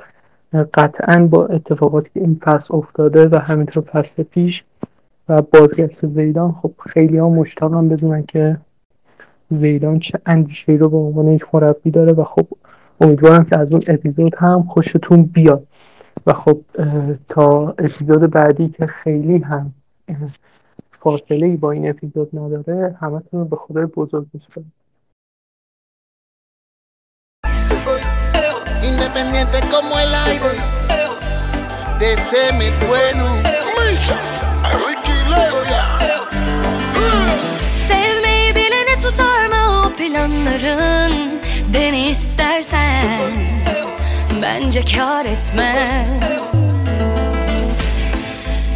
قطعا 0.73 1.27
با 1.27 1.45
اتفاقاتی 1.45 2.09
که 2.13 2.19
این 2.19 2.39
فصل 2.43 2.75
افتاده 2.75 3.27
و 3.27 3.37
همینطور 3.37 3.83
فصل 3.83 4.23
پیش 4.23 4.63
و 5.29 5.41
بازگشت 5.41 6.05
زیدان 6.05 6.51
خب 6.51 6.73
خیلی 6.89 7.17
ها 7.17 7.29
مشتاقم 7.29 7.89
بدونن 7.89 8.23
که 8.23 8.57
زیدان 9.49 9.99
چه 9.99 10.19
اندیشه 10.25 10.71
رو 10.71 10.89
به 10.89 10.97
عنوان 10.97 11.27
یک 11.27 11.45
مربی 11.53 11.91
داره 11.91 12.13
و 12.13 12.23
خب 12.23 12.47
امیدوارم 13.01 13.45
که 13.45 13.59
از 13.59 13.71
اون 13.71 13.81
اپیزود 13.87 14.35
هم 14.35 14.63
خوشتون 14.63 15.23
بیاد 15.23 15.67
و 16.27 16.33
خب 16.33 16.59
تا 17.29 17.69
اپیزود 17.69 18.31
بعدی 18.31 18.69
که 18.69 18.85
خیلی 18.85 19.37
هم 19.37 19.73
فاصله 20.99 21.45
ای 21.45 21.57
با 21.57 21.71
این 21.71 21.89
اپیزود 21.89 22.29
نداره 22.33 22.97
همتون 22.99 23.39
رو 23.39 23.45
به 23.45 23.55
خدای 23.55 23.85
بزرگ 23.85 24.25
میسپارم 24.33 24.71
Independiente 28.91 29.59
como 29.73 29.93
el 30.03 30.13
aire, 30.25 30.51
de 31.99 32.09
bueno. 32.87 33.27
Planların? 40.13 41.41
Deni 41.73 42.09
istersen 42.09 43.31
bence 44.41 44.85
kar 44.97 45.25
etmez. 45.25 46.53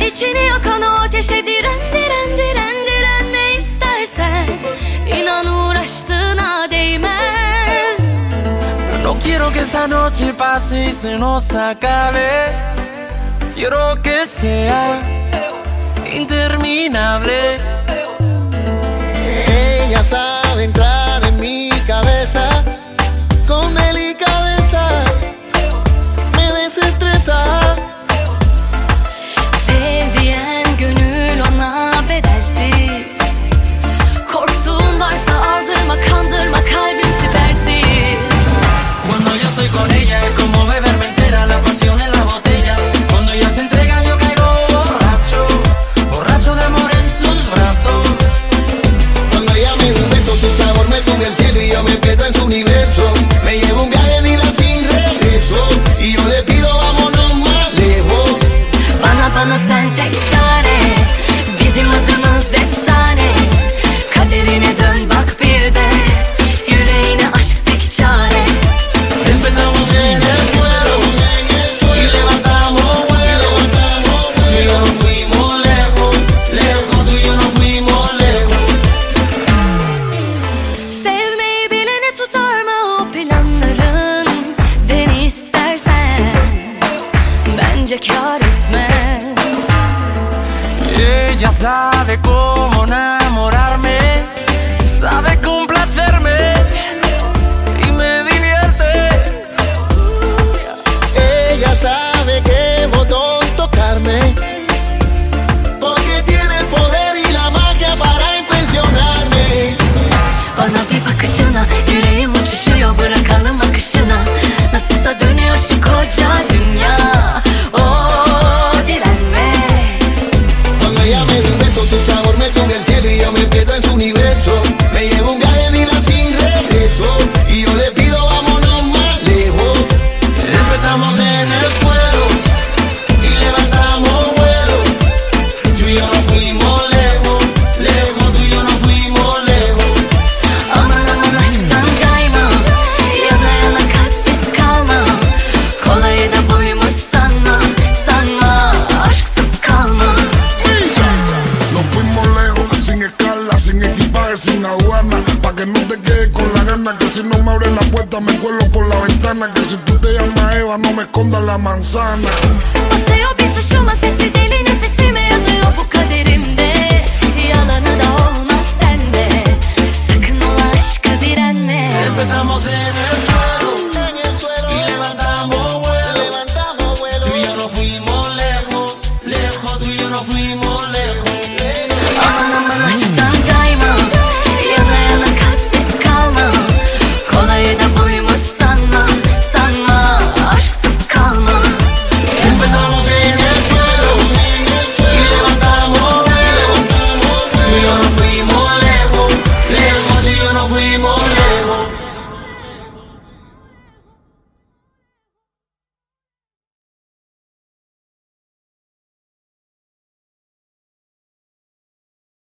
İçini 0.08 0.46
yakan 0.46 0.82
o 0.82 0.86
ateşe 0.86 1.46
diren 1.46 1.80
diren 1.94 2.38
diren 2.38 2.76
direnme 2.88 3.56
istersen 3.58 4.48
inan 5.20 5.46
uğraştığına 5.46 6.72
değmez 6.72 8.00
No 9.04 9.20
quiero 9.20 9.54
que 9.54 9.60
esta 9.60 9.88
noche 9.88 10.34
pase 10.38 10.86
y 10.86 10.92
se 10.92 11.20
nos 11.20 11.56
acabe 11.56 12.54
Quiero 13.56 14.02
que 14.04 14.26
sea 14.28 15.00
interminable 16.14 17.60
Ella 19.88 20.04
sabe 20.04 20.37
yo 51.78 51.84
me 51.84 51.96
pierdo 51.98 52.26
en 52.26 52.34
su 52.34 52.50
nivel. 52.50 52.67